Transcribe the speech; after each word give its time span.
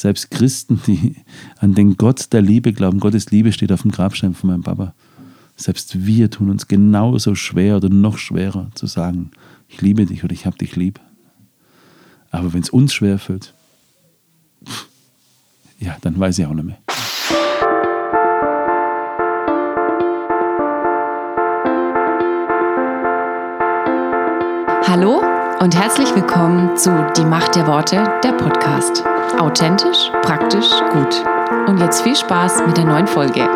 Selbst 0.00 0.30
Christen, 0.30 0.80
die 0.86 1.16
an 1.58 1.74
den 1.74 1.98
Gott 1.98 2.32
der 2.32 2.40
Liebe 2.40 2.72
glauben, 2.72 3.00
Gottes 3.00 3.30
Liebe 3.30 3.52
steht 3.52 3.70
auf 3.70 3.82
dem 3.82 3.90
Grabstein 3.90 4.32
von 4.32 4.48
meinem 4.48 4.62
Papa. 4.62 4.94
Selbst 5.56 6.06
wir 6.06 6.30
tun 6.30 6.48
uns 6.48 6.68
genauso 6.68 7.34
schwer 7.34 7.76
oder 7.76 7.90
noch 7.90 8.16
schwerer 8.16 8.70
zu 8.74 8.86
sagen, 8.86 9.30
ich 9.68 9.82
liebe 9.82 10.06
dich 10.06 10.24
oder 10.24 10.32
ich 10.32 10.46
habe 10.46 10.56
dich 10.56 10.74
lieb. 10.74 10.98
Aber 12.30 12.54
wenn 12.54 12.62
es 12.62 12.70
uns 12.70 12.94
schwer 12.94 13.18
fällt, 13.18 13.52
ja, 15.78 15.98
dann 16.00 16.18
weiß 16.18 16.38
ich 16.38 16.46
auch 16.46 16.54
nicht 16.54 16.64
mehr. 16.64 16.78
Hallo 24.86 25.20
und 25.60 25.76
herzlich 25.76 26.14
willkommen 26.14 26.74
zu 26.78 26.88
Die 27.18 27.26
Macht 27.26 27.54
der 27.54 27.66
Worte, 27.66 28.02
der 28.24 28.32
Podcast. 28.32 29.04
Authentisch, 29.38 30.10
praktisch, 30.22 30.68
gut. 30.90 31.24
Und 31.66 31.78
jetzt 31.78 32.02
viel 32.02 32.16
Spaß 32.16 32.66
mit 32.66 32.76
der 32.76 32.84
neuen 32.84 33.06
Folge. 33.06 33.48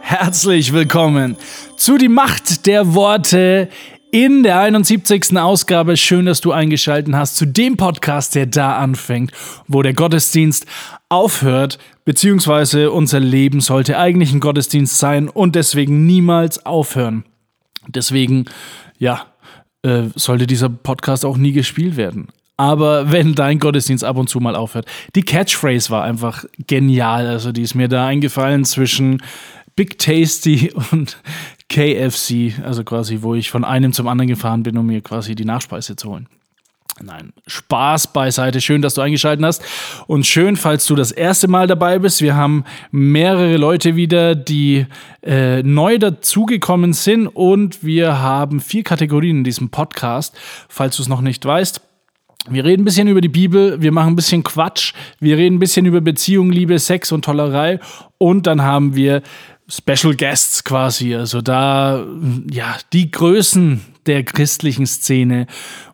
Herzlich 0.00 0.72
willkommen 0.72 1.36
zu 1.76 1.96
Die 1.96 2.08
Macht 2.08 2.66
der 2.66 2.94
Worte 2.94 3.68
in 4.12 4.42
der 4.42 4.60
71. 4.60 5.36
Ausgabe. 5.36 5.96
Schön, 5.96 6.26
dass 6.26 6.40
du 6.40 6.52
eingeschaltet 6.52 7.14
hast 7.14 7.36
zu 7.36 7.46
dem 7.46 7.76
Podcast, 7.76 8.34
der 8.34 8.46
da 8.46 8.76
anfängt, 8.76 9.32
wo 9.68 9.82
der 9.82 9.94
Gottesdienst 9.94 10.66
aufhört, 11.08 11.78
beziehungsweise 12.04 12.90
unser 12.90 13.20
Leben 13.20 13.60
sollte 13.60 13.98
eigentlich 13.98 14.32
ein 14.32 14.40
Gottesdienst 14.40 14.98
sein 14.98 15.28
und 15.28 15.54
deswegen 15.54 16.06
niemals 16.06 16.64
aufhören. 16.66 17.24
Deswegen, 17.88 18.46
ja, 18.98 19.26
äh, 19.82 20.04
sollte 20.14 20.46
dieser 20.46 20.68
Podcast 20.68 21.24
auch 21.24 21.36
nie 21.36 21.52
gespielt 21.52 21.96
werden. 21.96 22.28
Aber 22.56 23.10
wenn 23.10 23.34
dein 23.34 23.58
Gottesdienst 23.58 24.04
ab 24.04 24.18
und 24.18 24.28
zu 24.28 24.38
mal 24.38 24.54
aufhört. 24.54 24.84
Die 25.14 25.22
Catchphrase 25.22 25.88
war 25.88 26.04
einfach 26.04 26.44
genial. 26.66 27.26
Also 27.26 27.52
die 27.52 27.62
ist 27.62 27.74
mir 27.74 27.88
da 27.88 28.06
eingefallen 28.06 28.66
zwischen 28.66 29.22
Big 29.76 29.98
Tasty 29.98 30.70
und 30.90 31.16
KFC, 31.70 32.52
also 32.64 32.84
quasi, 32.84 33.22
wo 33.22 33.34
ich 33.34 33.50
von 33.50 33.64
einem 33.64 33.92
zum 33.92 34.08
anderen 34.08 34.28
gefahren 34.28 34.62
bin, 34.64 34.76
um 34.76 34.86
mir 34.86 35.00
quasi 35.00 35.34
die 35.34 35.44
Nachspeise 35.44 35.96
zu 35.96 36.10
holen. 36.10 36.28
Nein, 37.02 37.32
Spaß 37.46 38.12
beiseite. 38.12 38.60
Schön, 38.60 38.82
dass 38.82 38.94
du 38.94 39.00
eingeschaltet 39.00 39.44
hast. 39.44 39.62
Und 40.06 40.26
schön, 40.26 40.56
falls 40.56 40.84
du 40.84 40.96
das 40.96 41.12
erste 41.12 41.48
Mal 41.48 41.66
dabei 41.66 41.98
bist. 41.98 42.20
Wir 42.20 42.36
haben 42.36 42.64
mehrere 42.90 43.56
Leute 43.56 43.96
wieder, 43.96 44.34
die 44.34 44.86
äh, 45.22 45.62
neu 45.62 45.98
dazugekommen 45.98 46.92
sind. 46.92 47.28
Und 47.28 47.82
wir 47.82 48.20
haben 48.20 48.60
vier 48.60 48.82
Kategorien 48.82 49.38
in 49.38 49.44
diesem 49.44 49.70
Podcast, 49.70 50.36
falls 50.68 50.96
du 50.96 51.02
es 51.02 51.08
noch 51.08 51.22
nicht 51.22 51.44
weißt. 51.44 51.80
Wir 52.48 52.64
reden 52.64 52.82
ein 52.82 52.84
bisschen 52.86 53.08
über 53.08 53.20
die 53.20 53.28
Bibel, 53.28 53.80
wir 53.82 53.92
machen 53.92 54.14
ein 54.14 54.16
bisschen 54.16 54.42
Quatsch, 54.42 54.94
wir 55.20 55.36
reden 55.36 55.56
ein 55.56 55.58
bisschen 55.58 55.84
über 55.84 56.00
Beziehung, 56.00 56.50
Liebe, 56.50 56.78
Sex 56.78 57.12
und 57.12 57.26
Tollerei 57.26 57.80
und 58.16 58.46
dann 58.46 58.62
haben 58.62 58.96
wir 58.96 59.20
Special 59.70 60.16
Guests 60.16 60.64
quasi, 60.64 61.14
also 61.14 61.40
da 61.40 62.04
ja 62.50 62.76
die 62.92 63.10
Größen 63.10 63.80
der 64.06 64.24
christlichen 64.24 64.86
Szene, 64.86 65.46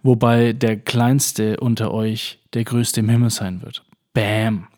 wobei 0.02 0.52
der 0.52 0.76
kleinste 0.76 1.58
unter 1.60 1.92
euch 1.92 2.38
der 2.54 2.64
größte 2.64 3.00
im 3.00 3.08
Himmel 3.08 3.30
sein 3.30 3.62
wird. 3.62 3.84
Bam. 4.14 4.68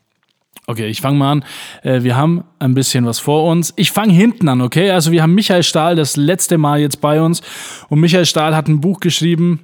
Okay, 0.67 0.87
ich 0.87 1.01
fange 1.01 1.17
mal 1.17 1.31
an. 1.31 1.45
Äh, 1.81 2.03
wir 2.03 2.15
haben 2.15 2.43
ein 2.59 2.75
bisschen 2.75 3.05
was 3.05 3.17
vor 3.17 3.49
uns. 3.49 3.73
Ich 3.75 3.91
fange 3.91 4.13
hinten 4.13 4.47
an, 4.49 4.61
okay? 4.61 4.91
Also 4.91 5.11
wir 5.11 5.23
haben 5.23 5.33
Michael 5.33 5.63
Stahl 5.63 5.95
das 5.95 6.15
letzte 6.15 6.57
Mal 6.57 6.79
jetzt 6.79 7.01
bei 7.01 7.21
uns 7.21 7.41
und 7.87 7.99
Michael 7.99 8.25
Stahl 8.25 8.55
hat 8.55 8.67
ein 8.67 8.81
Buch 8.81 8.99
geschrieben, 8.99 9.61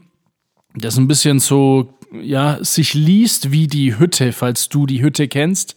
das 0.73 0.97
ein 0.97 1.07
bisschen 1.07 1.39
so 1.39 1.93
ja, 2.21 2.63
sich 2.63 2.93
liest 2.93 3.51
wie 3.51 3.67
die 3.67 3.99
Hütte, 3.99 4.31
falls 4.31 4.69
du 4.69 4.85
die 4.85 5.01
Hütte 5.01 5.27
kennst. 5.27 5.75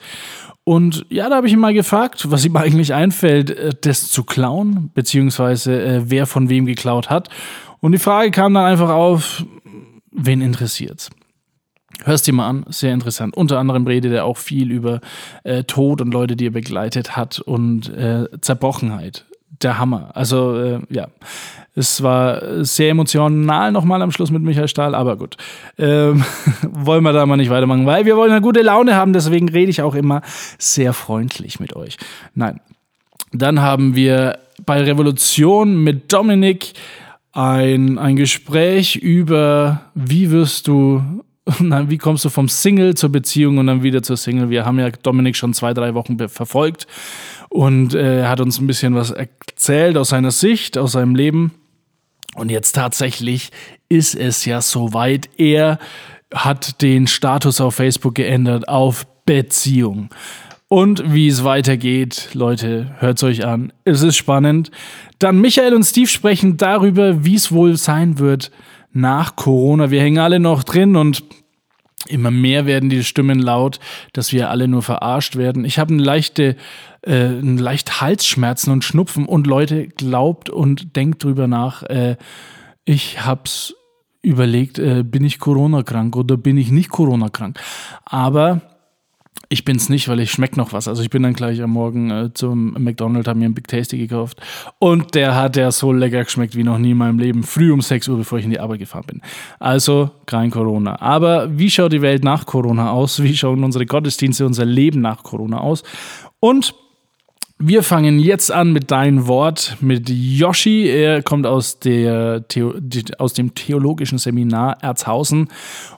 Und 0.69 1.07
ja, 1.09 1.31
da 1.31 1.37
habe 1.37 1.47
ich 1.47 1.55
ihn 1.55 1.61
mal 1.61 1.73
gefragt, 1.73 2.31
was 2.31 2.45
ihm 2.45 2.55
eigentlich 2.59 2.93
einfällt, 2.93 3.49
äh, 3.49 3.73
das 3.81 4.11
zu 4.11 4.23
klauen, 4.23 4.91
beziehungsweise 4.93 5.83
äh, 5.83 6.03
wer 6.11 6.27
von 6.27 6.51
wem 6.51 6.67
geklaut 6.67 7.09
hat. 7.09 7.31
Und 7.81 7.93
die 7.93 7.99
Frage 7.99 8.31
kam 8.31 8.53
dann 8.53 8.67
einfach 8.67 8.91
auf, 8.91 9.47
wen 10.13 10.43
interessiert's? 10.43 11.09
Hörst 12.05 12.27
dir 12.27 12.35
mal 12.35 12.49
an, 12.49 12.67
sehr 12.69 12.93
interessant. 12.93 13.35
Unter 13.35 13.59
anderem 13.59 13.87
redet 13.87 14.13
er 14.13 14.27
auch 14.27 14.37
viel 14.37 14.71
über 14.71 15.01
äh, 15.43 15.65
Tod 15.65 16.03
und 16.03 16.13
Leute, 16.13 16.37
die 16.37 16.49
er 16.49 16.53
begleitet 16.53 17.17
hat 17.17 17.41
und 17.41 17.89
äh, 17.89 18.27
Zerbrochenheit. 18.43 19.25
Der 19.63 19.79
Hammer. 19.79 20.11
Also 20.15 20.57
äh, 20.57 20.81
ja, 20.91 21.09
es 21.79 22.03
war 22.03 22.65
sehr 22.65 22.91
emotional 22.91 23.71
nochmal 23.71 24.03
am 24.03 24.11
Schluss 24.11 24.31
mit 24.31 24.43
Michael 24.43 24.69
Stahl, 24.69 24.95
aber 24.95 25.17
gut. 25.17 25.37
Ähm, 25.79 26.25
wollen 26.63 27.05
wir 27.05 27.13
da 27.13 27.25
mal 27.25 27.37
nicht 27.37 27.51
weitermachen, 27.51 27.87
weil 27.87 28.05
wir 28.05 28.17
wollen 28.17 28.33
eine 28.33 28.41
gute 28.41 28.63
Laune 28.63 28.97
haben, 28.97 29.13
deswegen 29.13 29.49
rede 29.49 29.71
ich 29.71 29.81
auch 29.83 29.95
immer 29.95 30.23
sehr 30.59 30.93
freundlich 30.93 31.61
mit 31.61 31.77
euch. 31.77 31.97
Nein. 32.35 32.61
Dann 33.33 33.61
haben 33.61 33.95
wir 33.95 34.39
bei 34.65 34.83
Revolution 34.83 35.83
mit 35.85 36.13
Dominik 36.13 36.73
ein, 37.33 37.99
ein 37.99 38.17
Gespräch 38.17 38.97
über, 38.97 39.83
wie 39.95 40.31
wirst 40.31 40.67
du 40.67 41.03
wie 41.59 41.99
kommst 41.99 42.25
du 42.25 42.29
vom 42.29 42.49
Single 42.49 42.95
zur 42.95 43.11
Beziehung 43.11 43.59
und 43.59 43.69
dann 43.69 43.83
wieder 43.83 44.03
zur 44.03 44.17
Single? 44.17 44.51
Wir 44.51 44.67
haben 44.67 44.79
ja 44.79 44.91
Dominik 44.91 45.37
schon 45.37 45.55
zwei, 45.55 45.73
drei 45.73 45.95
Wochen 45.95 46.19
verfolgt 46.29 46.87
und 47.49 47.95
äh, 47.95 48.21
er 48.21 48.29
hat 48.29 48.41
uns 48.41 48.61
ein 48.61 48.67
bisschen 48.67 48.95
was 48.95 49.11
erzählt 49.11 49.97
aus 49.97 50.11
seiner 50.11 50.31
Sicht, 50.31 50.79
aus 50.79 50.93
seinem 50.93 51.15
Leben. 51.15 51.53
Und 52.35 52.51
jetzt 52.51 52.73
tatsächlich 52.73 53.51
ist 53.89 54.15
es 54.15 54.45
ja 54.45 54.61
soweit. 54.61 55.29
Er 55.39 55.79
hat 56.33 56.83
den 56.83 57.07
Status 57.07 57.61
auf 57.61 57.77
Facebook 57.77 58.15
geändert 58.15 58.69
auf 58.69 59.07
Beziehung. 59.25 60.11
Und 60.69 61.15
wie 61.15 61.29
es 61.29 61.45
weitergeht, 61.45 62.29
Leute, 62.35 62.95
hört 62.99 63.17
es 63.17 63.23
euch 63.25 63.47
an. 63.47 63.73
Es 63.85 64.03
ist 64.03 64.17
spannend. 64.17 64.71
Dann 65.19 65.41
Michael 65.41 65.75
und 65.75 65.85
Steve 65.85 66.09
sprechen 66.09 66.59
darüber, 66.59 67.25
wie 67.25 67.37
es 67.37 67.51
wohl 67.51 67.77
sein 67.77 68.19
wird 68.19 68.51
nach 68.93 69.35
Corona. 69.35 69.91
Wir 69.91 70.03
hängen 70.03 70.19
alle 70.19 70.41
noch 70.41 70.63
drin 70.63 70.97
und 70.97 71.25
immer 72.07 72.31
mehr 72.31 72.67
werden 72.67 72.91
die 72.91 73.03
Stimmen 73.03 73.39
laut, 73.39 73.81
dass 74.13 74.33
wir 74.33 74.51
alle 74.51 74.69
nur 74.69 74.83
verarscht 74.83 75.37
werden. 75.37 75.65
Ich 75.65 75.79
habe 75.79 75.95
eine 75.95 76.03
leichte 76.03 76.57
äh, 77.07 77.41
leicht 77.41 78.01
Halsschmerzen 78.01 78.73
und 78.73 78.85
Schnupfen 78.85 79.27
und 79.27 79.47
Leute 79.47 79.89
glaubt 79.89 80.51
und 80.51 80.97
denkt 80.97 81.25
drüber 81.25 81.47
nach, 81.47 81.83
äh, 81.85 82.17
ich 82.85 83.25
hab's 83.25 83.75
überlegt, 84.23 84.79
äh, 84.79 85.05
bin 85.05 85.25
ich 85.25 85.39
Corona-krank 85.39 86.17
oder 86.17 86.37
bin 86.37 86.57
ich 86.57 86.71
nicht 86.71 86.91
Corona-krank. 86.91 87.59
Aber 88.05 88.63
ich 89.51 89.65
bin's 89.65 89.89
nicht, 89.89 90.09
weil 90.09 90.21
ich 90.21 90.31
schmeck 90.31 90.57
noch 90.57 90.73
was. 90.73 90.89
Also 90.89 91.03
ich 91.03 91.11
bin 91.11 91.23
dann 91.23 91.33
gleich 91.33 91.63
am 91.63 91.71
Morgen 91.71 92.11
äh, 92.11 92.35
zum 92.35 92.73
McDonald's, 92.73 93.29
habe 93.29 93.39
mir 93.39 93.47
einen 93.47 93.55
Big 93.55 93.69
Tasty 93.69 93.97
gekauft 93.97 94.41
und 94.79 95.15
der 95.15 95.35
hat 95.35 95.57
ja 95.57 95.71
so 95.71 95.93
lecker 95.93 96.23
geschmeckt 96.25 96.55
wie 96.55 96.65
noch 96.65 96.79
nie 96.79 96.91
in 96.91 96.99
meinem 96.99 97.19
Leben. 97.19 97.43
Früh 97.43 97.73
um 97.73 97.81
6 97.81 98.09
Uhr, 98.09 98.19
bevor 98.19 98.39
ich 98.39 98.45
in 98.45 98.51
die 98.51 98.61
Arbeit 98.61 98.81
gefahren 98.81 99.07
bin. 99.07 99.23
Also 99.59 100.11
kein 100.27 100.51
Corona. 100.51 101.01
Aber 101.01 101.59
wie 101.59 101.71
schaut 101.71 101.93
die 101.93 102.03
Welt 102.03 102.25
nach 102.25 102.45
Corona 102.45 102.91
aus? 102.91 103.23
Wie 103.23 103.37
schauen 103.37 103.65
unsere 103.65 103.87
Gottesdienste, 103.87 104.45
unser 104.45 104.67
Leben 104.67 105.01
nach 105.01 105.23
Corona 105.23 105.59
aus? 105.61 105.83
Und 106.41 106.75
wir 107.61 107.83
fangen 107.83 108.21
jetzt 108.21 108.53
an 108.53 108.73
mit 108.73 108.93
deinem 108.93 109.27
Wort 109.27 109.77
mit 109.81 110.09
Yoshi. 110.09 110.87
Er 110.89 111.23
kommt 111.23 111.45
aus, 111.45 111.81
der 111.81 112.47
Theo 112.47 112.75
aus 113.19 113.33
dem 113.33 113.55
theologischen 113.55 114.19
Seminar 114.19 114.79
Erzhausen 114.81 115.49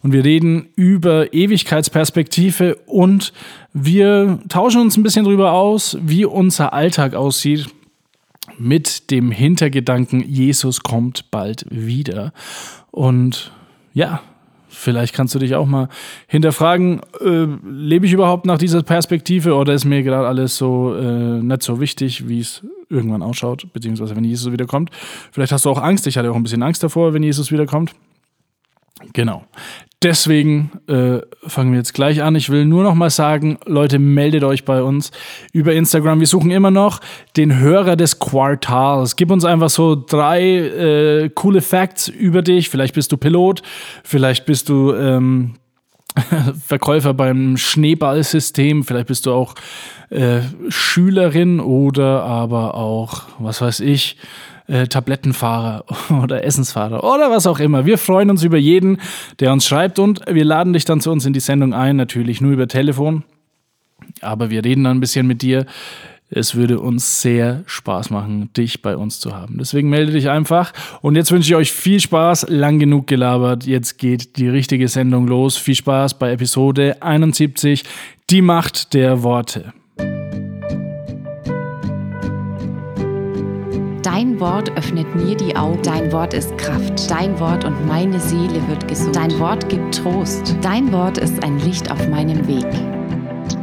und 0.02 0.12
wir 0.12 0.24
reden 0.24 0.68
über 0.74 1.34
Ewigkeitsperspektive 1.34 2.76
und 2.86 3.34
wir 3.74 4.38
tauschen 4.48 4.80
uns 4.80 4.96
ein 4.96 5.02
bisschen 5.02 5.24
darüber 5.24 5.52
aus, 5.52 5.98
wie 6.00 6.24
unser 6.24 6.72
Alltag 6.72 7.14
aussieht 7.14 7.68
mit 8.58 9.10
dem 9.10 9.30
Hintergedanken, 9.30 10.22
Jesus 10.26 10.80
kommt 10.80 11.30
bald 11.30 11.66
wieder. 11.70 12.32
Und 12.90 13.52
ja, 13.94 14.20
Vielleicht 14.70 15.14
kannst 15.14 15.34
du 15.34 15.38
dich 15.38 15.55
auch 15.56 15.67
mal 15.67 15.88
hinterfragen, 16.28 17.00
äh, 17.20 17.46
lebe 17.69 18.06
ich 18.06 18.12
überhaupt 18.12 18.46
nach 18.46 18.58
dieser 18.58 18.82
Perspektive 18.82 19.55
oder 19.55 19.75
ist 19.75 19.84
mir 19.84 20.02
gerade 20.02 20.28
alles 20.28 20.56
so 20.56 20.94
äh, 20.94 21.43
nicht 21.43 21.62
so 21.62 21.81
wichtig, 21.81 22.28
wie 22.28 22.40
es 22.40 22.64
irgendwann 22.88 23.22
ausschaut, 23.22 23.67
beziehungsweise 23.72 24.14
wenn 24.17 24.25
Jesus 24.25 24.52
wiederkommt. 24.52 24.90
Vielleicht 25.32 25.52
hast 25.52 25.64
du 25.64 25.70
auch 25.70 25.82
Angst, 25.82 26.06
ich 26.06 26.17
hatte 26.17 26.31
auch 26.31 26.37
ein 26.37 26.43
bisschen 26.43 26.62
Angst 26.62 26.82
davor, 26.82 27.12
wenn 27.12 27.22
Jesus 27.22 27.50
wiederkommt. 27.50 27.94
Genau. 29.12 29.44
Deswegen 30.02 30.70
äh, 30.87 31.20
fangen 31.47 31.73
wir 31.73 31.79
jetzt 31.79 31.93
gleich 31.93 32.23
an. 32.23 32.35
Ich 32.35 32.49
will 32.49 32.64
nur 32.64 32.82
noch 32.82 32.94
mal 32.94 33.11
sagen, 33.11 33.58
Leute, 33.67 33.99
meldet 33.99 34.44
euch 34.44 34.64
bei 34.64 34.82
uns 34.82 35.11
über 35.52 35.75
Instagram. 35.75 36.20
Wir 36.20 36.26
suchen 36.26 36.50
immer 36.50 36.70
noch 36.70 37.00
den 37.37 37.58
Hörer 37.58 37.97
des 37.97 38.19
Quartals. 38.19 39.17
Gib 39.17 39.31
uns 39.31 39.44
einfach 39.44 39.69
so 39.69 39.94
drei 39.94 40.43
äh, 40.43 41.29
coole 41.29 41.61
Facts 41.61 42.08
über 42.08 42.41
dich. 42.41 42.70
Vielleicht 42.70 42.94
bist 42.94 43.12
du 43.12 43.19
Pilot, 43.19 43.61
vielleicht 44.02 44.47
bist 44.47 44.70
du 44.70 44.94
ähm, 44.94 45.56
Verkäufer 46.66 47.14
beim 47.14 47.56
Schneeballsystem, 47.56 48.84
vielleicht 48.84 49.06
bist 49.06 49.26
du 49.26 49.32
auch 49.32 49.54
äh, 50.10 50.40
Schülerin 50.68 51.60
oder 51.60 52.22
aber 52.22 52.74
auch, 52.74 53.22
was 53.38 53.60
weiß 53.60 53.80
ich, 53.80 54.16
äh, 54.66 54.86
Tablettenfahrer 54.86 55.84
oder 56.22 56.44
Essensfahrer 56.44 57.04
oder 57.04 57.30
was 57.30 57.46
auch 57.46 57.60
immer. 57.60 57.86
Wir 57.86 57.98
freuen 57.98 58.30
uns 58.30 58.42
über 58.42 58.58
jeden, 58.58 58.98
der 59.38 59.52
uns 59.52 59.66
schreibt 59.66 59.98
und 59.98 60.20
wir 60.28 60.44
laden 60.44 60.72
dich 60.72 60.84
dann 60.84 61.00
zu 61.00 61.10
uns 61.10 61.26
in 61.26 61.32
die 61.32 61.40
Sendung 61.40 61.74
ein, 61.74 61.96
natürlich 61.96 62.40
nur 62.40 62.52
über 62.52 62.68
Telefon. 62.68 63.24
Aber 64.20 64.50
wir 64.50 64.64
reden 64.64 64.84
dann 64.84 64.96
ein 64.96 65.00
bisschen 65.00 65.26
mit 65.26 65.42
dir. 65.42 65.66
Es 66.32 66.54
würde 66.54 66.78
uns 66.78 67.22
sehr 67.22 67.64
Spaß 67.66 68.10
machen, 68.10 68.52
dich 68.56 68.82
bei 68.82 68.96
uns 68.96 69.18
zu 69.18 69.36
haben. 69.36 69.56
Deswegen 69.58 69.90
melde 69.90 70.12
dich 70.12 70.30
einfach. 70.30 70.72
Und 71.02 71.16
jetzt 71.16 71.32
wünsche 71.32 71.50
ich 71.50 71.56
euch 71.56 71.72
viel 71.72 71.98
Spaß. 71.98 72.46
Lang 72.48 72.78
genug 72.78 73.08
gelabert. 73.08 73.66
Jetzt 73.66 73.98
geht 73.98 74.36
die 74.36 74.48
richtige 74.48 74.86
Sendung 74.86 75.26
los. 75.26 75.56
Viel 75.56 75.74
Spaß 75.74 76.20
bei 76.20 76.30
Episode 76.30 77.02
71. 77.02 77.82
Die 78.30 78.42
Macht 78.42 78.94
der 78.94 79.24
Worte. 79.24 79.72
Dein 84.02 84.38
Wort 84.38 84.70
öffnet 84.76 85.12
mir 85.16 85.36
die 85.36 85.56
Augen. 85.56 85.82
Dein 85.82 86.12
Wort 86.12 86.32
ist 86.32 86.56
Kraft. 86.56 87.10
Dein 87.10 87.40
Wort 87.40 87.64
und 87.64 87.88
meine 87.88 88.20
Seele 88.20 88.66
wird 88.68 88.86
gesund. 88.86 89.16
Dein 89.16 89.36
Wort 89.40 89.68
gibt 89.68 89.96
Trost. 89.96 90.54
Dein 90.62 90.92
Wort 90.92 91.18
ist 91.18 91.42
ein 91.42 91.58
Licht 91.58 91.90
auf 91.90 92.08
meinem 92.08 92.46
Weg. 92.46 93.00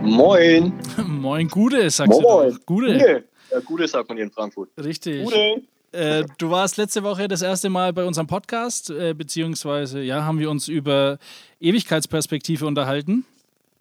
Moin. 0.09 0.73
Moin, 1.07 1.47
Gude, 1.47 1.89
sagst 1.89 2.11
Moin. 2.21 2.49
du. 2.49 2.51
doch. 2.57 2.65
Gude. 2.65 3.23
Ja, 3.51 3.59
Gute 3.61 3.87
sagt 3.87 4.07
man 4.09 4.17
hier 4.17 4.25
in 4.25 4.31
Frankfurt. 4.31 4.69
Richtig. 4.77 5.23
Gute. 5.23 5.61
Äh, 5.93 6.25
du 6.37 6.49
warst 6.49 6.77
letzte 6.77 7.01
Woche 7.03 7.27
das 7.27 7.41
erste 7.41 7.69
Mal 7.69 7.93
bei 7.93 8.03
unserem 8.03 8.27
Podcast, 8.27 8.89
äh, 8.89 9.13
beziehungsweise 9.13 10.01
ja, 10.01 10.23
haben 10.25 10.39
wir 10.39 10.49
uns 10.49 10.67
über 10.67 11.17
Ewigkeitsperspektive 11.61 12.65
unterhalten 12.65 13.25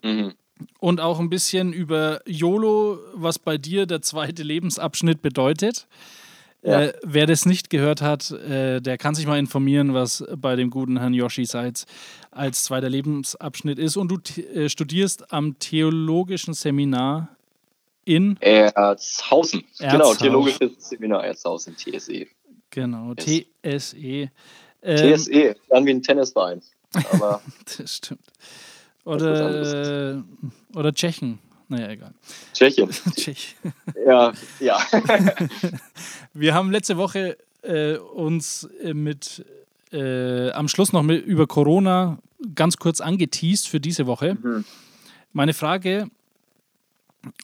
Mhm. 0.03 0.35
und 0.79 1.01
auch 1.01 1.19
ein 1.19 1.29
bisschen 1.31 1.73
über 1.73 2.21
YOLO, 2.27 2.99
was 3.15 3.39
bei 3.39 3.59
dir 3.59 3.87
der 3.87 4.03
zweite 4.03 4.43
Lebensabschnitt 4.43 5.21
bedeutet. 5.21 5.87
Ja. 6.67 6.83
Äh, 6.83 6.93
wer 7.05 7.27
das 7.27 7.47
nicht 7.47 7.71
gehört 7.71 8.03
hat, 8.03 8.33
äh, 8.33 8.81
der 8.81 8.99
kann 8.99 9.15
sich 9.15 9.25
mal 9.25 9.39
informieren, 9.39 9.95
was 9.95 10.25
bei 10.37 10.57
dem 10.57 10.71
guten 10.71 10.99
Herrn 10.99 11.15
Yoshi 11.15 11.45
Seitz 11.45 11.87
als 12.33 12.65
zweiter 12.65 12.91
Lebensabschnitt 12.91 13.79
ist. 13.79 13.97
Und 13.97 14.09
du 14.09 14.19
äh, 14.43 14.69
studierst 14.69 15.33
am 15.33 15.61
Theologischen 15.61 16.55
Seminar 16.55 17.29
in, 18.05 18.37
Erzhausen. 18.41 19.65
Genau, 19.79 19.93
Erzhausen. 19.93 20.19
Theologisches 20.19 20.71
Seminar 20.79 21.25
Erzhausen, 21.25 21.77
TSE. 21.77 22.27
genau. 22.71 23.15
TSE. 23.15 24.31
Ähm, 24.83 25.15
TSE, 25.15 25.57
dann 25.69 25.87
wie 25.87 25.91
ein 25.91 26.03
Tennisverein. 26.03 26.63
Aber 27.13 27.41
Das 27.79 27.97
stimmt. 27.97 28.27
Oder, 29.05 30.17
äh, 30.17 30.23
oder 30.77 30.93
Tschechen. 30.93 31.39
Naja, 31.69 31.89
egal. 31.91 32.15
Tschechien. 32.53 32.91
Tschech. 33.17 33.57
Ja, 34.07 34.33
ja. 34.61 34.79
Wir 36.35 36.55
haben 36.55 36.71
letzte 36.71 36.97
Woche 36.97 37.37
äh, 37.63 37.97
uns 37.97 38.69
äh, 38.83 38.95
mit 38.95 39.45
äh, 39.93 40.51
am 40.53 40.69
Schluss 40.69 40.93
noch 40.93 41.03
mit, 41.03 41.25
über 41.25 41.47
Corona 41.47 42.19
ganz 42.55 42.77
kurz 42.77 43.01
angeteased 43.01 43.69
für 43.69 43.81
diese 43.81 44.07
Woche. 44.07 44.37
Mhm. 44.41 44.65
Meine 45.33 45.55
Frage, 45.55 46.09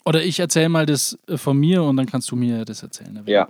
oder 0.05 0.23
ich 0.23 0.39
erzähle 0.39 0.69
mal 0.69 0.87
das 0.87 1.19
äh, 1.27 1.37
von 1.37 1.59
mir 1.59 1.83
und 1.83 1.97
dann 1.97 2.07
kannst 2.07 2.31
du 2.31 2.37
mir 2.37 2.65
das 2.65 2.83
erzählen. 2.83 3.23
Ja. 3.27 3.49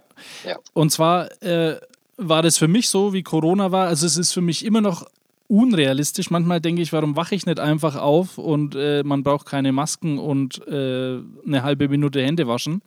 Und 0.73 0.91
zwar 0.91 1.31
äh, 1.43 1.79
war 2.17 2.43
das 2.43 2.59
für 2.59 2.69
mich 2.69 2.89
so, 2.89 3.13
wie 3.13 3.23
Corona 3.23 3.73
war. 3.73 3.89
Also 3.89 4.07
es 4.07 4.17
ist 4.17 4.33
für 4.33 4.41
mich 4.41 4.65
immer 4.65 4.81
noch 4.81 5.07
unrealistisch. 5.53 6.31
Manchmal 6.31 6.63
denke 6.63 6.81
ich, 6.81 6.93
warum 6.95 7.15
wache 7.15 7.35
ich 7.35 7.45
nicht 7.45 7.61
einfach 7.61 7.97
auf 7.97 8.39
und 8.39 8.75
äh, 8.75 9.03
man 9.05 9.23
braucht 9.23 9.47
keine 9.47 9.71
Masken 9.71 10.19
und 10.19 10.67
äh, 10.67 11.19
eine 11.47 11.63
halbe 11.63 11.89
Minute 11.89 12.23
Hände 12.23 12.49
waschen. 12.49 12.83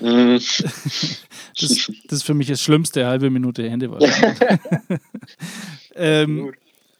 Mhm. 0.00 0.40
Das, 1.60 1.90
das 2.04 2.18
ist 2.18 2.22
für 2.22 2.34
mich 2.34 2.46
das 2.46 2.62
Schlimmste, 2.62 3.04
halbe 3.04 3.30
Minute 3.30 3.68
Hände 3.68 3.90
waschen. 3.90 4.36
ähm, 5.96 6.52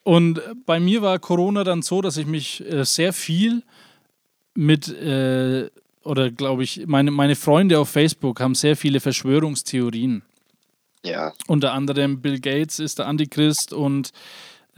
und 0.02 0.40
bei 0.66 0.80
mir 0.80 1.00
war 1.00 1.20
Corona 1.20 1.62
dann 1.62 1.82
so, 1.82 2.02
dass 2.02 2.16
ich 2.16 2.26
mich 2.26 2.68
äh, 2.68 2.84
sehr 2.84 3.12
viel 3.12 3.62
mit, 4.54 4.88
äh, 4.88 5.70
oder 6.02 6.32
glaube 6.32 6.64
ich, 6.64 6.88
meine, 6.88 7.12
meine 7.12 7.36
Freunde 7.36 7.78
auf 7.78 7.88
Facebook 7.88 8.40
haben 8.40 8.56
sehr 8.56 8.76
viele 8.76 8.98
Verschwörungstheorien. 8.98 10.22
Ja, 11.04 11.32
Unter 11.46 11.72
anderem 11.72 12.20
Bill 12.20 12.40
Gates 12.40 12.80
ist 12.80 12.98
der 12.98 13.06
Antichrist 13.06 13.72
und 13.72 14.10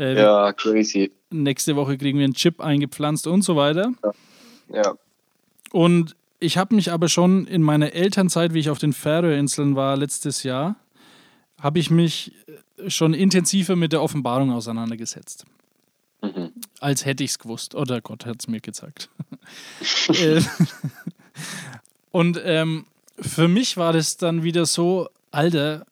äh, 0.01 0.15
ja, 0.21 0.53
crazy. 0.53 1.13
nächste 1.31 1.77
Woche 1.77 1.99
kriegen 1.99 2.19
wir 2.19 2.25
einen 2.25 2.35
Chip 2.35 2.61
eingepflanzt 2.61 3.27
und 3.27 3.43
so 3.43 3.55
weiter. 3.55 3.93
Ja. 4.73 4.95
Und 5.73 6.17
ich 6.41 6.57
habe 6.57 6.75
mich 6.75 6.91
aber 6.91 7.09
schon 7.09 7.47
in 7.47 7.63
meiner 7.63 7.93
Elternzeit, 7.93 8.55
wie 8.55 8.61
ich 8.61 8.71
auf 8.71 8.79
den 8.79 8.95
Färöerinseln 8.95 9.77
war 9.77 9.97
letztes 9.97 10.43
Jahr, 10.43 10.77
habe 11.61 11.79
ich 11.79 11.91
mich 11.91 12.33
äh, 12.79 12.89
schon 12.89 13.13
intensiver 13.13 13.77
mit 13.77 13.93
der 13.93 14.03
Offenbarung 14.03 14.51
auseinandergesetzt. 14.51 15.45
Mhm. 16.23 16.53
Als 16.81 17.05
hätte 17.05 17.23
ich 17.23 17.31
es 17.31 17.39
gewusst. 17.39 17.75
Oder 17.75 18.01
Gott 18.01 18.25
hat 18.25 18.37
es 18.41 18.49
mir 18.49 18.61
gezeigt. 18.61 19.11
Äh, 20.09 20.43
und 22.13 22.41
ähm, 22.45 22.85
für 23.19 23.49
mich 23.49 23.77
war 23.77 23.93
das 23.93 24.19
dann 24.19 24.45
wieder 24.45 24.67
so, 24.67 25.09
Alter, 25.33 25.87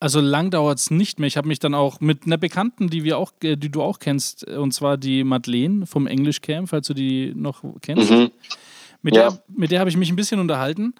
also 0.00 0.20
lang 0.20 0.50
dauert 0.50 0.78
es 0.78 0.90
nicht 0.90 1.18
mehr. 1.20 1.26
Ich 1.28 1.36
habe 1.36 1.46
mich 1.48 1.58
dann 1.58 1.74
auch 1.74 2.00
mit 2.00 2.24
einer 2.26 2.38
Bekannten, 2.38 2.88
die 2.88 3.04
wir 3.04 3.18
auch, 3.18 3.32
äh, 3.42 3.56
die 3.56 3.68
du 3.70 3.82
auch 3.82 3.98
kennst, 3.98 4.48
äh, 4.48 4.56
und 4.56 4.72
zwar 4.72 4.96
die 4.96 5.22
Madeleine 5.24 5.86
vom 5.86 6.06
English 6.06 6.40
Camp, 6.40 6.70
falls 6.70 6.86
du 6.86 6.94
die 6.94 7.32
noch 7.36 7.62
kennst. 7.82 8.10
Mhm. 8.10 8.30
Mit 9.02 9.14
Ja. 9.16 9.30
der, 9.30 9.42
mit 9.54 9.70
der 9.70 9.80
habe 9.80 9.90
ich 9.90 9.96
mich 9.96 10.10
ein 10.10 10.16
bisschen 10.16 10.40
unterhalten. 10.40 10.94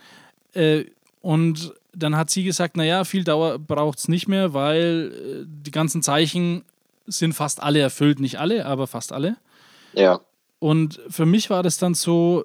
Äh, 0.55 0.85
und 1.23 1.73
dann 1.95 2.17
hat 2.17 2.31
sie 2.31 2.45
gesagt, 2.45 2.77
naja, 2.77 3.05
viel 3.05 3.25
Dauer 3.25 3.59
braucht 3.59 3.99
es 3.99 4.09
nicht 4.09 4.29
mehr, 4.29 4.55
weil 4.55 5.13
äh, 5.13 5.47
die 5.47 5.71
ganzen 5.71 6.03
Zeichen 6.03 6.63
sind 7.07 7.33
fast 7.33 7.63
alle 7.63 7.81
erfüllt. 7.81 8.21
Nicht 8.21 8.39
alle, 8.39 8.65
aber 8.67 8.87
fast 8.87 9.13
alle. 9.13 9.37
Ja. 9.95 10.21
Und 10.61 11.01
für 11.09 11.27
mich 11.27 11.51
war 11.51 11.63
das 11.63 11.79
dann 11.79 11.95
so, 11.95 12.45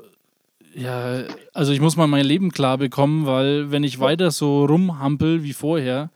ja, 0.74 1.24
also 1.54 1.72
ich 1.74 1.80
muss 1.81 1.96
mal 1.98 2.07
mein 2.07 2.25
Leben 2.25 2.52
klar 2.52 2.78
bekommen, 2.78 3.25
weil 3.25 3.72
wenn 3.72 3.84
ich 3.84 4.00
weiter 4.00 4.31
so 4.31 4.66
rumhampel 4.66 5.44
wie 5.44 5.54
vorher, 5.54 6.10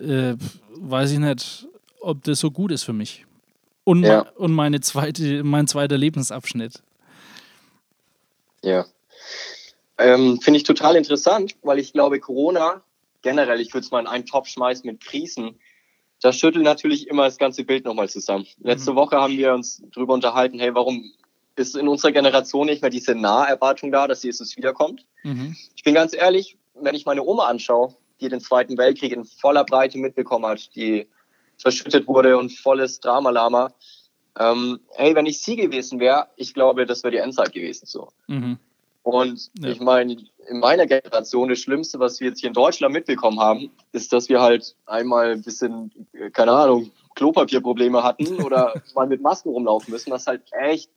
äh, 0.00 0.34
weiß 0.76 1.12
ich 1.12 1.18
nicht, 1.18 1.66
ob 2.00 2.22
das 2.24 2.40
so 2.40 2.50
gut 2.50 2.72
ist 2.72 2.84
für 2.84 2.92
mich. 2.92 3.24
Und, 3.84 4.04
Ja. 4.04 4.24
me- 4.24 4.32
und 4.36 4.52
meine 4.52 4.80
zweite, 4.80 5.42
mein 5.44 5.66
zweiter 5.66 5.96
Lebensabschnitt. 5.96 6.82
Ja. 8.62 8.86
Ähm, 9.98 10.40
Finde 10.40 10.58
ich 10.58 10.64
total 10.64 10.96
interessant, 10.96 11.56
weil 11.62 11.78
ich 11.78 11.92
glaube, 11.92 12.20
Corona 12.20 12.82
generell, 13.22 13.60
ich 13.60 13.72
würde 13.74 13.84
es 13.84 13.90
mal 13.90 14.00
in 14.00 14.06
einen 14.06 14.26
Topf 14.26 14.48
schmeißen 14.48 14.88
mit 14.88 15.00
Krisen, 15.00 15.58
das 16.20 16.36
schüttelt 16.36 16.64
natürlich 16.64 17.08
immer 17.08 17.24
das 17.24 17.38
ganze 17.38 17.64
Bild 17.64 17.84
nochmal 17.84 18.08
zusammen. 18.08 18.46
Letzte 18.60 18.94
Woche 18.94 19.16
haben 19.16 19.36
wir 19.36 19.54
uns 19.54 19.82
darüber 19.94 20.14
unterhalten, 20.14 20.58
hey, 20.58 20.74
warum 20.74 21.12
ist 21.56 21.76
in 21.76 21.88
unserer 21.88 22.12
Generation 22.12 22.66
nicht 22.66 22.82
mehr 22.82 22.90
diese 22.90 23.14
Naherwartung 23.14 23.90
da, 23.90 24.06
dass 24.06 24.22
Jesus 24.22 24.56
wiederkommt? 24.56 25.04
Mhm. 25.24 25.56
Ich 25.74 25.82
bin 25.82 25.94
ganz 25.94 26.14
ehrlich, 26.14 26.56
wenn 26.74 26.94
ich 26.94 27.06
meine 27.06 27.22
Oma 27.24 27.46
anschaue, 27.46 27.94
die 28.20 28.28
den 28.28 28.40
Zweiten 28.40 28.76
Weltkrieg 28.78 29.12
in 29.12 29.24
voller 29.24 29.64
Breite 29.64 29.98
mitbekommen 29.98 30.46
hat, 30.46 30.74
die 30.74 31.08
verschüttet 31.56 32.06
wurde 32.06 32.38
und 32.38 32.52
volles 32.52 33.00
Dramalama, 33.00 33.72
ähm, 34.38 34.80
hey, 34.90 35.14
wenn 35.14 35.26
ich 35.26 35.42
sie 35.42 35.56
gewesen 35.56 35.98
wäre, 35.98 36.28
ich 36.36 36.54
glaube, 36.54 36.86
das 36.86 37.02
wäre 37.02 37.12
die 37.12 37.18
Endzeit 37.18 37.52
gewesen 37.52 37.86
so. 37.86 38.08
Mhm. 38.28 38.58
Und 39.02 39.50
Ja. 39.58 39.70
ich 39.70 39.80
meine, 39.80 40.16
in 40.48 40.60
meiner 40.60 40.86
Generation, 40.86 41.48
das 41.48 41.58
Schlimmste, 41.60 41.98
was 41.98 42.20
wir 42.20 42.28
jetzt 42.28 42.40
hier 42.40 42.48
in 42.48 42.54
Deutschland 42.54 42.92
mitbekommen 42.92 43.40
haben, 43.40 43.70
ist, 43.92 44.12
dass 44.12 44.28
wir 44.28 44.40
halt 44.40 44.76
einmal 44.86 45.32
ein 45.32 45.42
bisschen, 45.42 45.90
äh, 46.12 46.30
keine 46.30 46.52
Ahnung, 46.52 46.90
Klopapierprobleme 47.14 48.02
hatten 48.02 48.26
oder 48.42 48.80
mal 48.94 49.06
mit 49.06 49.20
Masken 49.22 49.48
rumlaufen 49.50 49.92
müssen, 49.92 50.10
was 50.10 50.26
halt 50.26 50.42
echt 50.52 50.90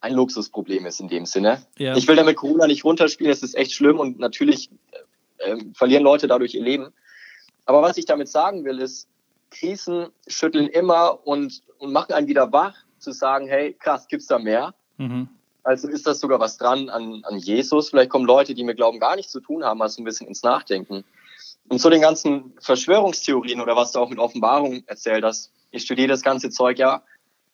ein 0.00 0.12
Luxusproblem 0.12 0.86
ist 0.86 1.00
in 1.00 1.08
dem 1.08 1.26
Sinne. 1.26 1.62
Ja. 1.78 1.96
Ich 1.96 2.06
will 2.06 2.16
damit 2.16 2.36
Corona 2.36 2.66
nicht 2.66 2.84
runterspielen, 2.84 3.32
es 3.32 3.42
ist 3.42 3.54
echt 3.56 3.72
schlimm 3.72 3.98
und 3.98 4.18
natürlich 4.18 4.70
äh, 5.38 5.56
verlieren 5.74 6.02
Leute 6.02 6.26
dadurch 6.26 6.54
ihr 6.54 6.62
Leben. 6.62 6.92
Aber 7.64 7.82
was 7.82 7.96
ich 7.96 8.06
damit 8.06 8.28
sagen 8.28 8.64
will, 8.64 8.78
ist, 8.80 9.08
Krisen 9.50 10.08
schütteln 10.26 10.68
immer 10.68 11.26
und, 11.26 11.62
und 11.78 11.92
machen 11.92 12.12
einen 12.12 12.28
wieder 12.28 12.52
wach, 12.52 12.74
zu 12.98 13.12
sagen, 13.12 13.46
hey, 13.46 13.74
krass, 13.74 14.08
gibt's 14.08 14.26
da 14.26 14.38
mehr? 14.38 14.74
Mhm. 14.96 15.28
Also 15.62 15.88
ist 15.88 16.06
das 16.06 16.20
sogar 16.20 16.38
was 16.38 16.58
dran 16.58 16.88
an, 16.88 17.24
an 17.24 17.38
Jesus. 17.38 17.90
Vielleicht 17.90 18.10
kommen 18.10 18.24
Leute, 18.24 18.54
die 18.54 18.64
mit 18.64 18.76
Glauben 18.76 19.00
gar 19.00 19.16
nichts 19.16 19.32
zu 19.32 19.40
tun 19.40 19.64
haben, 19.64 19.82
also 19.82 20.00
ein 20.00 20.04
bisschen 20.04 20.28
ins 20.28 20.42
Nachdenken. 20.42 21.04
Und 21.68 21.80
zu 21.80 21.90
den 21.90 22.00
ganzen 22.00 22.54
Verschwörungstheorien 22.60 23.60
oder 23.60 23.74
was 23.74 23.92
du 23.92 23.98
auch 23.98 24.08
mit 24.08 24.18
Offenbarung 24.18 24.84
erzählt 24.86 25.24
hast, 25.24 25.50
ich 25.72 25.82
studiere 25.82 26.08
das 26.08 26.22
ganze 26.22 26.50
Zeug 26.50 26.78
ja. 26.78 27.02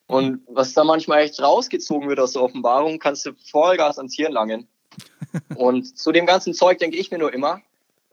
Und 0.06 0.42
was 0.46 0.74
da 0.74 0.84
manchmal 0.84 1.22
echt 1.22 1.40
rausgezogen 1.40 2.08
wird 2.08 2.20
aus 2.20 2.34
der 2.34 2.42
Offenbarung, 2.42 2.98
kannst 2.98 3.24
du 3.24 3.32
Vollgas 3.50 3.96
ans 3.96 4.14
Hirn 4.14 4.32
langen. 4.32 4.68
Und 5.56 5.96
zu 5.96 6.12
dem 6.12 6.26
ganzen 6.26 6.52
Zeug 6.52 6.78
denke 6.78 6.98
ich 6.98 7.10
mir 7.10 7.18
nur 7.18 7.32
immer, 7.32 7.62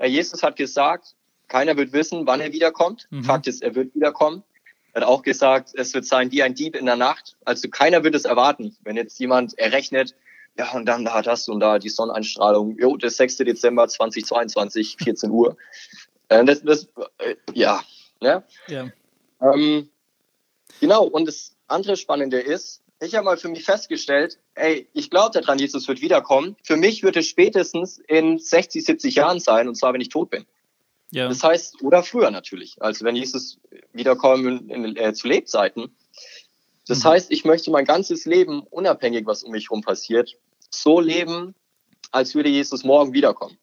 Jesus 0.07 0.43
hat 0.43 0.55
gesagt, 0.55 1.15
keiner 1.47 1.75
wird 1.75 1.93
wissen, 1.93 2.25
wann 2.25 2.39
er 2.39 2.53
wiederkommt. 2.53 3.07
Mhm. 3.09 3.23
Fakt 3.23 3.47
ist, 3.47 3.61
er 3.61 3.75
wird 3.75 3.93
wiederkommen. 3.95 4.43
Er 4.93 5.01
hat 5.01 5.07
auch 5.07 5.21
gesagt, 5.21 5.71
es 5.75 5.93
wird 5.93 6.05
sein 6.05 6.31
wie 6.31 6.41
ein 6.41 6.55
Dieb 6.55 6.75
in 6.75 6.85
der 6.85 6.95
Nacht. 6.95 7.37
Also 7.45 7.69
keiner 7.69 8.03
wird 8.03 8.15
es 8.15 8.25
erwarten. 8.25 8.75
Wenn 8.83 8.95
jetzt 8.95 9.19
jemand 9.19 9.57
errechnet, 9.57 10.15
ja, 10.57 10.71
und 10.73 10.85
dann 10.85 11.05
da 11.05 11.21
das 11.21 11.47
und 11.47 11.59
da 11.59 11.79
die 11.79 11.89
Sonneneinstrahlung, 11.89 12.77
jo, 12.77 12.97
der 12.97 13.09
6. 13.09 13.37
Dezember 13.37 13.87
2022, 13.87 14.97
14 15.01 15.29
Uhr. 15.31 15.55
Äh, 16.27 16.43
das, 16.43 16.61
das, 16.63 16.89
äh, 17.19 17.35
ja, 17.53 17.81
ne? 18.19 18.43
ja. 18.67 18.89
Ähm, 19.41 19.89
genau, 20.79 21.05
und 21.05 21.27
das 21.27 21.55
andere 21.67 21.95
Spannende 21.95 22.39
ist, 22.39 22.81
ich 23.01 23.15
habe 23.15 23.25
mal 23.25 23.37
für 23.37 23.47
mich 23.47 23.63
festgestellt, 23.63 24.39
ey, 24.55 24.89
ich 24.93 25.09
glaube 25.09 25.39
daran, 25.39 25.57
Jesus 25.57 25.87
wird 25.87 26.01
wiederkommen. 26.01 26.55
Für 26.63 26.75
mich 26.75 27.03
wird 27.03 27.15
es 27.15 27.27
spätestens 27.27 27.97
in 27.97 28.39
60, 28.39 28.83
70 28.83 29.15
Jahren 29.15 29.39
sein, 29.39 29.67
und 29.67 29.75
zwar, 29.75 29.93
wenn 29.93 30.01
ich 30.01 30.09
tot 30.09 30.29
bin. 30.29 30.45
Ja. 31.11 31.27
Das 31.27 31.43
heißt, 31.43 31.81
oder 31.81 32.03
früher 32.03 32.29
natürlich, 32.29 32.81
also 32.81 33.05
wenn 33.05 33.15
Jesus 33.15 33.59
wiederkommen 33.93 34.69
in, 34.69 34.85
in, 34.85 34.97
äh, 34.97 35.13
zu 35.13 35.27
Lebzeiten. 35.27 35.95
Das 36.87 36.99
mhm. 36.99 37.09
heißt, 37.09 37.31
ich 37.31 37.45
möchte 37.45 37.71
mein 37.71 37.85
ganzes 37.85 38.25
Leben, 38.25 38.61
unabhängig 38.63 39.25
was 39.25 39.43
um 39.43 39.51
mich 39.51 39.69
herum 39.69 39.81
passiert, 39.81 40.37
so 40.69 40.99
leben, 40.99 41.55
als 42.11 42.35
würde 42.35 42.49
Jesus 42.49 42.83
morgen 42.83 43.13
wiederkommen. 43.13 43.57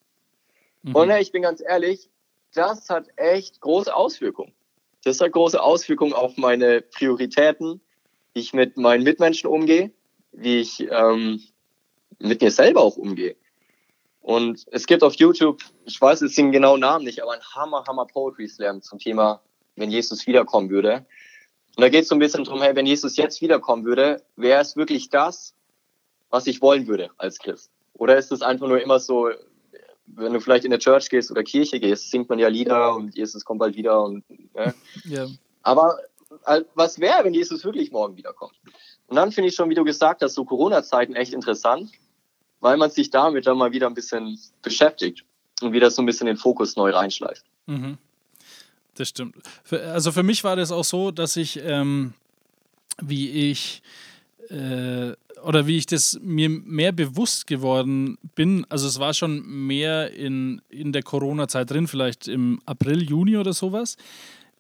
Mhm. 0.83 0.95
Und 0.95 1.11
ich 1.11 1.31
bin 1.31 1.43
ganz 1.43 1.61
ehrlich, 1.61 2.09
das 2.55 2.89
hat 2.89 3.09
echt 3.17 3.61
große 3.61 3.95
Auswirkungen. 3.95 4.53
Das 5.05 5.21
hat 5.21 5.33
große 5.33 5.63
Auswirkungen 5.63 6.15
auf 6.15 6.37
meine 6.37 6.81
Prioritäten, 6.81 7.81
wie 8.37 8.41
ich 8.41 8.53
mit 8.53 8.77
meinen 8.77 9.03
Mitmenschen 9.03 9.49
umgehe, 9.49 9.91
wie 10.33 10.59
ich 10.59 10.87
ähm, 10.91 11.41
mit 12.19 12.43
mir 12.43 12.51
selber 12.51 12.83
auch 12.83 12.99
umgehe. 12.99 13.35
Und 14.21 14.67
es 14.73 14.87
gibt 14.87 15.03
auf 15.03 15.15
YouTube, 15.15 15.63
ich 15.87 15.99
weiß 15.99 16.21
jetzt 16.21 16.37
den 16.37 16.53
genauen 16.53 16.81
Namen 16.81 17.07
nicht, 17.07 17.23
aber 17.23 17.33
ein 17.33 17.41
Hammer, 17.55 17.85
Hammer 17.89 18.05
Poetry 18.05 18.47
Slam 18.47 18.83
zum 18.83 18.99
Thema, 18.99 19.41
wenn 19.77 19.91
Jesus 19.91 20.27
wiederkommen 20.27 20.69
würde. 20.69 21.07
Und 21.77 21.81
da 21.81 21.89
geht 21.89 22.03
es 22.03 22.09
so 22.09 22.15
ein 22.15 22.19
bisschen 22.19 22.45
drum, 22.45 22.61
hey, 22.61 22.77
wenn 22.77 22.85
Jesus 22.85 23.17
jetzt 23.17 23.41
wiederkommen 23.41 23.87
würde, 23.87 24.23
wäre 24.37 24.61
es 24.61 24.77
wirklich 24.77 25.09
das, 25.09 25.55
was 26.29 26.47
ich 26.47 26.61
wollen 26.61 26.87
würde 26.87 27.09
als 27.17 27.39
Christ? 27.39 27.71
Oder 27.95 28.19
ist 28.19 28.33
es 28.33 28.43
einfach 28.43 28.69
nur 28.69 28.83
immer 28.83 29.01
so, 29.01 29.31
wenn 30.05 30.35
du 30.35 30.41
vielleicht 30.43 30.67
in 30.67 30.73
der 30.73 30.81
Church 30.81 31.09
gehst 31.09 31.31
oder 31.31 31.43
Kirche 31.43 31.81
gehst, 31.81 32.11
singt 32.11 32.29
man 32.29 32.39
ja 32.39 32.49
Lieder 32.49 32.95
und 32.95 33.17
Jesus 33.17 33.47
kommt 33.47 33.61
bald 33.61 33.77
wieder 33.77 34.03
und 34.03 34.29
ne? 34.55 34.75
ja. 35.05 35.27
Aber 35.63 35.97
was 36.75 36.99
wäre, 36.99 37.25
wenn 37.25 37.35
Jesus 37.35 37.65
wirklich 37.65 37.91
morgen 37.91 38.17
wiederkommt? 38.17 38.55
Und 39.07 39.17
dann 39.17 39.33
finde 39.33 39.49
ich 39.49 39.55
schon, 39.55 39.71
wie 39.71 39.75
du 39.75 39.85
gesagt 39.85 40.23
hast, 40.23 40.35
so 40.35 40.45
Corona-Zeiten 40.45 41.15
echt 41.15 41.33
interessant, 41.33 41.91
weil 42.61 42.77
man 42.77 42.91
sich 42.91 43.11
damit 43.11 43.47
dann 43.47 43.57
mal 43.57 43.73
wieder 43.73 43.87
ein 43.87 43.95
bisschen 43.95 44.39
beschäftigt 44.63 45.25
und 45.63 45.73
wieder 45.73 45.91
so 45.91 46.03
ein 46.03 46.07
bisschen 46.07 46.27
den 46.27 46.37
Fokus 46.37 46.77
neu 46.77 46.91
reinschleift. 46.91 47.45
Mhm. 47.67 47.99
Das 48.95 49.09
stimmt. 49.09 49.37
Also 49.71 50.11
für 50.11 50.23
mich 50.23 50.43
war 50.43 50.57
das 50.57 50.73
auch 50.73 50.85
so, 50.85 51.11
dass 51.11 51.37
ich, 51.37 51.61
ähm, 51.63 52.15
wie 53.01 53.51
ich 53.51 53.83
äh, 54.49 55.13
oder 55.43 55.67
wie 55.67 55.77
ich 55.77 55.87
das 55.87 56.19
mir 56.23 56.49
mehr 56.49 56.93
bewusst 56.93 57.47
geworden 57.47 58.19
bin, 58.35 58.67
also 58.69 58.89
es 58.89 58.99
war 58.99 59.13
schon 59.13 59.47
mehr 59.47 60.13
in, 60.13 60.63
in 60.71 60.93
der 60.93 61.03
Corona-Zeit 61.03 61.71
drin, 61.71 61.87
vielleicht 61.87 62.27
im 62.27 62.61
April, 62.65 63.03
Juni 63.03 63.37
oder 63.37 63.53
sowas, 63.53 63.97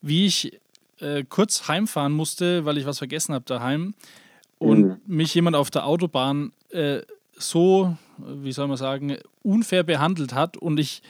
wie 0.02 0.26
ich 0.26 0.60
äh, 1.00 1.24
kurz 1.28 1.68
heimfahren 1.68 2.12
musste, 2.12 2.64
weil 2.64 2.78
ich 2.78 2.86
was 2.86 2.98
vergessen 2.98 3.34
habe 3.34 3.44
daheim 3.44 3.94
und 4.58 4.80
mhm. 4.80 4.96
mich 5.06 5.34
jemand 5.34 5.56
auf 5.56 5.70
der 5.70 5.86
Autobahn 5.86 6.52
äh, 6.70 7.00
so, 7.38 7.96
wie 8.18 8.52
soll 8.52 8.68
man 8.68 8.76
sagen, 8.76 9.16
unfair 9.42 9.82
behandelt 9.82 10.34
hat 10.34 10.56
und 10.56 10.78
ich 10.78 11.02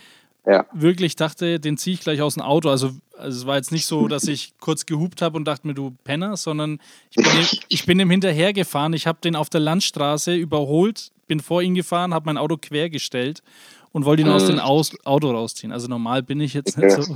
ja. 0.44 0.64
wirklich 0.72 1.16
dachte, 1.16 1.60
den 1.60 1.76
ziehe 1.76 1.94
ich 1.94 2.00
gleich 2.00 2.22
aus 2.22 2.34
dem 2.34 2.42
Auto. 2.42 2.68
Also, 2.68 2.92
also 3.16 3.38
es 3.38 3.46
war 3.46 3.56
jetzt 3.56 3.72
nicht 3.72 3.86
so, 3.86 4.08
dass 4.08 4.24
ich 4.24 4.54
kurz 4.60 4.86
gehupt 4.86 5.22
habe 5.22 5.36
und 5.36 5.44
dachte 5.44 5.66
mir, 5.66 5.74
du 5.74 5.96
Penner, 6.04 6.36
sondern 6.36 6.80
ich 7.10 7.16
bin, 7.16 7.26
ihm, 7.26 7.46
ich 7.68 7.86
bin 7.86 8.00
ihm 8.00 8.10
hinterhergefahren. 8.10 8.92
Ich 8.92 9.06
habe 9.06 9.18
den 9.22 9.36
auf 9.36 9.50
der 9.50 9.60
Landstraße 9.60 10.34
überholt, 10.34 11.10
bin 11.26 11.40
vor 11.40 11.62
ihn 11.62 11.74
gefahren, 11.74 12.14
habe 12.14 12.26
mein 12.26 12.38
Auto 12.38 12.56
quergestellt 12.56 13.42
und 13.92 14.04
wollte 14.04 14.22
ihn 14.22 14.28
aus 14.28 14.46
dem 14.46 14.58
aus 14.58 14.92
Auto 15.04 15.30
rausziehen. 15.30 15.72
Also 15.72 15.88
normal 15.88 16.22
bin 16.22 16.40
ich 16.40 16.54
jetzt 16.54 16.78
nicht 16.78 16.92
so. 16.92 17.14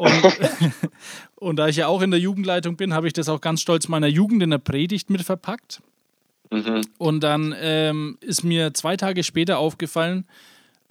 Und, 0.00 0.12
und 1.36 1.56
da 1.56 1.68
ich 1.68 1.76
ja 1.76 1.86
auch 1.86 2.00
in 2.00 2.10
der 2.10 2.20
Jugendleitung 2.20 2.76
bin, 2.76 2.94
habe 2.94 3.06
ich 3.06 3.12
das 3.12 3.28
auch 3.28 3.42
ganz 3.42 3.60
stolz 3.60 3.86
meiner 3.86 4.06
Jugend 4.06 4.42
in 4.42 4.48
der 4.48 4.58
Predigt 4.58 5.10
mit 5.10 5.20
verpackt. 5.20 5.82
Mhm. 6.50 6.80
Und 6.96 7.20
dann 7.20 7.54
ähm, 7.60 8.16
ist 8.22 8.42
mir 8.42 8.72
zwei 8.72 8.96
Tage 8.96 9.22
später 9.22 9.58
aufgefallen, 9.58 10.26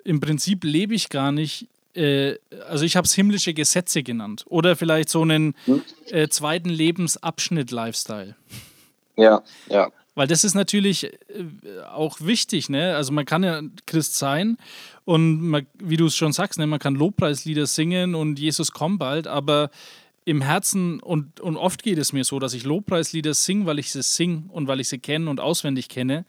im 0.04 0.20
Prinzip 0.20 0.63
lebe 0.63 0.94
ich 0.94 1.10
gar 1.10 1.32
nicht, 1.32 1.68
äh, 1.96 2.36
also 2.68 2.86
ich 2.86 2.96
habe 2.96 3.06
es 3.06 3.13
himmlische 3.16 3.56
Gesetze 3.56 4.04
genannt 4.04 4.46
oder 4.48 4.75
vielleicht 4.75 5.10
so 5.10 5.24
einen 5.24 5.56
hm? 5.66 5.82
äh, 6.12 6.28
zweiten 6.28 6.70
Lebensabschnitt-Lifestyle. 6.70 8.36
Ja, 9.18 9.42
ja. 9.70 9.89
Weil 10.20 10.28
das 10.28 10.44
ist 10.44 10.54
natürlich 10.54 11.06
äh, 11.06 11.14
auch 11.94 12.20
wichtig, 12.20 12.68
ne? 12.68 12.94
Also 12.98 13.14
man 13.14 13.24
kann 13.24 13.42
ja 13.42 13.62
Christ 13.86 14.18
sein 14.18 14.58
und 15.06 15.40
man, 15.40 15.66
wie 15.82 15.96
du 15.96 16.08
es 16.08 16.16
schon 16.18 16.34
sagst, 16.34 16.60
ne, 16.60 16.68
man 16.68 16.80
kann 16.80 16.96
Lobpreislieder 16.96 17.66
singen 17.66 18.16
und 18.16 18.38
Jesus 18.38 18.74
kommt 18.74 19.00
bald, 19.00 19.28
aber 19.28 19.70
im 20.26 20.42
Herzen 20.42 21.00
und, 21.00 21.40
und 21.40 21.56
oft 21.56 21.84
geht 21.84 21.98
es 21.98 22.12
mir 22.12 22.26
so, 22.26 22.38
dass 22.38 22.54
ich 22.54 22.66
Lobpreislieder 22.66 23.34
singe, 23.34 23.66
weil 23.66 23.80
ich 23.80 23.92
sie 23.94 24.04
singe 24.04 24.44
und 24.50 24.68
weil 24.68 24.82
ich 24.82 24.90
sie 24.90 25.00
kenne 25.00 25.30
und 25.30 25.40
auswendig 25.40 25.88
kenne 25.88 26.26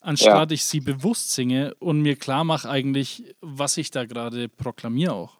anstatt 0.00 0.50
ja. 0.50 0.54
ich 0.54 0.64
sie 0.64 0.80
bewusst 0.80 1.32
singe 1.32 1.74
und 1.78 2.00
mir 2.00 2.16
klar 2.16 2.42
mache 2.42 2.68
eigentlich, 2.68 3.22
was 3.40 3.76
ich 3.76 3.92
da 3.92 4.04
gerade 4.04 4.48
proklamiere 4.48 5.12
auch. 5.12 5.36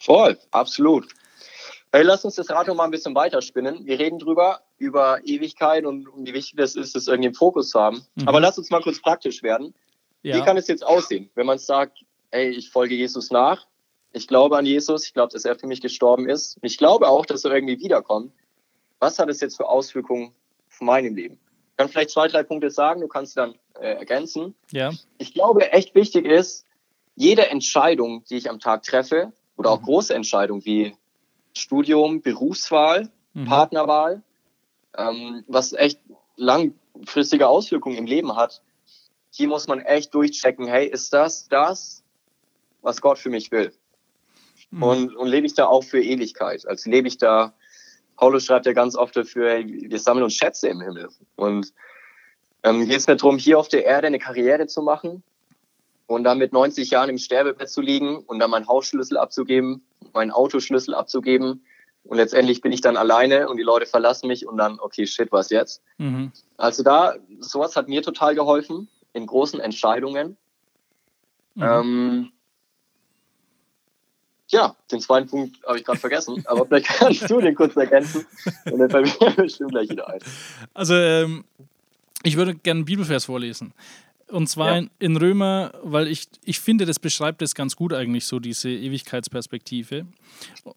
Voll, 0.00 0.38
absolut. 0.50 1.08
Hey, 1.94 2.02
lass 2.02 2.24
uns 2.24 2.34
das 2.34 2.50
Rad 2.50 2.66
noch 2.66 2.74
mal 2.74 2.86
ein 2.86 2.90
bisschen 2.90 3.14
weiterspinnen. 3.14 3.86
Wir 3.86 4.00
reden 4.00 4.18
drüber, 4.18 4.62
über 4.78 5.20
Ewigkeit 5.22 5.84
und, 5.84 6.08
und 6.08 6.26
wie 6.26 6.34
wichtig 6.34 6.56
das 6.56 6.74
ist, 6.74 6.96
das 6.96 7.06
irgendwie 7.06 7.28
im 7.28 7.34
Fokus 7.34 7.70
zu 7.70 7.78
haben. 7.78 8.04
Mhm. 8.16 8.26
Aber 8.26 8.40
lass 8.40 8.58
uns 8.58 8.68
mal 8.70 8.82
kurz 8.82 9.00
praktisch 9.00 9.44
werden. 9.44 9.74
Ja. 10.22 10.34
Wie 10.34 10.40
kann 10.40 10.56
es 10.56 10.66
jetzt 10.66 10.84
aussehen, 10.84 11.30
wenn 11.36 11.46
man 11.46 11.58
sagt, 11.58 12.00
hey, 12.32 12.50
ich 12.50 12.70
folge 12.70 12.96
Jesus 12.96 13.30
nach, 13.30 13.68
ich 14.12 14.26
glaube 14.26 14.58
an 14.58 14.66
Jesus, 14.66 15.06
ich 15.06 15.14
glaube, 15.14 15.32
dass 15.32 15.44
er 15.44 15.54
für 15.54 15.68
mich 15.68 15.80
gestorben 15.80 16.28
ist, 16.28 16.58
ich 16.62 16.78
glaube 16.78 17.06
auch, 17.06 17.26
dass 17.26 17.44
er 17.44 17.54
irgendwie 17.54 17.78
wiederkommt. 17.78 18.32
Was 18.98 19.20
hat 19.20 19.28
es 19.28 19.40
jetzt 19.40 19.56
für 19.56 19.68
Auswirkungen 19.68 20.34
auf 20.68 20.80
meinem 20.80 21.14
Leben? 21.14 21.38
Ich 21.70 21.76
kann 21.76 21.88
vielleicht 21.88 22.10
zwei, 22.10 22.26
drei 22.26 22.42
Punkte 22.42 22.72
sagen, 22.72 23.02
du 23.02 23.06
kannst 23.06 23.36
dann 23.36 23.54
äh, 23.78 23.98
ergänzen. 23.98 24.56
Ja. 24.72 24.90
Ich 25.18 25.32
glaube, 25.32 25.70
echt 25.70 25.94
wichtig 25.94 26.26
ist, 26.26 26.66
jede 27.14 27.50
Entscheidung, 27.50 28.24
die 28.24 28.34
ich 28.34 28.50
am 28.50 28.58
Tag 28.58 28.82
treffe, 28.82 29.32
oder 29.56 29.70
auch 29.70 29.80
mhm. 29.82 29.84
große 29.84 30.12
Entscheidungen 30.12 30.64
wie 30.64 30.96
Studium, 31.56 32.20
Berufswahl, 32.22 33.10
mhm. 33.32 33.44
Partnerwahl, 33.46 34.22
ähm, 34.96 35.44
was 35.48 35.72
echt 35.72 36.00
langfristige 36.36 37.48
Auswirkungen 37.48 37.96
im 37.96 38.06
Leben 38.06 38.36
hat, 38.36 38.62
hier 39.30 39.48
muss 39.48 39.66
man 39.66 39.80
echt 39.80 40.14
durchchecken, 40.14 40.66
hey, 40.66 40.86
ist 40.86 41.12
das 41.12 41.48
das, 41.48 42.04
was 42.82 43.00
Gott 43.00 43.18
für 43.18 43.30
mich 43.30 43.50
will? 43.50 43.72
Mhm. 44.70 44.82
Und, 44.82 45.16
und 45.16 45.28
lebe 45.28 45.46
ich 45.46 45.54
da 45.54 45.66
auch 45.66 45.82
für 45.82 46.02
Ewigkeit? 46.02 46.66
Also 46.66 46.90
lebe 46.90 47.08
ich 47.08 47.18
da, 47.18 47.52
Paulus 48.16 48.44
schreibt 48.44 48.66
ja 48.66 48.72
ganz 48.72 48.96
oft 48.96 49.16
dafür, 49.16 49.50
hey, 49.50 49.90
wir 49.90 49.98
sammeln 49.98 50.24
uns 50.24 50.34
Schätze 50.34 50.68
im 50.68 50.80
Himmel. 50.80 51.08
Und 51.36 51.72
ähm, 52.62 52.86
geht 52.86 52.98
es 52.98 53.06
mir 53.06 53.16
darum, 53.16 53.38
hier 53.38 53.58
auf 53.58 53.68
der 53.68 53.84
Erde 53.84 54.06
eine 54.06 54.18
Karriere 54.18 54.66
zu 54.66 54.82
machen 54.82 55.22
und 56.06 56.24
dann 56.24 56.38
mit 56.38 56.52
90 56.52 56.90
Jahren 56.90 57.10
im 57.10 57.18
Sterbebett 57.18 57.70
zu 57.70 57.80
liegen 57.80 58.18
und 58.18 58.38
dann 58.38 58.50
meinen 58.50 58.68
Hausschlüssel 58.68 59.16
abzugeben, 59.16 59.86
meinen 60.12 60.30
Autoschlüssel 60.30 60.94
abzugeben. 60.94 61.64
Und 62.04 62.18
letztendlich 62.18 62.60
bin 62.60 62.72
ich 62.72 62.82
dann 62.82 62.98
alleine 62.98 63.48
und 63.48 63.56
die 63.56 63.62
Leute 63.62 63.86
verlassen 63.86 64.28
mich 64.28 64.46
und 64.46 64.58
dann, 64.58 64.78
okay, 64.78 65.06
shit, 65.06 65.32
was 65.32 65.48
jetzt? 65.48 65.82
Mhm. 65.96 66.32
Also 66.58 66.82
da, 66.82 67.14
sowas 67.40 67.76
hat 67.76 67.88
mir 67.88 68.02
total 68.02 68.34
geholfen 68.34 68.88
in 69.14 69.26
großen 69.26 69.58
Entscheidungen. 69.58 70.36
Mhm. 71.54 71.62
Ähm, 71.62 72.32
ja, 74.48 74.76
den 74.92 75.00
zweiten 75.00 75.28
Punkt 75.28 75.56
habe 75.66 75.78
ich 75.78 75.84
gerade 75.84 75.98
vergessen, 75.98 76.44
aber 76.46 76.66
vielleicht 76.66 76.86
kannst 76.98 77.30
du 77.30 77.40
den 77.40 77.54
kurz 77.54 77.74
ergänzen 77.76 78.26
und 78.70 78.78
dann 78.78 78.90
fällt 78.90 79.20
mir 79.20 79.30
bestimmt 79.36 79.70
gleich 79.70 79.88
wieder 79.88 80.08
ein. 80.08 80.20
Also 80.74 80.94
ähm, 80.94 81.44
ich 82.22 82.36
würde 82.36 82.54
gerne 82.54 82.78
einen 82.78 82.84
Bibelvers 82.84 83.24
vorlesen. 83.24 83.72
Und 84.28 84.48
zwar 84.48 84.80
ja. 84.80 84.86
in 84.98 85.16
Römer, 85.16 85.72
weil 85.82 86.08
ich, 86.08 86.26
ich 86.44 86.58
finde, 86.58 86.86
das 86.86 86.98
beschreibt 86.98 87.42
es 87.42 87.54
ganz 87.54 87.76
gut 87.76 87.92
eigentlich 87.92 88.24
so, 88.24 88.40
diese 88.40 88.70
Ewigkeitsperspektive. 88.70 90.06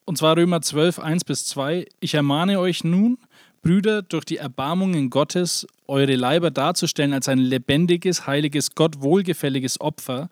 Und 0.06 0.18
zwar 0.18 0.38
Römer 0.38 0.62
12, 0.62 1.00
1 1.00 1.24
bis 1.24 1.46
2. 1.46 1.88
Ich 2.00 2.13
ermahne 2.13 2.60
euch 2.60 2.84
nun, 2.84 3.18
Brüder, 3.62 4.01
durch 4.01 4.25
die 4.25 4.38
Erbarmungen 4.38 5.10
Gottes 5.10 5.68
eure 5.88 6.16
Leiber 6.16 6.51
darzustellen 6.51 7.13
als 7.13 7.27
ein 7.27 7.39
lebendiges, 7.39 8.27
heiliges, 8.27 8.75
Gott 8.75 9.01
wohlgefälliges 9.01 9.82
Opfer, 9.82 10.30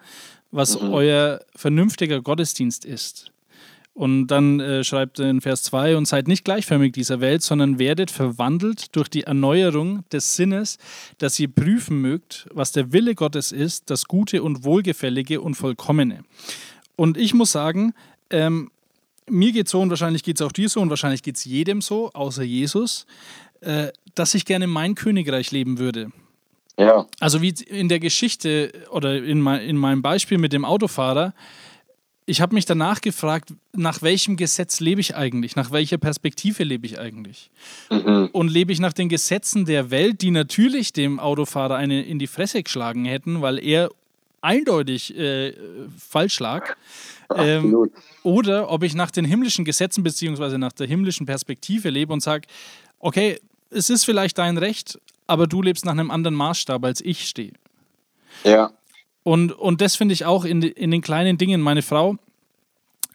was 0.52 0.80
mhm. 0.80 0.94
euer 0.94 1.42
vernünftiger 1.56 2.22
Gottesdienst 2.22 2.86
ist. 2.86 3.32
Und 3.96 4.28
dann 4.28 4.60
äh, 4.60 4.84
schreibt 4.84 5.20
er 5.20 5.30
in 5.30 5.40
Vers 5.40 5.64
2, 5.64 5.96
und 5.96 6.06
seid 6.06 6.28
nicht 6.28 6.44
gleichförmig 6.44 6.92
dieser 6.92 7.22
Welt, 7.22 7.42
sondern 7.42 7.80
werdet 7.80 8.12
verwandelt 8.12 8.94
durch 8.94 9.08
die 9.08 9.24
Erneuerung 9.24 10.04
des 10.12 10.36
Sinnes, 10.36 10.78
dass 11.18 11.40
ihr 11.40 11.48
prüfen 11.48 12.02
mögt, 12.02 12.46
was 12.54 12.74
der 12.74 12.92
Wille 12.92 13.16
Gottes 13.16 13.54
ist, 13.54 13.90
das 13.90 14.04
Gute 14.06 14.44
und 14.44 14.66
Wohlgefällige 14.66 15.40
und 15.40 15.56
Vollkommene. 15.56 16.26
Und 16.98 17.16
ich 17.16 17.34
muss 17.34 17.54
sagen, 17.54 17.94
ähm, 18.32 18.70
mir 19.30 19.54
geht 19.54 19.68
es 19.68 19.72
so 19.72 19.80
und 19.80 19.90
wahrscheinlich 19.90 20.24
geht 20.24 20.42
es 20.42 20.46
auch 20.46 20.52
dir 20.52 20.68
so 20.68 20.82
und 20.82 20.90
wahrscheinlich 20.90 21.24
geht 21.24 21.38
es 21.38 21.46
jedem 21.46 21.82
so, 21.82 22.12
außer 22.12 22.44
Jesus, 22.44 23.06
äh, 23.62 23.94
dass 24.14 24.36
ich 24.36 24.44
gerne 24.44 24.68
mein 24.68 24.96
Königreich 24.96 25.52
leben 25.52 25.80
würde. 25.80 26.12
Ja. 26.78 27.06
Also 27.22 27.42
wie 27.42 27.54
in 27.68 27.88
der 27.88 28.02
Geschichte 28.02 28.74
oder 28.92 29.24
in, 29.24 29.40
mein, 29.40 29.62
in 29.62 29.78
meinem 29.78 30.02
Beispiel 30.02 30.38
mit 30.38 30.52
dem 30.52 30.66
Autofahrer, 30.66 31.34
ich 32.26 32.42
habe 32.42 32.56
mich 32.56 32.66
danach 32.66 33.02
gefragt, 33.02 33.54
nach 33.74 34.02
welchem 34.02 34.36
Gesetz 34.36 34.80
lebe 34.80 35.00
ich 35.00 35.16
eigentlich? 35.16 35.56
Nach 35.56 35.72
welcher 35.72 35.98
Perspektive 35.98 36.64
lebe 36.64 36.86
ich 36.86 37.00
eigentlich? 37.00 37.52
Mhm. 37.92 38.30
Und 38.32 38.50
lebe 38.50 38.72
ich 38.72 38.80
nach 38.80 38.94
den 38.94 39.10
Gesetzen 39.10 39.66
der 39.66 39.92
Welt, 39.92 40.22
die 40.22 40.32
natürlich 40.32 40.92
dem 40.92 41.20
Autofahrer 41.20 41.76
eine 41.76 42.04
in 42.04 42.18
die 42.18 42.28
Fresse 42.28 42.64
geschlagen 42.64 43.06
hätten, 43.06 43.42
weil 43.42 43.64
er 43.64 43.90
eindeutig 44.42 45.16
äh, 45.16 45.54
falsch 45.98 46.40
lag? 46.40 46.76
Ähm, 47.36 47.66
Absolut. 47.66 47.92
oder 48.24 48.70
ob 48.70 48.84
ich 48.84 48.94
nach 48.96 49.12
den 49.12 49.26
himmlischen 49.26 49.66
Gesetzen 49.66 50.04
beziehungsweise 50.04 50.58
nach 50.58 50.74
der 50.74 50.88
himmlischen 50.88 51.26
Perspektive 51.26 51.90
lebe 51.90 52.14
und 52.14 52.22
sage, 52.22 52.48
okay, 53.00 53.40
es 53.70 53.90
ist 53.90 54.04
vielleicht 54.04 54.38
dein 54.38 54.58
Recht, 54.58 55.00
aber 55.28 55.48
du 55.48 55.62
lebst 55.62 55.86
nach 55.86 55.94
einem 55.94 56.12
anderen 56.12 56.36
Maßstab, 56.36 56.84
als 56.86 57.02
ich 57.02 57.28
stehe. 57.28 57.54
Ja. 58.44 58.72
Und, 59.26 59.52
und 59.52 59.82
das 59.82 59.96
finde 59.96 60.14
ich 60.14 60.24
auch 60.26 60.46
in, 60.46 60.62
in 60.62 60.92
den 60.92 61.02
kleinen 61.02 61.38
Dingen. 61.40 61.60
Meine 61.60 61.82
Frau 61.82 62.16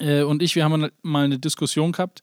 äh, 0.00 0.22
und 0.22 0.42
ich, 0.42 0.56
wir 0.56 0.64
haben 0.64 0.90
mal 1.02 1.24
eine 1.24 1.38
Diskussion 1.38 1.92
gehabt, 1.92 2.20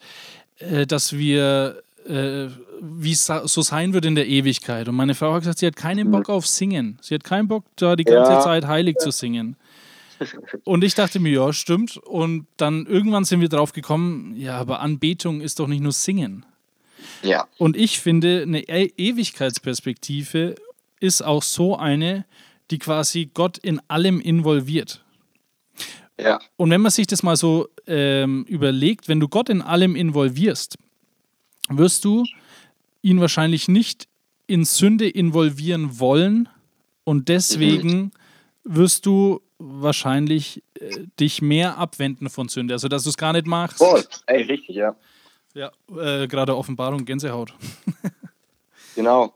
äh, 0.60 0.86
dass 0.86 1.13
wir, 1.13 1.82
äh, 2.06 2.48
wie 2.82 3.13
es 3.13 3.25
so 3.46 3.62
sein 3.62 3.94
wird 3.94 4.03
in 4.03 4.15
der 4.15 4.27
Ewigkeit. 4.27 4.89
Und 4.89 4.96
meine 4.96 5.15
Frau 5.15 5.32
hat 5.34 5.39
gesagt, 5.44 5.60
sie 5.60 5.67
hat 5.67 5.77
keinen 5.77 6.12
Bock 6.12 6.27
auf 6.29 6.46
Singen. 6.46 7.00
Sie 7.01 7.15
hat 7.15 7.24
keinen 7.24 7.48
Bock, 7.48 7.63
da 7.77 7.96
die 7.96 8.03
ganze 8.03 8.34
Ja. 8.34 8.41
Zeit 8.41 8.67
heilig 8.67 8.98
zu 8.98 9.10
singen. 9.10 9.56
Und 10.65 10.84
ich 10.84 10.94
dachte 10.94 11.20
mir, 11.22 11.32
ja, 11.32 11.53
stimmt. 11.53 11.96
Und 11.96 12.46
dann 12.58 12.88
irgendwann 12.88 13.24
sind 13.24 13.39
wir 13.39 13.48
drauf 13.50 13.72
gekommen, 13.72 14.36
ja, 14.36 14.58
aber 14.58 14.82
Anbetung 14.82 15.39
ist 15.39 15.60
doch 15.62 15.67
nicht 15.67 15.82
nur 15.82 15.94
Singen. 15.94 16.46
Ja. 17.24 17.48
Und 17.58 17.77
ich 17.77 18.00
finde, 18.01 18.41
eine 18.41 18.67
E- 18.67 18.91
Ewigkeitsperspektive 18.98 20.56
ist 21.00 21.22
auch 21.22 21.44
so 21.44 21.77
eine, 21.77 22.25
die 22.72 22.80
quasi 22.80 23.30
Gott 23.34 23.58
in 23.58 23.82
allem 23.88 24.20
involviert. 24.20 25.04
Ja. 26.20 26.40
Und 26.56 26.72
wenn 26.72 26.82
man 26.82 26.92
sich 26.92 27.08
das 27.08 27.24
mal 27.24 27.36
so 27.36 27.70
ähm, 27.86 28.46
überlegt, 28.46 29.08
wenn 29.08 29.20
du 29.20 29.28
Gott 29.28 29.50
in 29.50 29.62
allem 29.62 29.96
involvierst, 29.96 30.78
wirst 31.70 32.06
du 32.06 32.26
ihn 33.02 33.22
wahrscheinlich 33.22 33.68
nicht 33.68 34.08
in 34.48 34.66
Sünde 34.66 35.08
involvieren 35.08 36.00
wollen 36.00 36.50
und 37.04 37.30
deswegen 37.30 38.12
wirst 38.64 39.06
du 39.06 39.42
wahrscheinlich 39.60 40.64
äh, 40.80 41.06
dich 41.20 41.42
mehr 41.42 41.78
abwenden 41.78 42.30
von 42.30 42.48
Sünde, 42.48 42.74
also 42.74 42.88
dass 42.88 43.04
du 43.04 43.10
es 43.10 43.18
gar 43.18 43.34
nicht 43.34 43.48
machst. 43.48 43.78
Voll. 43.78 44.04
Ey, 44.26 44.44
richtig, 44.44 44.76
ja. 44.76 44.96
Ja, 45.54 45.72
äh, 45.98 46.28
gerade 46.28 46.56
Offenbarung, 46.56 47.06
Gänsehaut. 47.06 47.54
Genau. 48.96 49.32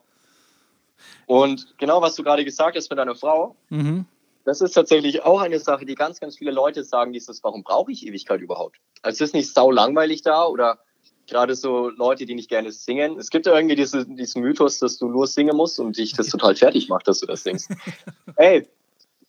Und 1.32 1.76
genau, 1.78 2.02
was 2.02 2.16
du 2.16 2.24
gerade 2.24 2.44
gesagt 2.44 2.76
hast 2.76 2.90
mit 2.90 3.00
deiner 3.00 3.16
Frau, 3.16 3.56
Mhm. 3.70 4.04
das 4.44 4.60
ist 4.60 4.74
tatsächlich 4.74 5.24
auch 5.24 5.40
eine 5.40 5.60
Sache, 5.60 5.86
die 5.86 5.96
ganz, 5.96 6.20
ganz 6.20 6.38
viele 6.38 6.52
Leute 6.52 6.84
sagen, 6.84 7.14
dieses, 7.14 7.42
warum 7.42 7.64
brauche 7.64 7.90
ich 7.90 8.06
Ewigkeit 8.06 8.42
überhaupt? 8.42 8.76
Also 9.02 9.24
es 9.24 9.30
ist 9.30 9.34
nicht 9.34 9.54
sau 9.54 9.72
langweilig 9.72 10.24
da 10.24 10.44
oder 10.46 10.80
gerade 11.28 11.56
so 11.56 11.88
Leute, 11.88 12.26
die 12.26 12.36
nicht 12.36 12.50
gerne 12.50 12.74
singen. 12.74 13.18
Es 13.18 13.30
gibt 13.30 13.46
ja 13.46 13.56
irgendwie 13.56 13.78
diese, 13.78 14.06
diesen 14.06 14.42
Mythos, 14.42 14.80
dass 14.80 14.98
du 14.98 15.08
nur 15.08 15.26
singen 15.26 15.56
musst 15.56 15.80
und 15.80 15.98
dich 15.98 16.12
das 16.12 16.28
total 16.32 16.54
fertig 16.54 16.90
macht, 16.90 17.08
dass 17.08 17.22
du 17.22 17.28
das 17.28 17.44
singst. 17.44 17.70
Ey, 18.36 18.68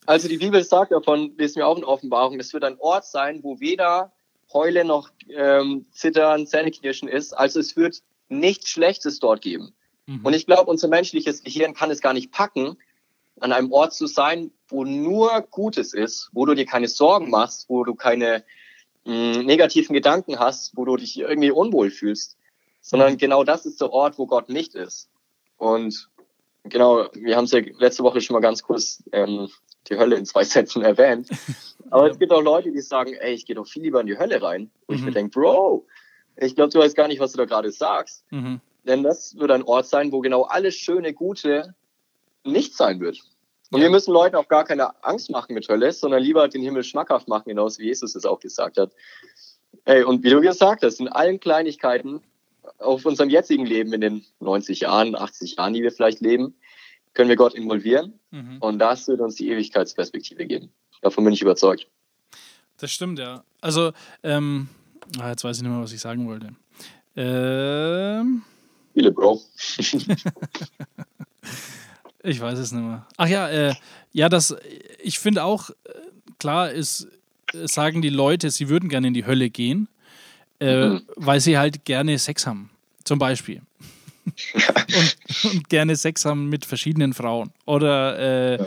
also 0.05 0.27
die 0.27 0.39
Bibel 0.39 0.65
sagt 0.65 0.91
davon, 0.91 1.33
lesen 1.39 1.59
wir 1.59 1.69
auch 1.69 1.79
in 1.79 1.85
Offenbarung, 1.85 2.41
es 2.41 2.53
wird 2.53 2.65
ein 2.65 2.81
Ort 2.81 3.05
sein, 3.05 3.45
wo 3.45 3.61
weder 3.61 4.11
Heulen 4.53 4.89
noch 4.89 5.11
ähm, 5.29 5.87
Zittern, 5.93 6.49
Zähneknirschen 6.49 7.07
ist. 7.07 7.33
Also 7.33 7.61
es 7.61 7.77
wird 7.77 8.03
nichts 8.29 8.71
Schlechtes 8.71 9.21
dort 9.21 9.41
geben. 9.41 9.73
Mhm. 10.07 10.25
Und 10.25 10.35
ich 10.35 10.47
glaube, 10.47 10.71
unser 10.71 10.89
menschliches 10.89 11.43
Gehirn 11.43 11.75
kann 11.75 11.91
es 11.91 12.01
gar 12.01 12.13
nicht 12.13 12.33
packen, 12.33 12.77
an 13.41 13.53
einem 13.53 13.73
Ort 13.73 13.95
zu 13.95 14.07
sein, 14.07 14.53
wo 14.69 14.85
nur 14.85 15.41
Gutes 15.51 15.95
ist, 15.95 16.31
wo 16.33 16.45
du 16.47 16.55
dir 16.55 16.67
keine 16.67 16.89
Sorgen 16.89 17.31
machst, 17.31 17.69
wo 17.69 17.83
du 17.85 17.95
keine 17.95 18.45
mh, 19.05 19.43
negativen 19.43 19.95
Gedanken 19.95 20.39
hast, 20.39 20.77
wo 20.77 20.85
du 20.85 20.97
dich 20.97 21.19
irgendwie 21.19 21.51
unwohl 21.51 21.91
fühlst, 21.91 22.37
sondern 22.81 23.17
genau 23.17 23.43
das 23.45 23.65
ist 23.67 23.81
der 23.81 23.91
Ort, 23.93 24.19
wo 24.19 24.27
Gott 24.27 24.49
nicht 24.49 24.75
ist. 24.75 25.09
Und 25.57 26.09
genau, 26.65 27.07
wir 27.15 27.37
haben 27.37 27.45
es 27.45 27.53
ja 27.53 27.61
letzte 27.79 28.03
Woche 28.03 28.21
schon 28.21 28.35
mal 28.35 28.41
ganz 28.41 28.63
kurz 28.63 29.03
ähm, 29.13 29.49
die 29.89 29.97
Hölle 29.97 30.17
in 30.17 30.27
zwei 30.27 30.45
Sätzen 30.45 30.83
erwähnt. 30.83 31.29
Aber 31.91 32.11
es 32.11 32.19
gibt 32.19 32.33
auch 32.33 32.43
Leute, 32.43 32.71
die 32.73 32.81
sagen, 32.81 33.15
ey, 33.15 33.35
ich 33.35 33.45
gehe 33.47 33.57
doch 33.57 33.67
viel 33.67 33.83
lieber 33.83 34.01
in 34.01 34.07
die 34.07 34.19
Hölle 34.19 34.41
rein. 34.43 34.71
Und 34.87 34.95
ich 34.95 35.01
Mhm. 35.01 35.07
mir 35.07 35.13
denke, 35.13 35.39
Bro, 35.41 35.87
ich 36.37 36.55
glaube, 36.55 36.71
du 36.71 36.79
weißt 36.79 36.97
gar 36.97 37.09
nicht, 37.09 37.21
was 37.21 37.33
du 37.33 37.39
da 37.39 37.45
gerade 37.45 37.71
sagst. 37.71 38.25
Mhm. 38.31 38.61
Denn 38.85 39.03
das 39.03 39.37
wird 39.37 39.51
ein 39.51 39.63
Ort 39.63 39.87
sein, 39.87 40.11
wo 40.13 40.21
genau 40.21 40.43
alles 40.43 40.75
schöne, 40.75 41.13
Gute 41.13 41.75
nicht 42.45 42.75
sein 42.77 43.01
wird. 43.01 43.21
Und 43.71 43.79
Ja. 43.81 43.85
wir 43.85 43.91
müssen 43.91 44.13
Leuten 44.13 44.37
auch 44.37 44.49
gar 44.49 44.65
keine 44.65 45.03
Angst 45.05 45.31
machen 45.31 45.55
mit 45.55 45.69
Hölle, 45.69 45.93
sondern 45.93 46.23
lieber 46.23 46.47
den 46.49 46.63
Himmel 46.63 46.83
schmackhaft 46.85 47.29
machen, 47.29 47.45
genauso 47.49 47.79
wie 47.79 47.87
Jesus 47.87 48.15
es 48.15 48.27
auch 48.27 48.41
gesagt 48.41 48.77
hat. 48.79 48.93
Ey, 49.85 50.03
und 50.05 50.23
wie 50.25 50.31
du 50.31 50.41
gesagt 50.41 50.83
hast, 50.83 51.01
in 51.01 51.09
allen 51.09 51.41
Kleinigkeiten 51.41 52.21
auf 52.79 53.07
unserem 53.07 53.31
jetzigen 53.31 53.65
Leben, 53.67 53.93
in 53.93 54.01
den 54.01 54.25
90 54.41 54.81
Jahren, 54.81 55.15
80 55.17 55.57
Jahren, 55.57 55.73
die 55.73 55.83
wir 55.83 55.91
vielleicht 55.93 56.21
leben, 56.21 56.55
können 57.15 57.29
wir 57.29 57.37
Gott 57.37 57.55
involvieren. 57.55 58.19
Mhm. 58.31 58.59
Und 58.61 58.79
das 58.79 59.09
wird 59.09 59.21
uns 59.21 59.37
die 59.37 59.49
Ewigkeitsperspektive 59.49 60.47
geben. 60.47 60.71
Davon 61.01 61.25
bin 61.25 61.33
ich 61.33 61.43
überzeugt. 61.43 61.87
Das 62.79 62.91
stimmt, 62.93 63.19
ja. 63.19 63.45
Also, 63.61 63.93
ähm, 64.23 64.69
ah, 65.21 65.31
jetzt 65.31 65.45
weiß 65.45 65.57
ich 65.57 65.63
nicht 65.63 65.73
mehr, 65.73 65.83
was 65.83 65.93
ich 65.93 66.01
sagen 66.01 66.27
wollte. 66.29 66.51
Ähm, 67.17 68.43
Viele, 68.95 69.11
Bro. 69.13 69.41
ich 72.23 72.41
weiß 72.41 72.59
es 72.59 72.73
nicht 72.73 72.83
mehr. 72.85 73.07
Ach 73.17 73.27
ja, 73.29 73.49
äh, 73.49 73.75
ja, 74.13 74.29
das, 74.29 74.55
ich 75.03 75.19
finde 75.19 75.45
auch, 75.45 75.71
äh, 75.71 75.75
klar 76.39 76.71
ist, 76.71 77.09
äh, 77.53 77.67
sagen 77.67 78.03
die 78.03 78.11
Leute, 78.11 78.51
sie 78.51 78.69
würden 78.69 78.89
gerne 78.89 79.09
in 79.09 79.15
die 79.15 79.27
Hölle 79.27 79.51
gehen, 79.51 79.89
äh, 80.61 80.89
Mhm. 80.89 81.03
weil 81.17 81.41
sie 81.41 81.59
halt 81.59 81.85
gerne 81.85 82.19
Sex 82.19 82.47
haben, 82.47 82.71
zum 83.05 83.19
Beispiel. 83.19 83.63
und, 84.55 85.45
und 85.55 85.69
gerne 85.69 85.97
Sex 85.97 86.25
haben 86.25 86.49
mit 86.49 86.65
verschiedenen 86.65 87.13
Frauen. 87.13 87.51
Oder 87.67 88.19
äh, 88.19 88.59
Ja. 88.59 88.67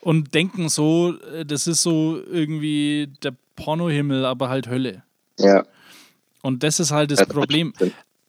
und 0.00 0.34
denken 0.34 0.68
so, 0.68 1.14
äh, 1.32 1.44
das 1.46 1.66
ist 1.68 1.82
so 1.82 2.20
irgendwie 2.30 3.08
der 3.22 3.34
Pornohimmel, 3.54 4.24
aber 4.24 4.48
halt 4.48 4.66
Hölle. 4.68 5.02
Ja. 5.38 5.64
Und 6.42 6.62
das 6.62 6.80
ist 6.80 6.90
halt 6.90 7.10
das 7.10 7.20
Ja, 7.20 7.26
Problem. 7.26 7.72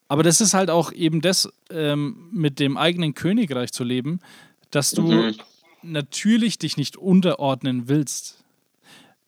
Aber 0.08 0.24
das 0.24 0.40
ist 0.42 0.54
halt 0.54 0.70
auch 0.70 0.92
eben 0.94 1.22
das, 1.22 1.50
ähm, 1.70 2.30
mit 2.32 2.60
dem 2.60 2.78
eigenen 2.78 3.14
Königreich 3.14 3.72
zu 3.74 3.84
leben, 3.84 4.20
dass 4.72 4.92
du 4.92 5.02
Mhm. 5.04 5.36
natürlich 5.84 6.58
dich 6.60 6.78
nicht 6.78 6.98
unterordnen 6.98 7.88
willst. 7.90 8.44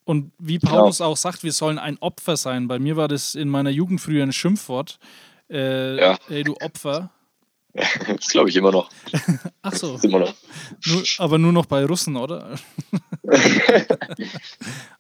Und 0.06 0.32
wie 0.40 0.58
Genau. 0.58 0.72
Paulus 0.74 1.02
auch 1.02 1.18
sagt, 1.18 1.44
wir 1.44 1.52
sollen 1.54 1.78
ein 1.78 1.98
Opfer 2.00 2.36
sein. 2.38 2.68
Bei 2.68 2.80
mir 2.80 2.96
war 2.98 3.08
das 3.08 3.36
in 3.36 3.48
meiner 3.50 3.70
Jugend 3.70 4.02
früher 4.02 4.24
ein 4.24 4.34
Schimpfwort. 4.34 5.00
Äh, 5.50 5.98
Ja. 6.00 6.18
Ey, 6.30 6.44
du 6.44 6.56
Opfer. 6.62 7.12
Das 8.08 8.28
glaube 8.30 8.50
ich 8.50 8.56
immer 8.56 8.72
noch. 8.72 8.90
Ach 9.62 9.74
so, 9.74 10.00
immer 10.02 10.20
noch. 10.20 10.34
nur, 10.88 11.04
aber 11.20 11.38
nur 11.38 11.52
noch 11.54 11.68
bei 11.68 11.86
Russen, 11.86 12.16
oder? 12.18 12.56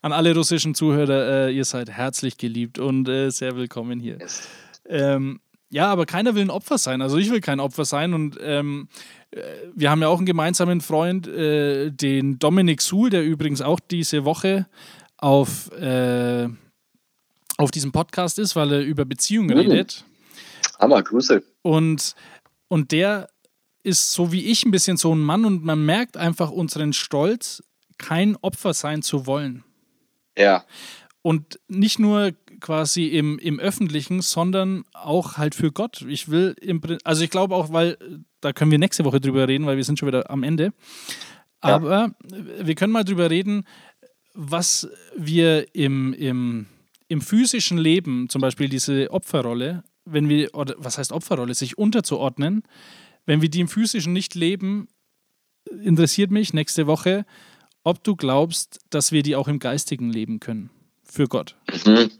An 0.01 0.13
alle 0.13 0.35
russischen 0.35 0.75
Zuhörer, 0.75 1.47
äh, 1.47 1.55
ihr 1.55 1.65
seid 1.65 1.89
herzlich 1.89 2.37
geliebt 2.37 2.79
und 2.79 3.09
äh, 3.09 3.29
sehr 3.31 3.55
willkommen 3.55 3.99
hier. 3.99 4.19
Ähm, 4.87 5.39
ja, 5.71 5.87
aber 5.87 6.05
keiner 6.05 6.35
will 6.35 6.41
ein 6.41 6.49
Opfer 6.49 6.77
sein. 6.77 7.01
Also 7.01 7.17
ich 7.17 7.29
will 7.29 7.41
kein 7.41 7.59
Opfer 7.59 7.85
sein. 7.85 8.13
Und 8.13 8.37
ähm, 8.41 8.87
äh, 9.31 9.41
wir 9.75 9.91
haben 9.91 10.01
ja 10.01 10.07
auch 10.07 10.17
einen 10.17 10.25
gemeinsamen 10.25 10.81
Freund, 10.81 11.27
äh, 11.27 11.91
den 11.91 12.39
Dominik 12.39 12.81
Suhl, 12.81 13.09
der 13.09 13.23
übrigens 13.23 13.61
auch 13.61 13.79
diese 13.79 14.25
Woche 14.25 14.67
auf, 15.17 15.71
äh, 15.73 16.47
auf 17.57 17.71
diesem 17.71 17.91
Podcast 17.91 18.39
ist, 18.39 18.55
weil 18.55 18.71
er 18.73 18.81
über 18.81 19.05
Beziehungen 19.05 19.49
Mhm. 19.49 19.57
redet. 19.71 20.05
Hammer, 20.79 21.03
Grüße. 21.03 21.43
Und, 21.61 22.15
und 22.67 22.91
der 22.91 23.29
ist 23.83 24.11
so 24.11 24.31
wie 24.31 24.45
ich 24.45 24.65
ein 24.65 24.71
bisschen 24.71 24.97
so 24.97 25.13
ein 25.13 25.19
Mann 25.19 25.45
und 25.45 25.63
man 25.63 25.85
merkt 25.85 26.17
einfach 26.17 26.51
unseren 26.51 26.93
Stolz, 26.93 27.63
kein 27.97 28.35
Opfer 28.37 28.73
sein 28.73 29.01
zu 29.01 29.25
wollen. 29.25 29.63
Ja. 30.37 30.63
Und 31.21 31.59
nicht 31.67 31.99
nur 31.99 32.31
quasi 32.59 33.05
im, 33.07 33.39
im 33.39 33.59
Öffentlichen, 33.59 34.21
sondern 34.21 34.83
auch 34.93 35.37
halt 35.37 35.55
für 35.55 35.71
Gott. 35.71 36.05
Ich 36.07 36.29
will, 36.29 36.55
im, 36.61 36.81
also 37.03 37.23
ich 37.23 37.29
glaube 37.29 37.55
auch, 37.55 37.71
weil, 37.71 37.97
da 38.41 38.53
können 38.53 38.71
wir 38.71 38.79
nächste 38.79 39.05
Woche 39.05 39.19
drüber 39.19 39.47
reden, 39.47 39.65
weil 39.65 39.77
wir 39.77 39.83
sind 39.83 39.99
schon 39.99 40.07
wieder 40.07 40.29
am 40.29 40.43
Ende. 40.43 40.73
Ja. 41.63 41.75
Aber 41.75 42.11
äh, 42.31 42.65
wir 42.65 42.75
können 42.75 42.93
mal 42.93 43.03
drüber 43.03 43.29
reden, 43.29 43.65
was 44.33 44.89
wir 45.17 45.73
im, 45.75 46.13
im, 46.13 46.67
im 47.07 47.21
physischen 47.21 47.77
Leben, 47.77 48.29
zum 48.29 48.41
Beispiel 48.41 48.69
diese 48.69 49.11
Opferrolle, 49.11 49.83
wenn 50.05 50.29
wir, 50.29 50.53
oder 50.55 50.75
was 50.77 50.97
heißt 50.97 51.11
Opferrolle, 51.11 51.53
sich 51.53 51.77
unterzuordnen, 51.77 52.63
wenn 53.25 53.41
wir 53.41 53.49
die 53.49 53.59
im 53.59 53.67
physischen 53.67 54.13
nicht 54.13 54.35
leben, 54.35 54.87
interessiert 55.83 56.31
mich 56.31 56.53
nächste 56.53 56.87
Woche, 56.87 57.25
ob 57.83 58.03
du 58.03 58.15
glaubst, 58.15 58.79
dass 58.89 59.11
wir 59.11 59.23
die 59.23 59.35
auch 59.35 59.47
im 59.47 59.59
geistigen 59.59 60.11
leben 60.11 60.39
können. 60.39 60.69
Für 61.03 61.27
Gott. 61.27 61.55
Mhm. 61.85 62.11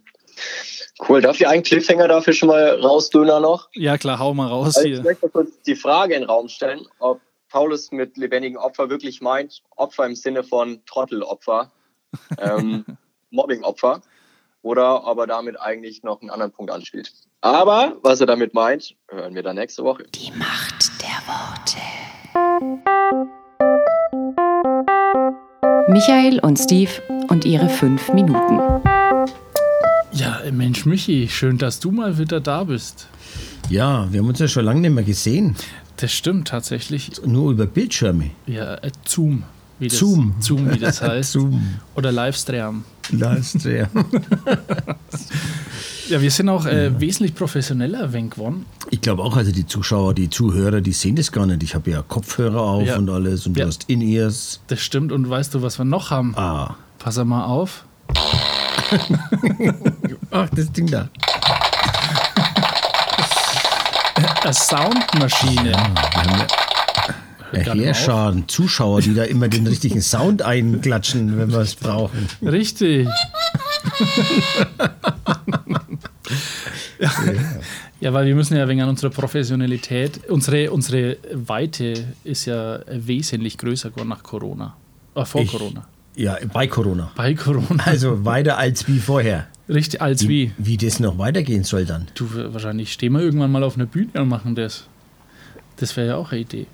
Cool. 1.08 1.22
Darf 1.22 1.40
ich 1.40 1.48
einen 1.48 1.64
Cliffhanger 1.64 2.08
dafür 2.08 2.34
schon 2.34 2.50
mal 2.50 2.80
rausdöner 2.82 3.40
noch? 3.40 3.70
Ja, 3.74 3.98
klar, 3.98 4.20
hau 4.20 4.34
mal 4.34 4.48
raus 4.48 4.76
Also 4.76 4.88
hier. 4.88 4.98
ich 4.98 5.04
möchte 5.04 5.30
kurz 5.30 5.50
die 5.66 5.76
Frage 5.76 6.14
in 6.16 6.22
den 6.22 6.30
Raum 6.30 6.50
stellen, 6.50 6.86
ob 7.00 7.22
Paulus 7.50 7.92
mit 7.92 8.18
lebendigen 8.18 8.58
Opfer 8.58 8.90
wirklich 8.90 9.22
meint, 9.22 9.62
Opfer 9.76 10.06
im 10.06 10.16
Sinne 10.16 10.44
von 10.44 10.82
Trottelopfer, 10.86 11.72
ähm, 12.38 12.86
Mobbingopfer, 13.32 14.02
oder 14.62 15.08
ob 15.08 15.20
er 15.20 15.28
damit 15.28 15.60
eigentlich 15.60 16.04
noch 16.04 16.20
einen 16.22 16.30
anderen 16.30 16.52
Punkt 16.52 16.72
anspielt. 16.72 17.12
Aber 17.42 17.98
was 18.02 18.20
er 18.20 18.28
damit 18.28 18.54
meint, 18.54 18.96
hören 19.08 19.34
wir 19.34 19.42
dann 19.44 19.56
nächste 19.56 19.84
Woche. 19.86 20.04
Die 20.14 20.32
Macht 20.32 20.92
der 21.02 21.18
Worte. 21.26 21.80
Michael 25.88 26.40
und 26.42 26.58
Steve 26.60 26.92
und 27.30 27.46
ihre 27.46 27.70
fünf 27.70 28.10
Minuten. 28.14 28.60
Ja, 30.12 30.40
Mensch, 30.52 30.86
Michi, 30.86 31.28
schön, 31.30 31.58
dass 31.58 31.80
du 31.80 31.92
mal 31.92 32.18
wieder 32.18 32.40
da 32.40 32.64
bist. 32.64 33.08
Ja, 33.70 34.08
wir 34.12 34.20
haben 34.22 34.28
uns 34.28 34.40
ja 34.40 34.48
schon 34.48 34.66
lange 34.66 34.82
nicht 34.82 34.94
mehr 34.94 35.04
gesehen. 35.04 35.56
Das 35.98 36.12
stimmt 36.12 36.48
tatsächlich. 36.48 37.12
Nur 37.26 37.52
über 37.52 37.66
Bildschirme. 37.68 38.32
Ja, 38.48 38.76
äh, 38.76 38.92
Zoom. 39.06 39.44
Wie 39.78 39.88
das, 39.88 39.98
Zoom. 40.00 40.34
Zoom, 40.40 40.72
wie 40.74 40.80
das 40.80 41.02
heißt. 41.04 41.34
Zoom. 41.34 41.62
Oder 41.96 42.12
Livestream. 42.12 42.84
Livestream. 43.12 43.88
Ja, 46.10 46.20
wir 46.20 46.32
sind 46.32 46.50
auch 46.50 46.66
äh, 46.66 47.00
wesentlich 47.00 47.36
professioneller 47.36 48.12
wenn 48.12 48.32
geworden. 48.32 48.66
Ich 48.90 49.00
glaube 49.00 49.22
auch, 49.22 49.38
also 49.38 49.52
die 49.52 49.68
Zuschauer, 49.68 50.16
die 50.16 50.28
Zuhörer, 50.28 50.82
die 50.82 50.92
sehen 50.92 51.16
das 51.16 51.32
gar 51.32 51.46
nicht. 51.46 51.62
Ich 51.62 51.76
habe 51.76 51.92
ja 51.92 52.02
Kopfhörer 52.02 52.60
auf 52.62 52.88
Ja. 52.88 52.98
und 52.98 53.08
alles 53.12 53.46
und 53.46 53.56
Ja. 53.56 53.66
du 53.66 53.68
hast 53.68 53.84
In-Ears. 53.88 54.60
Das 54.66 54.80
stimmt. 54.82 55.12
Und 55.12 55.30
weißt 55.30 55.54
du, 55.54 55.62
was 55.62 55.78
wir 55.78 55.86
noch 55.86 56.10
haben? 56.10 56.34
Ah. 56.36 56.78
Pass 56.98 57.24
mal 57.24 57.46
auf. 57.46 57.86
Ach, 60.32 60.48
das 60.56 60.72
Ding 60.72 60.88
da. 60.90 61.10
Eine 64.44 64.54
Soundmaschine. 64.54 65.72
Ja 67.52 67.74
Herschaden, 67.74 68.48
Zuschauer, 68.48 69.02
die 69.02 69.16
da 69.16 69.24
immer 69.24 69.48
den 69.48 69.66
richtigen 69.66 70.02
Sound 70.02 70.44
einklatschen, 70.44 71.36
wenn 71.38 71.52
wir 71.52 71.60
es 71.60 71.74
brauchen. 71.76 72.28
Richtig. 72.44 73.08
ja. 77.00 77.12
ja, 78.00 78.14
weil 78.14 78.28
wir 78.28 78.36
müssen 78.36 78.56
ja 78.56 78.68
wegen 78.68 78.82
an 78.82 78.90
unserer 78.90 79.10
Professionalität, 79.10 80.30
unsere, 80.30 80.70
unsere 80.72 81.18
Weite 81.34 82.06
ist 82.24 82.46
ja 82.46 82.80
wesentlich 82.88 83.58
größer 83.58 83.90
geworden 83.90 84.10
nach 84.10 84.22
Corona. 84.24 84.76
Äh, 85.16 85.26
vor 85.26 85.42
Ich- 85.42 85.52
Corona. 85.52 85.88
Ja, 86.16 86.38
bei 86.52 86.68
Corona. 86.68 87.12
Bei 87.16 87.34
Corona. 87.34 87.82
Also 87.86 88.26
weiter 88.26 88.58
als 88.58 88.88
wie 88.88 89.00
vorher. 89.00 89.48
Richtig, 89.70 90.02
als 90.02 90.28
wie. 90.28 90.52
Wie 90.58 90.78
das 90.78 91.00
noch 91.00 91.18
weitergehen 91.20 91.64
soll 91.64 91.86
dann. 91.86 92.08
Du, 92.16 92.28
wahrscheinlich 92.54 92.92
stehen 92.92 93.14
wir 93.14 93.22
irgendwann 93.22 93.52
mal 93.52 93.64
auf 93.64 93.76
einer 93.76 93.86
Bühne 93.86 94.10
und 94.16 94.28
machen 94.28 94.56
das. 94.56 94.88
Das 95.78 95.96
wäre 95.96 96.08
ja 96.08 96.16
auch 96.16 96.32
eine 96.32 96.42
Idee. 96.42 96.66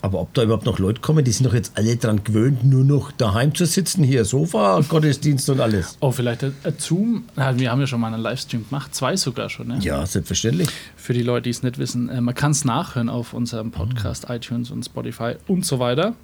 Aber 0.00 0.20
ob 0.20 0.32
da 0.34 0.44
überhaupt 0.44 0.64
noch 0.64 0.78
Leute 0.78 1.00
kommen, 1.00 1.24
die 1.24 1.32
sind 1.32 1.44
doch 1.44 1.54
jetzt 1.54 1.76
alle 1.76 1.96
dran 1.96 2.22
gewöhnt, 2.22 2.64
nur 2.64 2.84
noch 2.84 3.10
daheim 3.10 3.54
zu 3.54 3.66
sitzen, 3.66 4.04
hier 4.04 4.24
Sofa, 4.24 4.80
Gottesdienst 4.88 5.50
und 5.50 5.60
alles. 5.60 5.98
Oh, 6.00 6.12
vielleicht 6.12 6.44
ein 6.44 6.54
Zoom. 6.78 7.24
Wir 7.34 7.70
haben 7.70 7.80
ja 7.80 7.86
schon 7.86 8.00
mal 8.00 8.12
einen 8.12 8.22
Livestream 8.22 8.66
gemacht, 8.68 8.94
zwei 8.94 9.16
sogar 9.16 9.50
schon. 9.50 9.68
Ne? 9.68 9.78
Ja, 9.80 10.06
selbstverständlich. 10.06 10.68
Für 10.96 11.14
die 11.14 11.22
Leute, 11.22 11.42
die 11.42 11.50
es 11.50 11.62
nicht 11.62 11.78
wissen, 11.78 12.08
äh, 12.08 12.20
man 12.20 12.34
kann 12.34 12.52
es 12.52 12.64
nachhören 12.64 13.08
auf 13.08 13.34
unserem 13.34 13.72
Podcast, 13.72 14.26
iTunes 14.28 14.70
und 14.70 14.84
Spotify 14.84 15.34
und 15.48 15.66
so 15.66 15.80
weiter. 15.80 16.14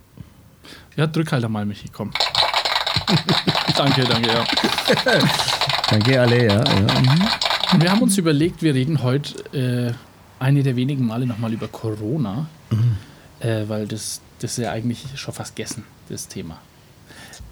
Ja, 0.96 1.06
drück 1.06 1.32
halt 1.32 1.44
einmal, 1.44 1.66
Michi, 1.66 1.88
komm. 1.92 2.12
danke, 3.76 4.04
danke, 4.04 4.28
ja. 4.28 4.44
Danke 5.90 6.20
alle, 6.20 6.46
ja. 6.46 6.64
ja. 6.64 6.86
Und 7.72 7.82
wir 7.82 7.90
haben 7.90 8.02
uns 8.02 8.16
überlegt, 8.18 8.62
wir 8.62 8.74
reden 8.74 9.02
heute 9.02 9.34
äh, 9.52 9.92
eine 10.42 10.62
der 10.62 10.76
wenigen 10.76 11.06
Male 11.06 11.26
nochmal 11.26 11.52
über 11.52 11.68
Corona, 11.68 12.46
äh, 13.40 13.64
weil 13.68 13.86
das, 13.86 14.20
das 14.38 14.52
ist 14.58 14.64
ja 14.64 14.72
eigentlich 14.72 15.04
schon 15.16 15.34
fast 15.34 15.56
gegessen, 15.56 15.84
das 16.08 16.28
Thema. 16.28 16.58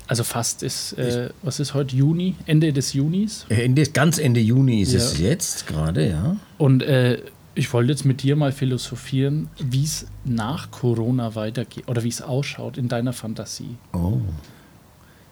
Also 0.07 0.25
fast 0.25 0.63
ist, 0.63 0.93
äh, 0.95 1.31
was 1.43 1.61
ist 1.61 1.75
heute, 1.75 1.97
Juni, 1.97 2.35
Ende 2.47 2.73
des 2.73 2.93
Junis. 2.93 3.47
Ende, 3.49 3.85
ganz 3.87 4.19
Ende 4.19 4.41
Juni 4.41 4.83
ist 4.83 4.93
Ja. 4.93 4.99
es 4.99 5.19
jetzt 5.19 5.67
gerade, 5.67 6.09
ja. 6.09 6.37
Und 6.59 6.83
äh, 6.83 7.23
ich 7.55 7.73
wollte 7.73 7.93
jetzt 7.93 8.05
mit 8.05 8.23
dir 8.23 8.37
mal 8.37 8.53
philosophieren, 8.53 9.49
wie 9.59 9.85
es 9.85 10.07
nach 10.25 10.71
Corona 10.71 11.35
weitergeht 11.35 11.85
oder 11.87 12.03
wie 12.03 12.09
es 12.09 12.23
ausschaut 12.23 12.77
in 12.79 12.89
deiner 12.89 13.13
Fantasie. 13.13 13.77
Oh. 13.93 14.21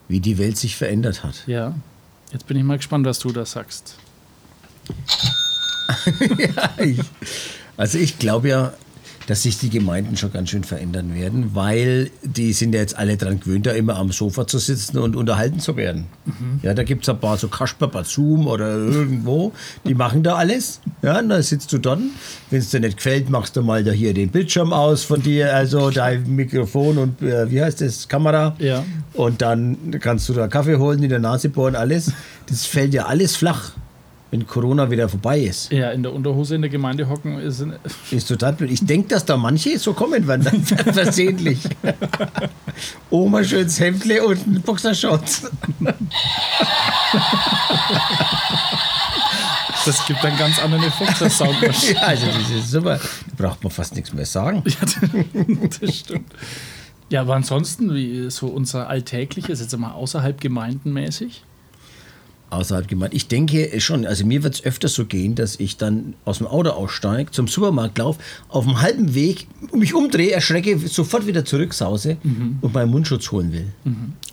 Wie 0.09 0.21
die 0.21 0.39
Welt 0.39 0.57
sich 0.57 0.77
verändert 0.77 1.25
hat. 1.25 1.45
Ja, 1.47 1.75
jetzt 2.33 2.47
bin 2.47 2.57
ich 2.57 2.63
mal 2.65 2.77
gespannt, 2.77 3.07
was 3.07 3.19
du 3.19 3.31
da 3.33 3.45
sagst. 3.45 3.97
Ich, 6.79 7.01
also 7.77 7.99
ich 7.99 8.19
glaube 8.21 8.49
ja, 8.49 8.73
dass 9.31 9.45
sich 9.45 9.59
die 9.59 9.71
Gemeinden 9.71 10.17
schon 10.17 10.33
ganz 10.33 10.51
schön 10.51 10.65
verändern 10.65 11.15
werden, 11.15 11.55
weil 11.55 12.11
die 12.25 12.53
sind 12.53 12.75
ja 12.75 12.81
jetzt 12.81 12.99
alle 12.99 13.17
dran 13.17 13.39
gewöhnt, 13.39 13.65
da 13.65 13.71
immer 13.71 13.95
am 13.95 14.11
Sofa 14.11 14.45
zu 14.45 14.59
sitzen 14.59 14.99
und 14.99 15.15
unterhalten 15.15 15.61
zu 15.61 15.77
werden. 15.77 16.07
Ja, 16.65 16.75
da 16.75 16.83
gibt 16.83 17.05
es 17.05 17.09
ein 17.11 17.21
paar 17.21 17.37
so 17.37 17.47
Kasper 17.47 17.87
bei 17.87 18.03
Zoom 18.03 18.49
oder 18.49 18.75
irgendwo, 18.75 19.53
die 19.87 19.95
machen 19.95 20.25
da 20.25 20.35
alles. 20.35 20.81
Ja, 21.03 21.21
und 21.21 21.29
dann 21.29 21.45
sitzt 21.45 21.73
du 21.73 21.79
dann. 21.79 22.11
Wenn 22.51 22.59
es 22.59 22.71
dir 22.71 22.81
nicht 22.81 22.97
gefällt, 22.97 23.31
machst 23.31 23.55
du 23.55 23.63
mal 23.63 23.85
da 23.85 23.93
hier 23.93 24.13
den 24.15 24.31
Bildschirm 24.31 24.73
aus 24.73 25.05
von 25.05 25.23
dir, 25.23 25.55
also 25.55 25.91
dein 25.91 26.35
Mikrofon 26.35 26.99
und 26.99 27.23
äh, 27.23 27.49
wie 27.53 27.63
heißt 27.63 27.83
das, 27.83 28.09
Kamera. 28.09 28.57
Ja. 28.59 28.85
Und 29.15 29.43
dann 29.43 29.93
kannst 30.01 30.29
du 30.29 30.33
da 30.33 30.49
Kaffee 30.49 30.77
holen, 30.77 31.05
in 31.05 31.09
der 31.09 31.21
Nase 31.21 31.51
bohren, 31.51 31.77
alles. 31.77 32.11
Das 32.49 32.67
fällt 32.67 32.95
ja 32.95 33.07
alles 33.07 33.37
flach, 33.37 33.75
wenn 34.31 34.47
Corona 34.47 34.91
wieder 34.91 35.09
vorbei 35.09 35.41
ist. 35.41 35.73
Ja, 35.73 35.91
in 35.91 36.03
der 36.03 36.13
Unterhose 36.13 36.55
in 36.55 36.63
der 36.63 36.71
Gemeinde 36.71 37.09
hocken 37.09 37.39
ist. 37.41 37.65
Ist 38.11 38.29
total 38.29 38.53
blöd. 38.53 38.71
Ich 38.71 38.85
denke, 38.85 39.09
dass 39.09 39.25
da 39.25 39.37
manche 39.37 39.79
so 39.79 39.93
kommen 39.93 40.27
werden, 40.27 40.45
dann 40.45 40.63
versehentlich. 40.95 41.61
Oma 43.11 43.43
schönes 43.43 43.81
Hemdle 43.81 44.25
und 44.25 44.47
ein 44.47 44.63
Boxershorts. 44.63 45.51
Das 49.85 50.07
gibt 50.07 50.25
einen 50.25 50.39
ganz 50.39 50.59
anderen 50.63 50.85
Effekt, 50.85 51.21
das 51.21 51.39
Soundmaschine. 51.39 51.95
Ja, 51.95 52.03
also 52.03 52.27
das 52.27 52.51
ist 52.51 52.71
super. 52.71 53.01
Da 53.37 53.49
braucht 53.49 53.65
man 53.65 53.73
fast 53.73 53.95
nichts 53.97 54.13
mehr 54.13 54.27
sagen. 54.27 54.63
Ja, 54.67 55.69
das 55.81 55.97
stimmt. 55.97 56.33
Ja, 57.09 57.23
aber 57.23 57.35
ansonsten, 57.35 57.93
wie 57.95 58.31
so 58.31 58.47
unser 58.47 58.89
Alltägliches, 58.89 59.61
jetzt 59.61 59.77
mal 59.77 59.93
außerhalb 59.93 60.41
gemeindenmäßig. 60.41 61.43
Außerhalb 62.51 62.89
gemeint. 62.89 63.15
Ich 63.15 63.29
denke 63.29 63.81
schon, 63.81 64.05
also 64.07 64.27
mir 64.27 64.43
wird 64.43 64.55
es 64.55 64.65
öfter 64.65 64.89
so 64.89 65.07
gehen, 65.07 65.35
dass 65.37 65.59
ich 65.61 65.77
dann 65.77 66.15
aus 66.25 66.39
dem 66.39 66.47
Auto 66.49 66.71
aussteige, 66.71 67.31
zum 67.31 67.47
Supermarkt 67.49 67.99
laufe, 67.99 68.21
auf 68.49 68.65
dem 68.65 68.81
halben 68.81 69.15
Weg 69.15 69.47
mich 69.73 69.95
umdrehe, 69.95 70.33
erschrecke, 70.33 70.77
sofort 70.79 71.27
wieder 71.27 71.45
zurücksause 71.45 72.17
und 72.61 72.75
meinen 72.75 72.91
Mundschutz 72.91 73.31
holen 73.31 73.53
will. 73.53 73.73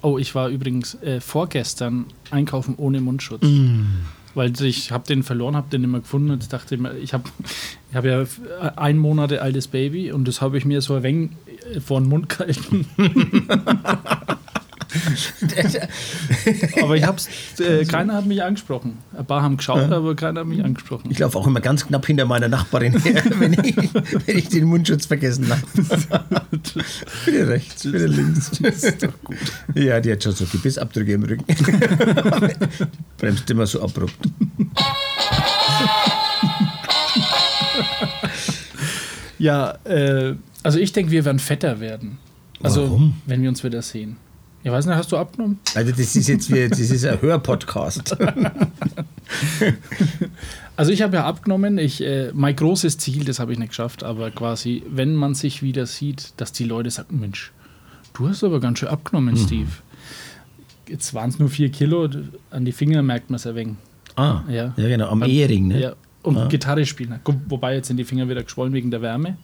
Oh, 0.01 0.17
ich 0.17 0.34
war 0.36 0.49
übrigens 0.49 0.95
äh, 1.01 1.21
vorgestern 1.21 2.06
einkaufen 2.32 2.75
ohne 2.77 3.01
Mundschutz. 3.01 3.45
Weil 4.34 4.53
ich 4.62 4.91
habe 4.91 5.08
den 5.08 5.23
verloren, 5.23 5.56
habe 5.56 5.69
den 5.69 5.84
immer 5.84 5.99
gefunden 5.99 6.32
und 6.32 6.53
dachte 6.53 6.75
immer, 6.75 6.93
ich 6.93 7.13
habe 7.13 7.23
ich 7.89 7.95
hab 7.95 8.06
ja 8.06 8.23
ein 8.75 8.97
Monate 8.97 9.41
altes 9.41 9.67
Baby 9.67 10.12
und 10.12 10.27
das 10.27 10.41
habe 10.41 10.58
ich 10.58 10.65
mir 10.65 10.82
so 10.82 10.95
ein 10.95 11.03
wenig 11.03 11.32
äh, 11.73 11.80
vor 11.80 11.99
den 11.99 12.10
Mund 12.10 12.30
gehalten. 12.30 12.86
aber 16.82 16.95
ich 16.95 17.04
hab's, 17.04 17.28
äh, 17.60 17.86
keiner 17.86 18.13
hat 18.13 18.26
mich 18.26 18.41
angesprochen. 18.41 18.97
Ein 19.17 19.26
paar 19.26 19.41
haben 19.41 19.58
geschaut, 19.58 19.91
aber 19.91 20.15
keiner 20.15 20.41
hat 20.41 20.47
mich 20.47 20.63
angesprochen. 20.63 21.12
Ich 21.12 21.19
laufe 21.19 21.38
auch 21.38 21.47
immer 21.47 21.60
ganz 21.60 21.86
knapp 21.86 22.06
hinter 22.06 22.26
meiner 22.26 22.47
Nachbarin 22.47 22.97
her, 23.00 23.23
wenn 23.39 23.54
ich, 23.54 23.76
wenn 24.26 24.38
ich 24.38 24.50
den 24.50 24.65
Mundschutz 24.65 25.06
vergessen 25.06 25.47
habe. 25.50 25.62
bitte 27.26 27.47
rechts, 27.47 27.84
bitte 27.84 28.08
links. 28.08 28.52
Das 28.62 28.84
ist 28.84 29.04
doch 29.04 29.13
gut. 29.23 29.38
Ja, 29.76 30.00
die 30.00 30.12
hat 30.12 30.23
schon 30.23 30.34
so 30.34 30.45
Gebissabdrücke 30.45 31.13
im 31.13 31.23
Rücken. 31.23 31.45
Bremst 33.17 33.50
immer 33.50 33.67
so 33.67 33.82
abrupt. 33.82 34.17
Ja, 39.39 39.78
äh, 39.84 40.36
also 40.63 40.80
ich 40.80 40.91
denke, 40.93 41.12
wir 41.12 41.26
werden 41.26 41.39
fetter 41.39 41.80
werden. 41.80 42.17
Also, 42.63 42.84
Warum? 42.84 43.21
wenn 43.26 43.41
wir 43.41 43.50
uns 43.50 43.63
wieder 43.63 43.82
sehen. 43.82 44.17
Ich 44.67 44.73
weiß 44.73 44.86
nicht, 44.86 44.97
hast 44.97 45.10
du 45.13 45.15
abgenommen? 45.17 45.60
Also 45.75 45.91
das 45.91 46.13
ist 46.17 46.27
jetzt 46.27 46.53
wie, 46.53 46.67
das 46.67 46.82
ist 46.82 47.06
ein 47.06 47.21
Hörpodcast. 47.21 48.17
Also 50.75 50.91
ich 50.91 51.01
habe 51.01 51.15
ja 51.15 51.25
abgenommen. 51.25 51.77
Ich, 51.80 52.01
äh, 52.03 52.32
mein 52.34 52.56
großes 52.56 52.97
Ziel, 52.99 53.23
das 53.25 53.39
habe 53.39 53.51
ich 53.53 53.58
nicht 53.60 53.69
geschafft, 53.69 54.03
aber 54.03 54.30
quasi, 54.30 54.84
wenn 54.89 55.15
man 55.15 55.34
sich 55.36 55.63
wieder 55.63 55.86
sieht, 55.86 56.34
dass 56.38 56.51
die 56.51 56.65
Leute 56.65 56.91
sagen, 56.91 57.19
Mensch, 57.19 57.51
du 58.13 58.27
hast 58.30 58.43
aber 58.43 58.60
ganz 58.60 58.80
schön 58.80 58.89
abgenommen, 58.89 59.36
Steve. 59.38 59.69
Jetzt 60.88 61.13
waren 61.13 61.30
es 61.30 61.39
nur 61.39 61.49
vier 61.49 61.69
Kilo, 61.71 62.08
an 62.51 62.63
die 62.65 62.71
Finger 62.73 63.01
merkt 63.01 63.30
man 63.30 63.38
es 63.38 63.47
ein 63.47 63.56
wenig. 63.56 63.75
Ah, 64.15 64.41
Ja. 64.49 64.73
ja, 64.77 64.88
genau, 64.88 65.10
am 65.10 65.23
Ehering, 65.23 65.67
ne? 65.67 65.82
Ja. 65.82 65.93
Und 66.23 66.49
Gitarre 66.49 66.86
spielen. 66.86 67.19
Wobei 67.47 67.75
jetzt 67.75 67.88
sind 67.88 67.97
die 67.97 68.03
Finger 68.06 68.30
wieder 68.30 68.43
geschwollen 68.43 68.73
wegen 68.73 68.91
der 68.91 69.01
Wärme. 69.01 69.38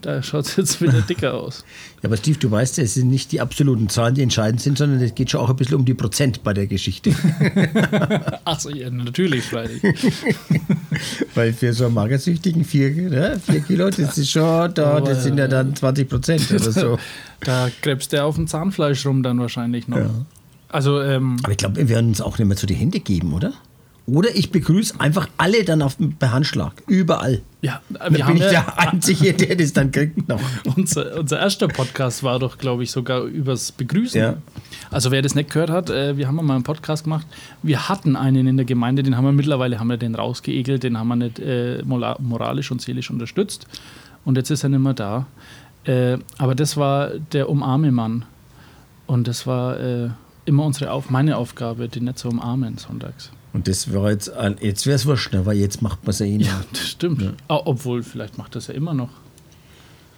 Da 0.00 0.22
schaut 0.22 0.44
es 0.46 0.56
jetzt 0.56 0.82
wieder 0.82 1.00
dicker 1.08 1.34
aus. 1.34 1.64
Ja, 2.02 2.08
aber 2.08 2.16
Steve, 2.16 2.38
du 2.38 2.50
weißt, 2.50 2.76
ja, 2.76 2.84
es 2.84 2.94
sind 2.94 3.08
nicht 3.08 3.32
die 3.32 3.40
absoluten 3.40 3.88
Zahlen, 3.88 4.14
die 4.14 4.22
entscheidend 4.22 4.60
sind, 4.60 4.76
sondern 4.76 5.00
es 5.00 5.14
geht 5.14 5.30
schon 5.30 5.40
auch 5.40 5.48
ein 5.48 5.56
bisschen 5.56 5.76
um 5.76 5.84
die 5.84 5.94
Prozent 5.94 6.42
bei 6.42 6.52
der 6.52 6.66
Geschichte. 6.66 7.14
Achso, 8.44 8.68
ja, 8.70 8.90
natürlich, 8.90 9.44
freilich. 9.44 9.82
Weil 11.34 11.52
für 11.52 11.72
so 11.72 11.86
einen 11.86 11.94
Magersüchtigen 11.94 12.64
vier, 12.64 12.90
ne, 12.90 13.40
vier 13.44 13.60
Kilo, 13.60 13.88
das 13.88 14.18
ist 14.18 14.30
schon, 14.30 14.74
da, 14.74 15.00
das 15.00 15.22
sind 15.22 15.38
ja 15.38 15.48
dann 15.48 15.74
20 15.74 16.08
Prozent 16.08 16.50
oder 16.50 16.72
so. 16.72 16.98
Da 17.40 17.70
krebst 17.80 18.12
der 18.12 18.26
auf 18.26 18.34
dem 18.34 18.46
Zahnfleisch 18.46 19.06
rum 19.06 19.22
dann 19.22 19.40
wahrscheinlich 19.40 19.88
noch. 19.88 20.10
Also, 20.68 21.00
ähm, 21.00 21.36
Aber 21.42 21.52
ich 21.52 21.58
glaube, 21.58 21.76
wir 21.76 21.88
werden 21.88 22.08
uns 22.08 22.20
auch 22.20 22.36
nicht 22.38 22.48
mehr 22.48 22.56
zu 22.56 22.66
die 22.66 22.74
Hände 22.74 23.00
geben, 23.00 23.32
oder? 23.32 23.52
Oder 24.06 24.36
ich 24.36 24.50
begrüße 24.50 25.00
einfach 25.00 25.28
alle 25.38 25.64
dann 25.64 25.80
auf 25.80 25.96
dem 25.96 26.14
Handschlag. 26.20 26.74
Überall. 26.86 27.40
ja, 27.62 27.80
wir 27.88 28.10
bin 28.10 28.26
haben 28.26 28.36
ich 28.36 28.42
ja, 28.42 28.50
der 28.50 28.78
Einzige, 28.92 29.32
der 29.32 29.56
das 29.56 29.72
dann 29.72 29.90
kriegt 29.90 30.28
noch. 30.28 30.40
unser, 30.76 31.20
unser 31.20 31.38
erster 31.38 31.68
Podcast 31.68 32.22
war 32.22 32.38
doch, 32.38 32.58
glaube 32.58 32.82
ich, 32.82 32.90
sogar 32.90 33.22
übers 33.22 33.72
Begrüßen. 33.72 34.20
Ja. 34.20 34.36
Also 34.90 35.10
wer 35.10 35.22
das 35.22 35.34
nicht 35.34 35.50
gehört 35.50 35.70
hat, 35.70 35.88
äh, 35.88 36.18
wir 36.18 36.28
haben 36.28 36.36
mal 36.36 36.54
einen 36.54 36.64
Podcast 36.64 37.04
gemacht. 37.04 37.26
Wir 37.62 37.88
hatten 37.88 38.14
einen 38.14 38.46
in 38.46 38.56
der 38.58 38.66
Gemeinde, 38.66 39.02
den 39.02 39.16
haben 39.16 39.24
wir 39.24 39.32
mittlerweile 39.32 39.80
haben 39.80 39.88
wir 39.88 39.96
den 39.96 40.14
rausgeekelt, 40.14 40.82
den 40.82 40.98
haben 40.98 41.08
wir 41.08 41.16
nicht 41.16 41.38
äh, 41.38 41.82
moralisch 41.84 42.70
und 42.70 42.82
seelisch 42.82 43.10
unterstützt. 43.10 43.66
Und 44.26 44.36
jetzt 44.36 44.50
ist 44.50 44.64
er 44.64 44.68
nicht 44.68 44.80
mehr 44.80 44.94
da. 44.94 45.26
Äh, 45.84 46.18
aber 46.36 46.54
das 46.54 46.76
war 46.76 47.08
der 47.32 47.48
Umarme-Mann. 47.48 48.26
Und 49.06 49.28
das 49.28 49.46
war 49.46 49.80
äh, 49.80 50.10
immer 50.44 50.64
unsere 50.64 50.90
Auf 50.90 51.08
meine 51.08 51.38
Aufgabe, 51.38 51.88
den 51.88 52.04
nicht 52.04 52.18
zu 52.18 52.28
umarmen 52.28 52.76
sonntags. 52.76 53.30
Und 53.54 53.66
das 53.68 53.92
war 53.94 54.10
jetzt, 54.10 54.30
ein- 54.30 54.56
jetzt 54.60 54.84
wäre 54.84 54.96
es 54.96 55.06
wurscht, 55.06 55.32
ne, 55.32 55.46
weil 55.46 55.56
jetzt 55.56 55.80
macht 55.80 56.02
man 56.04 56.10
es 56.10 56.18
ja 56.18 56.26
eh 56.26 56.36
nicht. 56.36 56.48
Ja, 56.50 56.60
das 56.72 56.88
stimmt. 56.90 57.22
Ah, 57.48 57.60
obwohl, 57.64 58.02
vielleicht 58.02 58.36
macht 58.36 58.54
das 58.56 58.66
ja 58.66 58.74
immer 58.74 58.92
noch. 58.92 59.08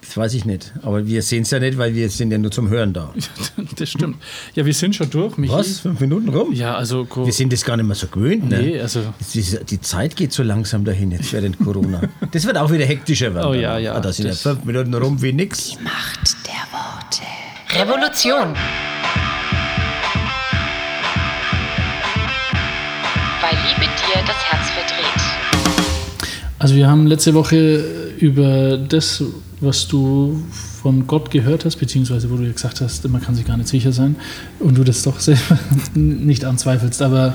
Das 0.01 0.17
weiß 0.17 0.35
ich 0.35 0.45
nicht. 0.45 0.73
Aber 0.83 1.05
wir 1.07 1.21
sehen 1.21 1.43
es 1.43 1.51
ja 1.51 1.59
nicht, 1.59 1.77
weil 1.79 1.93
wir 1.95 2.09
sind 2.11 2.31
ja 2.31 2.39
nur 2.39 2.51
zum 2.53 2.69
Hören 2.69 2.93
da. 2.93 3.13
das 3.77 3.91
stimmt. 3.91 4.17
Ja, 4.55 4.65
wir 4.65 4.73
sind 4.73 4.95
schon 4.97 5.11
durch, 5.11 5.37
Michi. 5.37 5.53
Was? 5.53 5.81
Fünf 5.81 5.99
Minuten 6.01 6.29
rum? 6.29 6.53
Ja, 6.53 6.77
also 6.77 7.07
Wir 7.25 7.33
sind 7.33 7.53
das 7.53 7.65
gar 7.65 7.77
nicht 7.77 7.87
mehr 7.87 7.97
so 7.97 8.07
gewöhnt. 8.07 8.49
Ne? 8.49 8.63
Nee, 8.63 8.81
also- 8.81 9.01
ist- 9.35 9.69
die 9.71 9.81
Zeit 9.81 10.15
geht 10.17 10.33
so 10.33 10.43
langsam 10.45 10.85
dahin 10.85 11.11
jetzt 11.11 11.33
während 11.33 11.59
Corona. 11.65 12.03
Das 12.31 12.45
wird 12.47 12.57
auch 12.57 12.71
wieder 12.71 12.85
hektischer 12.87 13.35
werden. 13.35 13.49
Oh 13.51 13.55
ja, 13.55 13.79
ja, 13.79 13.95
Ah, 13.95 14.01
da 14.01 14.13
sind 14.13 14.27
ja 14.29 14.33
fünf 14.33 14.65
Minuten 14.65 14.95
rum 14.95 15.21
wie 15.21 15.33
nix. 15.33 15.75
Macht 15.83 16.37
der 16.47 16.53
Worte. 16.73 17.23
Revolution. 17.83 18.55
Herz 24.49 24.71
verdreht. 24.71 25.77
Also 26.59 26.77
wir 26.77 26.89
haben 26.89 27.07
letzte 27.07 27.35
Woche 27.35 27.85
über 28.19 28.79
das, 28.79 29.23
was 29.61 29.89
du 29.89 30.41
von 30.83 31.07
Gott 31.09 31.33
gehört 31.33 31.65
hast, 31.65 31.77
beziehungsweise 31.77 32.31
wo 32.31 32.37
du 32.37 32.45
ja 32.45 32.53
gesagt 32.53 32.81
hast, 32.81 33.09
man 33.09 33.21
kann 33.21 33.35
sich 33.35 33.45
gar 33.45 33.57
nicht 33.57 33.69
sicher 33.69 33.91
sein 33.91 34.15
und 34.61 34.79
du 34.79 34.85
das 34.85 35.03
doch 35.03 35.19
selber 35.19 35.59
nicht 35.95 36.45
anzweifelst, 36.45 37.03
aber 37.03 37.35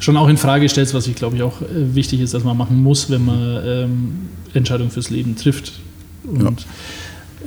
schon 0.00 0.16
auch 0.16 0.28
in 0.28 0.36
Frage 0.36 0.68
stellst, 0.68 0.94
was 0.94 1.06
ich 1.06 1.14
glaube 1.14 1.36
ich 1.36 1.42
auch 1.42 1.62
äh, 1.62 1.94
wichtig 1.94 2.20
ist, 2.20 2.34
dass 2.34 2.42
man 2.42 2.56
machen 2.56 2.82
muss, 2.82 3.08
wenn 3.08 3.24
man 3.24 3.60
ähm, 3.64 4.12
Entscheidungen 4.52 4.90
fürs 4.90 5.10
Leben 5.10 5.36
trifft. 5.36 5.72
Und 6.24 6.66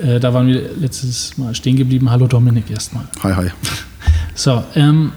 äh, 0.01 0.21
da 0.21 0.33
waren 0.33 0.47
wir 0.47 0.69
letztes 0.79 1.37
Mal 1.37 1.53
stehen 1.53 1.75
geblieben. 1.75 2.09
Hallo 2.09 2.27
Dominik 2.27 2.71
erstmal. 2.71 3.09
Hi, 3.23 3.33
hi. 3.33 3.49
So, 4.35 4.63
ähm, 4.75 5.11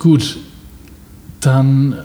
gut. 0.00 0.36
Dann 1.40 1.96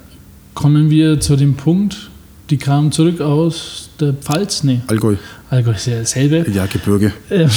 kommen 0.58 0.90
wir 0.90 1.20
zu 1.20 1.36
dem 1.36 1.54
Punkt, 1.54 2.10
die 2.50 2.58
kamen 2.58 2.92
zurück 2.92 3.22
aus 3.22 3.92
der 4.00 4.14
Pfalz. 4.14 4.64
Nee, 4.64 4.82
Allgäu. 4.88 5.16
Allgäu 5.52 5.74
ist 5.74 5.86
ja 5.86 6.00
dasselbe. 6.00 6.48
Ja, 6.52 6.66
Gebirge. 6.66 7.14
Ähm, 7.30 7.48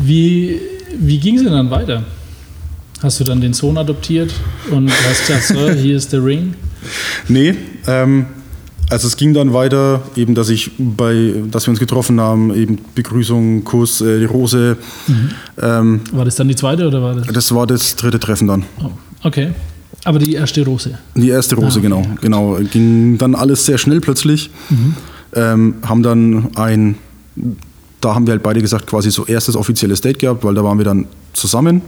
wie 0.00 0.60
wie 1.00 1.18
ging 1.18 1.34
es 1.34 1.42
denn 1.42 1.52
dann 1.52 1.68
weiter? 1.68 2.04
Hast 3.02 3.18
du 3.18 3.24
dann 3.24 3.40
den 3.40 3.54
Sohn 3.54 3.76
adoptiert 3.76 4.32
und 4.70 4.88
hast 4.88 5.26
gesagt, 5.26 5.46
so, 5.46 5.68
hier 5.70 5.96
ist 5.96 6.12
der 6.12 6.24
Ring? 6.24 6.54
Nee, 7.26 7.56
ähm, 7.88 8.26
also 8.88 9.08
es 9.08 9.16
ging 9.16 9.34
dann 9.34 9.52
weiter, 9.52 10.02
eben, 10.14 10.36
dass 10.36 10.50
ich 10.50 10.70
bei, 10.78 11.42
dass 11.50 11.66
wir 11.66 11.70
uns 11.72 11.80
getroffen 11.80 12.20
haben, 12.20 12.54
eben 12.54 12.78
Begrüßung, 12.94 13.64
Kuss, 13.64 14.00
äh, 14.00 14.20
die 14.20 14.26
Rose. 14.26 14.76
Ähm, 15.60 16.02
War 16.12 16.24
das 16.24 16.36
dann 16.36 16.46
die 16.46 16.54
zweite 16.54 16.86
oder 16.86 17.02
war 17.02 17.16
das? 17.16 17.26
das 17.26 17.52
war 17.52 17.66
das 17.66 17.96
dritte 17.96 18.20
Treffen 18.20 18.46
dann. 18.46 18.64
Oh, 18.80 18.90
okay. 19.24 19.50
Aber 20.04 20.18
die 20.18 20.34
erste 20.34 20.64
Rose. 20.64 20.98
Die 21.16 21.28
erste 21.28 21.54
Rose, 21.56 21.66
Ah, 21.66 21.70
okay, 21.78 21.80
genau. 21.80 22.02
gut. 22.02 22.20
Genau. 22.20 22.58
Ging 22.72 23.18
dann 23.18 23.34
alles 23.34 23.66
sehr 23.66 23.78
schnell 23.78 24.00
plötzlich. 24.00 24.50
Ähm, 25.34 25.74
haben 25.82 26.02
dann 26.02 26.48
ein, 26.56 26.94
da 28.00 28.14
haben 28.14 28.26
wir 28.26 28.32
halt 28.32 28.42
beide 28.42 28.60
gesagt, 28.60 28.86
quasi 28.86 29.10
so 29.10 29.26
erstes 29.26 29.56
offizielles 29.56 30.00
Date 30.00 30.18
gehabt, 30.20 30.44
weil 30.44 30.54
da 30.54 30.64
waren 30.64 30.78
wir 30.78 30.84
dann 30.84 31.06
zusammen. 31.32 31.82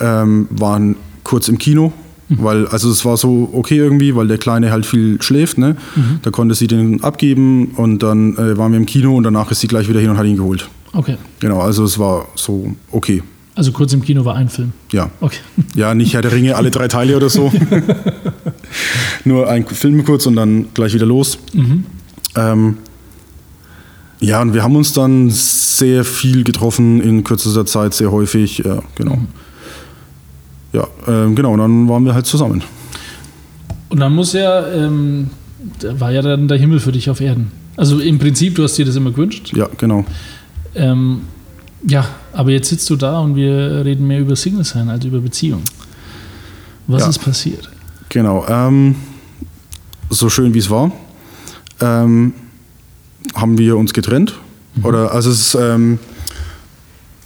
Ähm, 0.00 0.48
waren 0.50 0.96
kurz 1.24 1.48
im 1.48 1.58
Kino. 1.58 1.92
Weil, 2.30 2.66
also 2.66 2.90
es 2.90 3.06
war 3.06 3.16
so 3.16 3.48
okay 3.54 3.76
irgendwie, 3.78 4.14
weil 4.14 4.28
der 4.28 4.36
Kleine 4.36 4.70
halt 4.70 4.84
viel 4.84 5.20
schläft, 5.22 5.56
ne? 5.56 5.76
Da 6.22 6.30
konnte 6.30 6.54
sie 6.54 6.66
den 6.66 7.02
abgeben 7.02 7.68
und 7.76 8.02
dann 8.02 8.36
äh, 8.36 8.58
waren 8.58 8.72
wir 8.72 8.78
im 8.78 8.84
Kino 8.84 9.16
und 9.16 9.22
danach 9.24 9.50
ist 9.50 9.60
sie 9.60 9.66
gleich 9.66 9.88
wieder 9.88 10.00
hin 10.00 10.10
und 10.10 10.18
hat 10.18 10.26
ihn 10.26 10.36
geholt. 10.36 10.68
Okay. 10.92 11.16
Genau, 11.40 11.60
also 11.60 11.84
es 11.84 11.98
war 11.98 12.28
so 12.34 12.74
okay. 12.90 13.22
Also 13.58 13.72
kurz 13.72 13.92
im 13.92 14.02
Kino 14.02 14.24
war 14.24 14.36
ein 14.36 14.48
Film. 14.48 14.72
Ja. 14.92 15.10
Okay. 15.20 15.40
Ja, 15.74 15.92
nicht 15.92 16.14
Herr 16.14 16.22
der 16.22 16.30
Ringe, 16.30 16.54
alle 16.54 16.70
drei 16.70 16.86
Teile 16.86 17.16
oder 17.16 17.28
so. 17.28 17.52
Nur 19.24 19.48
ein 19.48 19.66
Film 19.66 20.04
kurz 20.04 20.26
und 20.26 20.36
dann 20.36 20.66
gleich 20.74 20.94
wieder 20.94 21.06
los. 21.06 21.38
Ähm, 22.36 22.76
ja, 24.20 24.40
und 24.40 24.54
wir 24.54 24.62
haben 24.62 24.76
uns 24.76 24.92
dann 24.92 25.30
sehr 25.30 26.04
viel 26.04 26.44
getroffen 26.44 27.00
in 27.00 27.24
kürzester 27.24 27.66
Zeit, 27.66 27.94
sehr 27.94 28.12
häufig. 28.12 28.58
Ja, 28.58 28.80
genau. 28.94 29.18
Ja, 30.72 30.86
ähm, 31.08 31.34
genau, 31.34 31.54
und 31.54 31.58
dann 31.58 31.88
waren 31.88 32.04
wir 32.04 32.14
halt 32.14 32.26
zusammen. 32.26 32.62
Und 33.88 33.98
dann 33.98 34.14
muss 34.14 34.34
ja, 34.34 34.68
ähm, 34.68 35.30
da 35.80 35.98
war 35.98 36.12
ja 36.12 36.22
dann 36.22 36.46
der 36.46 36.58
Himmel 36.58 36.78
für 36.78 36.92
dich 36.92 37.10
auf 37.10 37.20
Erden. 37.20 37.50
Also 37.76 37.98
im 37.98 38.20
Prinzip, 38.20 38.54
du 38.54 38.62
hast 38.62 38.78
dir 38.78 38.84
das 38.84 38.94
immer 38.94 39.10
gewünscht. 39.10 39.52
Ja, 39.56 39.68
genau. 39.76 40.04
Ähm, 40.76 41.22
ja, 41.86 42.06
aber 42.32 42.50
jetzt 42.50 42.68
sitzt 42.68 42.88
du 42.90 42.96
da 42.96 43.18
und 43.20 43.36
wir 43.36 43.84
reden 43.84 44.06
mehr 44.06 44.20
über 44.20 44.36
Single 44.36 44.64
sein 44.64 44.88
als 44.88 45.04
über 45.04 45.20
Beziehung. 45.20 45.62
Was 46.86 47.02
Ja. 47.02 47.08
ist 47.10 47.18
passiert? 47.18 47.70
Genau. 48.08 48.44
Ähm, 48.48 48.96
so 50.10 50.28
schön 50.30 50.54
wie 50.54 50.58
es 50.58 50.70
war, 50.70 50.90
ähm, 51.80 52.32
haben 53.34 53.58
wir 53.58 53.76
uns 53.76 53.92
getrennt. 53.92 54.34
Oder 54.82 55.12
also 55.12 55.30
es, 55.30 55.54
ähm, 55.54 55.98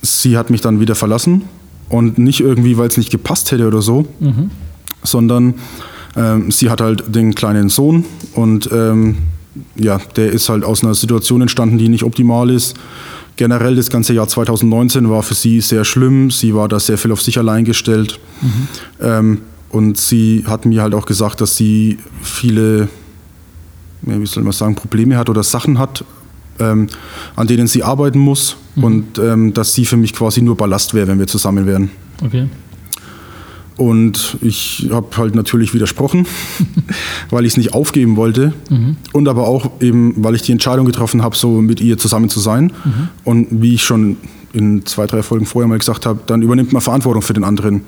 sie 0.00 0.36
hat 0.38 0.50
mich 0.50 0.60
dann 0.62 0.80
wieder 0.80 0.94
verlassen 0.94 1.42
und 1.90 2.18
nicht 2.18 2.40
irgendwie, 2.40 2.78
weil 2.78 2.88
es 2.88 2.96
nicht 2.96 3.10
gepasst 3.10 3.52
hätte 3.52 3.68
oder 3.68 3.82
so, 3.82 4.06
sondern 5.02 5.54
ähm, 6.16 6.50
sie 6.50 6.70
hat 6.70 6.80
halt 6.80 7.14
den 7.14 7.34
kleinen 7.34 7.68
Sohn 7.68 8.04
und 8.34 8.70
ähm, 8.72 9.18
ja, 9.76 10.00
der 10.16 10.32
ist 10.32 10.48
halt 10.48 10.64
aus 10.64 10.82
einer 10.82 10.94
Situation 10.94 11.42
entstanden, 11.42 11.76
die 11.76 11.88
nicht 11.90 12.04
optimal 12.04 12.48
ist. 12.50 12.74
Generell 13.42 13.74
das 13.74 13.90
ganze 13.90 14.12
Jahr 14.12 14.28
2019 14.28 15.10
war 15.10 15.24
für 15.24 15.34
sie 15.34 15.60
sehr 15.60 15.84
schlimm. 15.84 16.30
Sie 16.30 16.54
war 16.54 16.68
da 16.68 16.78
sehr 16.78 16.96
viel 16.96 17.10
auf 17.10 17.20
sich 17.20 17.38
allein 17.38 17.64
gestellt. 17.64 18.20
Ähm, 19.00 19.38
und 19.68 19.98
sie 19.98 20.44
hat 20.46 20.64
mir 20.64 20.80
halt 20.80 20.94
auch 20.94 21.06
gesagt, 21.06 21.40
dass 21.40 21.56
sie 21.56 21.98
viele, 22.22 22.88
wie 24.02 24.26
soll 24.26 24.44
man 24.44 24.52
sagen, 24.52 24.76
Probleme 24.76 25.16
hat 25.16 25.28
oder 25.28 25.42
Sachen 25.42 25.80
hat, 25.80 26.04
ähm, 26.60 26.86
an 27.34 27.48
denen 27.48 27.66
sie 27.66 27.82
arbeiten 27.82 28.20
muss. 28.20 28.54
Und 28.76 29.18
ähm, 29.18 29.52
dass 29.52 29.74
sie 29.74 29.86
für 29.86 29.96
mich 29.96 30.12
quasi 30.12 30.40
nur 30.40 30.56
Ballast 30.56 30.94
wäre, 30.94 31.08
wenn 31.08 31.18
wir 31.18 31.26
zusammen 31.26 31.66
wären. 31.66 31.90
Okay. 32.24 32.46
Und 33.76 34.36
ich 34.42 34.88
habe 34.90 35.16
halt 35.16 35.34
natürlich 35.34 35.74
widersprochen, 35.74 36.26
weil 37.30 37.44
ich 37.44 37.52
es 37.52 37.56
nicht 37.56 37.74
aufgeben 37.74 38.16
wollte. 38.16 38.52
Und 39.12 39.28
aber 39.28 39.48
auch 39.48 39.70
eben, 39.80 40.14
weil 40.22 40.34
ich 40.34 40.42
die 40.42 40.52
Entscheidung 40.52 40.86
getroffen 40.86 41.22
habe, 41.22 41.36
so 41.36 41.60
mit 41.60 41.80
ihr 41.80 41.98
zusammen 41.98 42.28
zu 42.28 42.40
sein. 42.40 42.72
Und 43.24 43.48
wie 43.50 43.74
ich 43.74 43.84
schon 43.84 44.16
in 44.52 44.84
zwei, 44.84 45.06
drei 45.06 45.22
Folgen 45.22 45.46
vorher 45.46 45.66
mal 45.66 45.78
gesagt 45.78 46.04
habe, 46.04 46.20
dann 46.26 46.42
übernimmt 46.42 46.72
man 46.72 46.82
Verantwortung 46.82 47.22
für 47.22 47.32
den 47.32 47.44
anderen. 47.44 47.82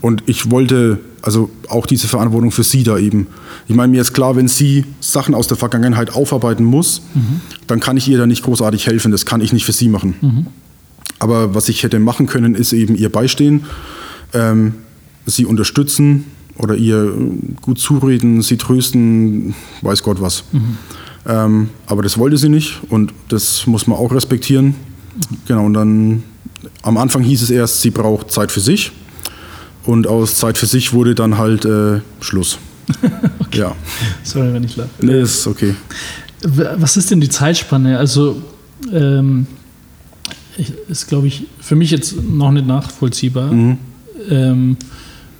Und 0.00 0.22
ich 0.26 0.50
wollte 0.50 1.00
also 1.22 1.50
auch 1.68 1.86
diese 1.86 2.06
Verantwortung 2.06 2.50
für 2.50 2.62
sie 2.62 2.82
da 2.82 2.98
eben. 2.98 3.26
Ich 3.66 3.74
meine, 3.74 3.90
mir 3.90 4.02
ist 4.02 4.12
klar, 4.12 4.36
wenn 4.36 4.46
sie 4.46 4.84
Sachen 5.00 5.34
aus 5.34 5.48
der 5.48 5.56
Vergangenheit 5.56 6.14
aufarbeiten 6.14 6.64
muss, 6.64 7.02
dann 7.66 7.80
kann 7.80 7.96
ich 7.96 8.06
ihr 8.08 8.18
da 8.18 8.26
nicht 8.26 8.44
großartig 8.44 8.86
helfen. 8.86 9.10
Das 9.10 9.26
kann 9.26 9.40
ich 9.40 9.52
nicht 9.52 9.64
für 9.64 9.72
sie 9.72 9.88
machen. 9.88 10.14
Aber 11.18 11.54
was 11.54 11.68
ich 11.68 11.82
hätte 11.82 11.98
machen 11.98 12.26
können, 12.26 12.54
ist 12.54 12.72
eben 12.72 12.94
ihr 12.94 13.10
beistehen, 13.10 13.64
ähm, 14.34 14.74
sie 15.26 15.44
unterstützen 15.46 16.24
oder 16.56 16.74
ihr 16.76 17.12
gut 17.62 17.78
zureden, 17.78 18.42
sie 18.42 18.56
trösten, 18.56 19.54
weiß 19.82 20.02
Gott 20.02 20.20
was. 20.20 20.44
Ähm, 21.26 21.70
aber 21.86 22.02
das 22.02 22.18
wollte 22.18 22.36
sie 22.36 22.48
nicht 22.48 22.80
und 22.90 23.12
das 23.28 23.66
muss 23.66 23.86
man 23.86 23.98
auch 23.98 24.12
respektieren. 24.12 24.74
Genau, 25.46 25.64
und 25.66 25.74
dann 25.74 26.22
am 26.82 26.96
Anfang 26.96 27.22
hieß 27.22 27.42
es 27.42 27.50
erst, 27.50 27.80
sie 27.80 27.90
braucht 27.90 28.30
Zeit 28.30 28.52
für 28.52 28.60
sich 28.60 28.92
und 29.84 30.06
aus 30.06 30.36
Zeit 30.36 30.58
für 30.58 30.66
sich 30.66 30.92
wurde 30.92 31.14
dann 31.14 31.38
halt 31.38 31.64
äh, 31.64 32.00
Schluss. 32.20 32.58
Ja, 33.54 33.76
Sorry, 34.24 34.52
wenn 34.52 34.64
ich 34.64 34.74
lache. 34.74 34.88
nee, 35.00 35.20
ist 35.20 35.46
okay. 35.46 35.76
Was 36.42 36.96
ist 36.96 37.12
denn 37.12 37.20
die 37.20 37.28
Zeitspanne? 37.28 37.96
Also, 37.98 38.42
ähm, 38.92 39.46
ist, 40.88 41.06
glaube 41.06 41.28
ich, 41.28 41.44
für 41.60 41.76
mich 41.76 41.92
jetzt 41.92 42.20
noch 42.20 42.50
nicht 42.50 42.66
nachvollziehbar. 42.66 43.52
Ähm, 44.28 44.76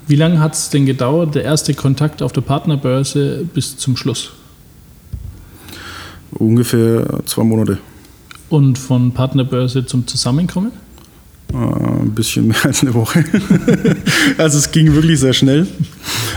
wie 0.07 0.17
lange 0.17 0.41
hat 0.41 0.55
es 0.55 0.71
denn 0.71 0.87
gedauert, 0.87 1.35
der 1.35 1.45
erste 1.45 1.75
Kontakt 1.75 2.23
auf 2.23 2.33
der 2.33 2.43
Partnerbörse 2.43 3.45
bis 3.55 3.77
zum 3.77 3.97
Schluss? 3.97 4.33
Ungefähr 6.33 7.21
zwei 7.27 7.45
Monate. 7.45 7.79
Und 8.49 8.79
von 8.79 9.13
Partnerbörse 9.13 9.87
zum 9.87 10.07
Zusammenkommen? 10.07 10.73
Äh, 11.53 11.57
ein 11.57 12.15
bisschen 12.15 12.49
mehr 12.49 12.57
als 12.65 12.83
eine 12.83 12.95
Woche. 12.95 13.25
also 14.39 14.59
es 14.59 14.71
ging 14.71 14.93
wirklich 14.95 15.21
sehr 15.21 15.33
schnell. 15.33 15.67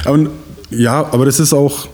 Aber, 0.06 0.27
ja, 0.69 1.06
aber 1.12 1.25
das 1.25 1.39
ist 1.39 1.53
auch. 1.53 1.88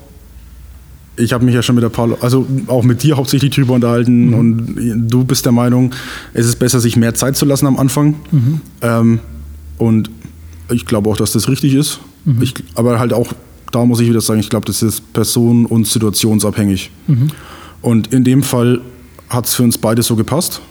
Ich 1.16 1.32
habe 1.32 1.46
mich 1.46 1.54
ja 1.54 1.62
schon 1.62 1.76
mit 1.76 1.84
der 1.84 1.90
Paul, 1.90 2.18
also 2.22 2.48
auch 2.66 2.84
mit 2.84 3.04
dir 3.04 3.18
hauptsächlich 3.18 3.54
drüber 3.54 3.76
unterhalten 3.76 4.34
und 4.34 5.12
du 5.12 5.24
bist 5.24 5.46
der 5.46 5.52
Meinung, 5.52 5.94
es 6.34 6.48
ist 6.48 6.58
besser, 6.58 6.80
sich 6.80 6.98
mehr 6.98 7.14
Zeit 7.14 7.38
zu 7.38 7.46
lassen 7.46 7.68
am 7.68 7.78
Anfang. 7.78 8.16
Ähm, 8.82 9.20
und 9.78 10.10
ich 10.72 10.86
glaube 10.86 11.10
auch, 11.10 11.18
dass 11.18 11.32
das 11.34 11.48
richtig 11.50 11.74
ist. 11.74 12.00
Ich, 12.40 12.54
aber 12.76 13.00
halt 13.00 13.12
auch, 13.14 13.34
da 13.72 13.84
muss 13.86 14.00
ich 14.00 14.10
wieder 14.10 14.22
sagen, 14.22 14.40
ich 14.40 14.50
glaube, 14.50 14.66
das 14.66 14.82
ist 14.82 15.14
person- 15.14 15.66
und 15.66 15.88
situationsabhängig. 15.88 16.92
Und 17.82 18.14
in 18.14 18.24
dem 18.24 18.44
Fall 18.44 18.82
hat 19.30 19.46
es 19.46 19.56
für 19.56 19.64
uns 19.64 19.78
beide 19.78 20.04
so 20.04 20.16
gepasst. 20.16 20.62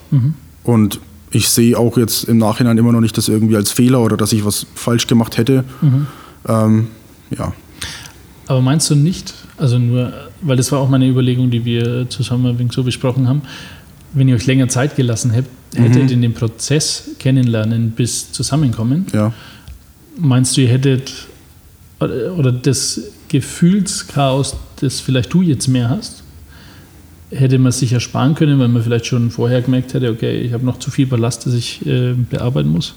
Und 0.63 0.99
ich 1.31 1.49
sehe 1.49 1.77
auch 1.77 1.97
jetzt 1.97 2.23
im 2.25 2.37
Nachhinein 2.37 2.77
immer 2.77 2.91
noch 2.91 3.01
nicht 3.01 3.17
das 3.17 3.27
irgendwie 3.27 3.55
als 3.55 3.71
Fehler 3.71 4.01
oder 4.01 4.17
dass 4.17 4.33
ich 4.33 4.45
was 4.45 4.65
falsch 4.75 5.07
gemacht 5.07 5.37
hätte. 5.37 5.63
Ähm, 6.47 6.87
ja. 7.37 7.53
Aber 8.47 8.61
meinst 8.61 8.89
du 8.89 8.95
nicht, 8.95 9.33
also 9.57 9.79
nur, 9.79 10.11
weil 10.41 10.57
das 10.57 10.71
war 10.71 10.79
auch 10.79 10.89
meine 10.89 11.07
Überlegung, 11.07 11.49
die 11.49 11.63
wir 11.65 12.09
zusammen 12.09 12.45
ein 12.47 12.59
wenig 12.59 12.73
so 12.73 12.83
besprochen 12.83 13.27
haben, 13.27 13.41
wenn 14.13 14.27
ihr 14.27 14.35
euch 14.35 14.45
länger 14.45 14.67
Zeit 14.67 14.95
gelassen 14.95 15.31
hättet, 15.31 15.51
hättet 15.75 16.11
in 16.11 16.21
dem 16.21 16.33
Prozess 16.33 17.09
kennenlernen 17.19 17.91
bis 17.91 18.31
Zusammenkommen, 18.31 19.07
Ja. 19.13 19.33
Meinst 20.17 20.55
du, 20.57 20.61
ihr 20.61 20.69
hättet 20.69 21.11
oder 21.99 22.51
das 22.51 23.01
Gefühlschaos, 23.29 24.55
das 24.81 24.99
vielleicht 24.99 25.33
du 25.33 25.41
jetzt 25.41 25.67
mehr 25.67 25.89
hast, 25.89 26.23
hätte 27.31 27.57
man 27.57 27.71
sich 27.71 27.93
ersparen 27.93 28.35
können, 28.35 28.59
weil 28.59 28.67
man 28.67 28.83
vielleicht 28.83 29.05
schon 29.05 29.31
vorher 29.31 29.61
gemerkt 29.61 29.93
hätte, 29.93 30.09
okay, 30.11 30.41
ich 30.41 30.53
habe 30.53 30.65
noch 30.65 30.79
zu 30.79 30.91
viel 30.91 31.07
Ballast, 31.07 31.45
das 31.45 31.53
ich 31.53 31.85
äh, 31.85 32.13
bearbeiten 32.13 32.69
muss? 32.69 32.93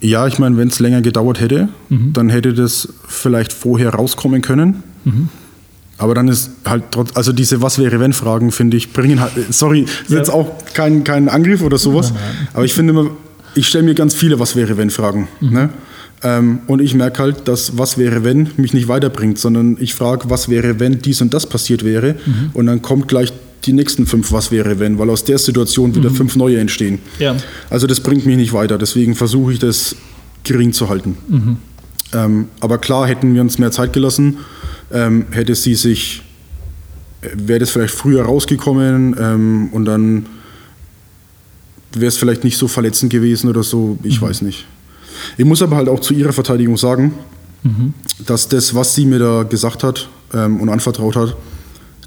Ja, 0.00 0.26
ich 0.26 0.38
meine, 0.38 0.56
wenn 0.58 0.68
es 0.68 0.80
länger 0.80 1.00
gedauert 1.00 1.40
hätte, 1.40 1.68
dann 1.88 2.28
hätte 2.28 2.52
das 2.52 2.92
vielleicht 3.08 3.52
vorher 3.54 3.90
rauskommen 3.94 4.42
können. 4.42 4.82
Aber 5.96 6.14
dann 6.14 6.28
ist 6.28 6.50
halt 6.66 6.84
trotz, 6.90 7.16
also 7.16 7.32
diese 7.32 7.62
Was 7.62 7.78
wäre 7.78 8.00
wenn 8.00 8.12
Fragen, 8.12 8.50
finde 8.52 8.76
ich, 8.76 8.92
bringen 8.92 9.20
halt, 9.20 9.32
sorry, 9.50 9.82
ist 9.82 10.10
Ja. 10.10 10.18
jetzt 10.18 10.28
auch 10.30 10.52
kein, 10.74 11.04
kein 11.04 11.28
Angriff 11.30 11.62
oder 11.62 11.78
sowas, 11.78 12.12
aber 12.52 12.64
ich 12.66 12.74
finde 12.74 12.92
immer, 12.92 13.10
ich 13.54 13.68
stelle 13.68 13.84
mir 13.84 13.94
ganz 13.94 14.14
viele 14.14 14.38
Was 14.38 14.56
wäre 14.56 14.76
wenn 14.76 14.90
Fragen. 14.90 15.28
Ne? 15.40 15.70
Ähm, 16.22 16.60
und 16.66 16.80
ich 16.80 16.94
merke 16.94 17.22
halt, 17.22 17.48
dass 17.48 17.76
Was 17.78 17.98
wäre 17.98 18.24
wenn 18.24 18.48
mich 18.56 18.72
nicht 18.72 18.88
weiterbringt, 18.88 19.38
sondern 19.38 19.76
ich 19.80 19.94
frage, 19.94 20.30
was 20.30 20.48
wäre 20.48 20.80
wenn 20.80 21.00
dies 21.00 21.20
und 21.20 21.34
das 21.34 21.46
passiert 21.46 21.84
wäre 21.84 22.16
und 22.54 22.66
dann 22.66 22.82
kommt 22.82 23.08
gleich 23.08 23.32
die 23.64 23.72
nächsten 23.72 24.06
fünf 24.06 24.32
Was 24.32 24.50
wäre 24.50 24.78
wenn, 24.78 24.98
weil 24.98 25.10
aus 25.10 25.24
der 25.24 25.38
Situation 25.38 25.94
wieder 25.94 26.10
fünf 26.10 26.36
neue 26.36 26.58
entstehen. 26.58 26.98
Ja. 27.18 27.36
Also 27.70 27.86
das 27.86 28.00
bringt 28.00 28.26
mich 28.26 28.36
nicht 28.36 28.52
weiter, 28.52 28.78
deswegen 28.78 29.14
versuche 29.14 29.52
ich 29.52 29.58
das 29.58 29.96
gering 30.44 30.72
zu 30.72 30.88
halten. 30.88 31.16
Ähm, 32.14 32.48
aber 32.60 32.78
klar, 32.78 33.06
hätten 33.06 33.34
wir 33.34 33.40
uns 33.40 33.58
mehr 33.58 33.70
Zeit 33.70 33.92
gelassen, 33.92 34.38
ähm, 34.92 35.26
hätte 35.30 35.54
sie 35.54 35.74
sich, 35.74 36.22
äh, 37.22 37.28
wäre 37.34 37.60
das 37.60 37.70
vielleicht 37.70 37.94
früher 37.94 38.24
rausgekommen 38.24 39.16
ähm, 39.18 39.68
und 39.72 39.84
dann 39.84 40.26
wäre 42.00 42.08
es 42.08 42.16
vielleicht 42.16 42.44
nicht 42.44 42.58
so 42.58 42.68
verletzend 42.68 43.12
gewesen 43.12 43.48
oder 43.48 43.62
so, 43.62 43.98
ich 44.02 44.20
weiß 44.20 44.42
nicht. 44.42 44.66
Ich 45.36 45.44
muss 45.44 45.62
aber 45.62 45.76
halt 45.76 45.88
auch 45.88 46.00
zu 46.00 46.14
ihrer 46.14 46.32
Verteidigung 46.32 46.76
sagen, 46.76 47.14
dass 48.26 48.48
das, 48.48 48.74
was 48.74 48.94
sie 48.94 49.06
mir 49.06 49.18
da 49.18 49.42
gesagt 49.42 49.82
hat 49.82 50.08
ähm, 50.32 50.60
und 50.60 50.68
anvertraut 50.68 51.16
hat, 51.16 51.36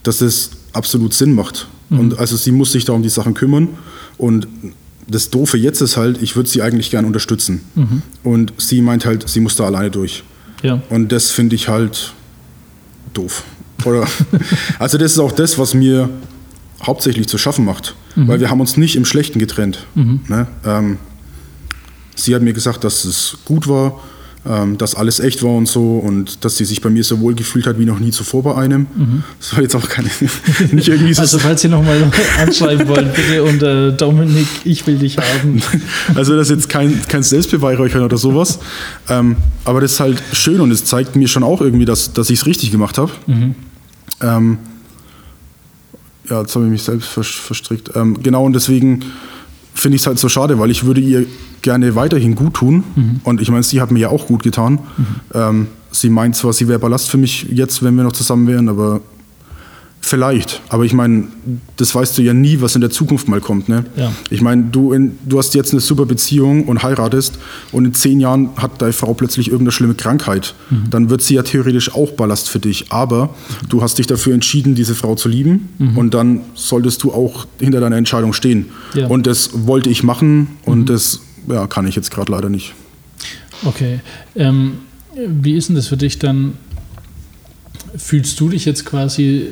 dass 0.03 0.19
das 0.19 0.51
absolut 0.73 1.13
Sinn 1.13 1.33
macht. 1.33 1.67
Und 1.89 2.19
also 2.19 2.35
sie 2.35 2.51
muss 2.51 2.71
sich 2.71 2.85
da 2.85 2.93
um 2.93 3.01
die 3.01 3.09
Sachen 3.09 3.33
kümmern. 3.33 3.69
Und 4.17 4.47
das 5.07 5.29
Doofe 5.29 5.57
jetzt 5.57 5.81
ist 5.81 5.97
halt, 5.97 6.21
ich 6.21 6.35
würde 6.35 6.49
sie 6.49 6.61
eigentlich 6.61 6.91
gern 6.91 7.05
unterstützen. 7.05 7.61
Und 8.23 8.53
sie 8.57 8.81
meint 8.81 9.05
halt, 9.05 9.27
sie 9.27 9.39
muss 9.39 9.55
da 9.55 9.65
alleine 9.65 9.89
durch. 9.89 10.23
Ja. 10.63 10.81
Und 10.89 11.11
das 11.11 11.31
finde 11.31 11.55
ich 11.55 11.69
halt 11.69 12.13
doof. 13.13 13.43
Oder, 13.85 14.07
also 14.79 14.97
das 14.97 15.13
ist 15.13 15.19
auch 15.19 15.31
das, 15.31 15.57
was 15.57 15.73
mir 15.73 16.09
hauptsächlich 16.83 17.27
zu 17.27 17.37
schaffen 17.37 17.65
macht. 17.65 17.95
Weil 18.25 18.39
wir 18.39 18.49
haben 18.49 18.59
uns 18.59 18.77
nicht 18.77 18.95
im 18.95 19.05
Schlechten 19.05 19.37
getrennt. 19.39 19.85
Ne? 20.27 20.47
Ähm, 20.65 20.97
sie 22.15 22.33
hat 22.33 22.41
mir 22.41 22.53
gesagt, 22.53 22.83
dass 22.83 23.05
es 23.05 23.37
gut 23.45 23.67
war, 23.67 23.99
ähm, 24.47 24.77
dass 24.77 24.95
alles 24.95 25.19
echt 25.19 25.43
war 25.43 25.51
und 25.51 25.67
so 25.67 25.97
und 25.97 26.43
dass 26.45 26.57
sie 26.57 26.65
sich 26.65 26.81
bei 26.81 26.89
mir 26.89 27.03
so 27.03 27.19
wohl 27.19 27.35
gefühlt 27.35 27.67
hat 27.67 27.79
wie 27.79 27.85
noch 27.85 27.99
nie 27.99 28.11
zuvor 28.11 28.43
bei 28.43 28.55
einem. 28.55 28.87
Das 29.39 29.53
war 29.53 29.61
jetzt 29.61 29.75
auch 29.75 29.87
keine, 29.89 30.09
nicht 30.71 30.87
irgendwie 30.87 31.13
so. 31.13 31.21
Also 31.21 31.37
falls 31.37 31.63
ihr 31.63 31.69
nochmal 31.69 32.11
anschreiben 32.39 32.87
wollt, 32.87 33.13
bitte 33.13 33.43
unter 33.43 33.91
Dominik, 33.91 34.47
ich 34.63 34.87
will 34.87 34.97
dich 34.97 35.17
haben. 35.17 35.61
Also 36.15 36.35
das 36.35 36.49
ist 36.49 36.55
jetzt 36.55 36.69
kein, 36.69 37.01
kein 37.07 37.23
Selbstbeweihräuchern 37.23 38.01
oder 38.03 38.17
sowas. 38.17 38.59
ähm, 39.09 39.35
aber 39.65 39.81
das 39.81 39.93
ist 39.93 39.99
halt 39.99 40.23
schön 40.31 40.61
und 40.61 40.71
es 40.71 40.85
zeigt 40.85 41.15
mir 41.15 41.27
schon 41.27 41.43
auch 41.43 41.61
irgendwie, 41.61 41.85
dass, 41.85 42.13
dass 42.13 42.29
ich 42.29 42.39
es 42.39 42.45
richtig 42.45 42.71
gemacht 42.71 42.97
habe. 42.97 43.11
Ähm, 44.21 44.57
ja, 46.29 46.41
jetzt 46.41 46.55
habe 46.55 46.65
ich 46.65 46.71
mich 46.71 46.83
selbst 46.83 47.07
vers 47.09 47.27
verstrickt. 47.27 47.91
Ähm, 47.95 48.21
genau, 48.21 48.45
und 48.45 48.53
deswegen 48.53 49.03
finde 49.73 49.95
ich 49.95 50.01
es 50.01 50.07
halt 50.07 50.19
so 50.19 50.29
schade, 50.29 50.59
weil 50.59 50.71
ich 50.71 50.85
würde 50.85 51.01
ihr 51.01 51.25
gerne 51.61 51.95
weiterhin 51.95 52.35
gut 52.35 52.55
tun. 52.55 52.83
Und 53.23 53.41
ich 53.41 53.49
meine, 53.49 53.63
sie 53.63 53.79
hat 53.81 53.91
mir 53.91 53.99
ja 53.99 54.09
auch 54.09 54.27
gut 54.27 54.43
getan. 54.43 54.79
Ähm, 55.33 55.67
sie 55.91 56.09
meint 56.09 56.35
zwar, 56.35 56.53
sie 56.53 56.67
wäre 56.67 56.79
Ballast 56.79 57.09
für 57.09 57.17
mich 57.17 57.43
jetzt, 57.51 57.83
wenn 57.83 57.95
wir 57.95 58.03
noch 58.03 58.13
zusammen 58.13 58.47
wären, 58.47 58.69
aber 58.69 59.01
Vielleicht, 60.07 60.61
aber 60.69 60.85
ich 60.85 60.93
meine, 60.93 61.27
das 61.75 61.93
weißt 61.93 62.17
du 62.17 62.21
ja 62.21 62.33
nie, 62.33 62.61
was 62.61 62.75
in 62.75 62.81
der 62.81 62.89
Zukunft 62.89 63.27
mal 63.27 63.41
kommt. 63.41 63.67
Ne? 63.67 63.83
Ja. 63.95 64.11
Ich 64.29 64.41
meine, 64.41 64.63
du, 64.63 64.93
in, 64.93 65.17
du 65.25 65.37
hast 65.37 65.53
jetzt 65.53 65.73
eine 65.73 65.81
super 65.81 66.05
Beziehung 66.05 66.65
und 66.65 66.81
heiratest 66.81 67.37
und 67.73 67.85
in 67.85 67.93
zehn 67.93 68.19
Jahren 68.19 68.49
hat 68.55 68.81
deine 68.81 68.93
Frau 68.93 69.13
plötzlich 69.13 69.47
irgendeine 69.47 69.71
schlimme 69.71 69.95
Krankheit. 69.95 70.55
Dann 70.89 71.09
wird 71.09 71.21
sie 71.21 71.35
ja 71.35 71.43
theoretisch 71.43 71.93
auch 71.93 72.11
Ballast 72.11 72.49
für 72.49 72.59
dich. 72.59 72.91
Aber 72.91 73.35
du 73.67 73.81
hast 73.81 73.97
dich 73.97 74.07
dafür 74.07 74.33
entschieden, 74.33 74.75
diese 74.75 74.95
Frau 74.95 75.15
zu 75.15 75.27
lieben 75.27 75.69
und 75.95 76.13
dann 76.13 76.41
solltest 76.55 77.03
du 77.03 77.11
auch 77.11 77.45
hinter 77.59 77.79
deiner 77.81 77.97
Entscheidung 77.97 78.33
stehen. 78.33 78.67
Ja. 78.93 79.07
Und 79.07 79.27
das 79.27 79.67
wollte 79.67 79.89
ich 79.89 80.03
machen 80.03 80.47
und 80.63 80.89
das 80.89 81.19
ja, 81.47 81.67
kann 81.67 81.85
ich 81.85 81.95
jetzt 81.95 82.11
gerade 82.11 82.31
leider 82.31 82.49
nicht. 82.49 82.73
Okay. 83.65 83.99
Ähm, 84.35 84.79
wie 85.15 85.55
ist 85.55 85.69
denn 85.69 85.75
das 85.75 85.87
für 85.87 85.97
dich 85.97 86.19
dann? 86.19 86.53
Fühlst 87.95 88.39
du 88.39 88.49
dich 88.49 88.65
jetzt 88.65 88.85
quasi 88.85 89.47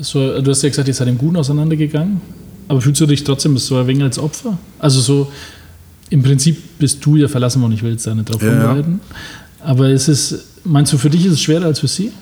so, 0.00 0.40
du 0.40 0.50
hast 0.50 0.62
ja 0.62 0.68
gesagt, 0.68 0.88
ihr 0.88 0.94
seid 0.94 1.08
im 1.08 1.18
Guten 1.18 1.36
auseinandergegangen, 1.36 2.20
aber 2.68 2.80
fühlst 2.80 3.00
du 3.00 3.06
dich 3.06 3.24
trotzdem 3.24 3.56
so 3.58 3.76
ein 3.76 3.86
wenig 3.86 4.02
als 4.02 4.18
Opfer? 4.18 4.58
Also 4.78 5.00
so, 5.00 5.32
im 6.10 6.22
Prinzip 6.22 6.78
bist 6.78 7.04
du 7.04 7.16
ja 7.16 7.28
verlassen 7.28 7.60
worden, 7.62 7.72
ich 7.72 7.82
will 7.82 7.92
jetzt 7.92 8.06
da 8.06 8.14
nicht 8.14 8.32
drauf 8.32 8.42
Ja, 8.42 8.76
ja. 8.76 8.84
Aber 9.60 9.90
ist 9.90 10.08
es, 10.08 10.44
meinst 10.64 10.92
du, 10.92 10.98
für 10.98 11.10
dich 11.10 11.26
ist 11.26 11.32
es 11.32 11.40
schwerer 11.40 11.66
als 11.66 11.80
für 11.80 11.88
sie? 11.88 12.12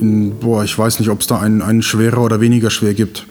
In, 0.00 0.38
boah, 0.38 0.64
ich 0.64 0.76
weiß 0.76 0.98
nicht, 0.98 1.08
ob 1.08 1.20
es 1.20 1.26
da 1.26 1.40
einen, 1.40 1.62
einen 1.62 1.82
schwerer 1.82 2.22
oder 2.22 2.40
weniger 2.40 2.70
schwer 2.70 2.94
gibt. 2.94 3.26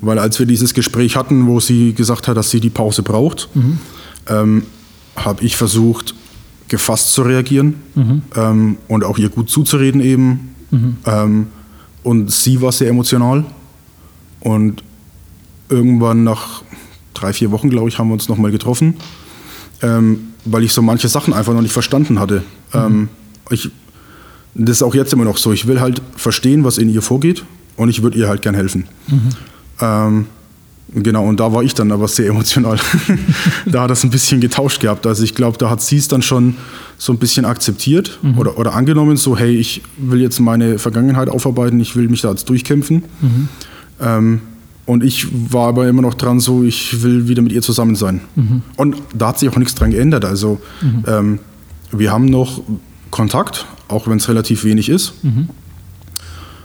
Weil 0.00 0.18
als 0.18 0.38
wir 0.38 0.46
dieses 0.46 0.74
Gespräch 0.74 1.16
hatten, 1.16 1.46
wo 1.46 1.60
sie 1.60 1.92
gesagt 1.92 2.28
hat, 2.28 2.36
dass 2.36 2.50
sie 2.50 2.60
die 2.60 2.70
Pause 2.70 3.02
braucht, 3.02 3.48
ähm, 4.28 4.64
habe 5.16 5.44
ich 5.44 5.56
versucht, 5.56 6.14
gefasst 6.70 7.12
zu 7.12 7.22
reagieren 7.22 7.74
ähm, 8.36 8.78
und 8.88 9.04
auch 9.04 9.18
ihr 9.18 9.28
gut 9.28 9.50
zuzureden 9.50 10.00
eben. 10.00 10.54
Ähm, 11.04 11.46
und 12.02 12.30
sie 12.30 12.62
war 12.62 12.72
sehr 12.72 12.88
emotional. 12.88 13.44
Und 14.40 14.82
irgendwann 15.68 16.24
nach 16.24 16.62
drei, 17.12 17.32
vier 17.34 17.50
Wochen, 17.50 17.68
glaube 17.68 17.88
ich, 17.90 17.98
haben 17.98 18.08
wir 18.08 18.14
uns 18.14 18.28
nochmal 18.28 18.52
getroffen, 18.52 18.94
ähm, 19.82 20.28
weil 20.44 20.62
ich 20.62 20.72
so 20.72 20.80
manche 20.80 21.08
Sachen 21.08 21.34
einfach 21.34 21.52
noch 21.52 21.60
nicht 21.60 21.72
verstanden 21.72 22.18
hatte. 22.18 22.42
Ähm, 22.72 23.08
ich, 23.50 23.70
das 24.54 24.78
ist 24.78 24.82
auch 24.82 24.94
jetzt 24.94 25.12
immer 25.12 25.24
noch 25.24 25.36
so. 25.36 25.52
Ich 25.52 25.66
will 25.66 25.80
halt 25.80 26.00
verstehen, 26.16 26.64
was 26.64 26.78
in 26.78 26.88
ihr 26.88 27.02
vorgeht 27.02 27.44
und 27.76 27.88
ich 27.88 28.02
würde 28.02 28.16
ihr 28.16 28.28
halt 28.28 28.42
gern 28.42 28.54
helfen. 28.54 28.86
Genau, 30.92 31.24
und 31.26 31.38
da 31.38 31.52
war 31.52 31.62
ich 31.62 31.74
dann 31.74 31.92
aber 31.92 32.08
sehr 32.08 32.28
emotional. 32.30 32.78
da 33.66 33.82
hat 33.82 33.90
das 33.90 34.02
ein 34.02 34.10
bisschen 34.10 34.40
getauscht 34.40 34.80
gehabt. 34.80 35.06
Also 35.06 35.22
ich 35.22 35.34
glaube, 35.34 35.56
da 35.58 35.70
hat 35.70 35.80
sie 35.80 35.96
es 35.98 36.08
dann 36.08 36.22
schon 36.22 36.56
so 36.98 37.12
ein 37.12 37.18
bisschen 37.18 37.44
akzeptiert 37.44 38.18
oder, 38.36 38.58
oder 38.58 38.74
angenommen, 38.74 39.16
so 39.16 39.36
hey, 39.38 39.54
ich 39.56 39.82
will 39.96 40.20
jetzt 40.20 40.40
meine 40.40 40.78
Vergangenheit 40.78 41.28
aufarbeiten, 41.28 41.78
ich 41.80 41.94
will 41.96 42.08
mich 42.08 42.22
da 42.22 42.30
jetzt 42.30 42.48
durchkämpfen. 42.48 43.04
Ähm, 44.00 44.40
Und 44.86 45.04
ich 45.04 45.28
war 45.52 45.68
aber 45.68 45.86
immer 45.86 46.02
noch 46.02 46.14
dran, 46.14 46.40
so, 46.40 46.64
ich 46.64 47.02
will 47.04 47.28
wieder 47.28 47.42
mit 47.42 47.52
ihr 47.52 47.62
zusammen 47.62 47.94
sein. 47.94 48.20
Und 48.76 48.96
da 49.14 49.28
hat 49.28 49.38
sich 49.38 49.48
auch 49.48 49.56
nichts 49.56 49.74
dran 49.76 49.92
geändert. 49.92 50.24
Also, 50.24 50.60
ähm, 51.06 51.38
wir 51.92 52.10
haben 52.10 52.24
noch 52.26 52.62
Kontakt, 53.10 53.66
auch 53.88 54.08
wenn 54.08 54.16
es 54.18 54.28
relativ 54.28 54.64
wenig 54.64 54.88
ist, 54.88 55.12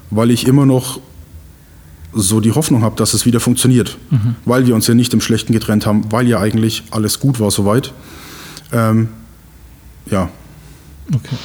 weil 0.09 0.31
ich 0.31 0.47
immer 0.47 0.65
noch 0.65 0.99
so 2.15 2.39
die 2.39 2.53
Hoffnung 2.53 2.81
habe, 2.81 2.95
dass 2.95 3.13
es 3.13 3.25
wieder 3.25 3.39
funktioniert. 3.39 3.97
Weil 4.45 4.65
wir 4.65 4.73
uns 4.73 4.87
ja 4.87 4.93
nicht 4.95 5.13
im 5.13 5.21
Schlechten 5.21 5.53
getrennt 5.53 5.85
haben, 5.85 6.11
weil 6.11 6.27
ja 6.27 6.39
eigentlich 6.39 6.83
alles 6.91 7.19
gut 7.19 7.39
war 7.39 7.51
soweit. 7.51 7.93
Ähm, 8.71 9.09
ja, 10.09 10.29
Okay. 11.13 11.35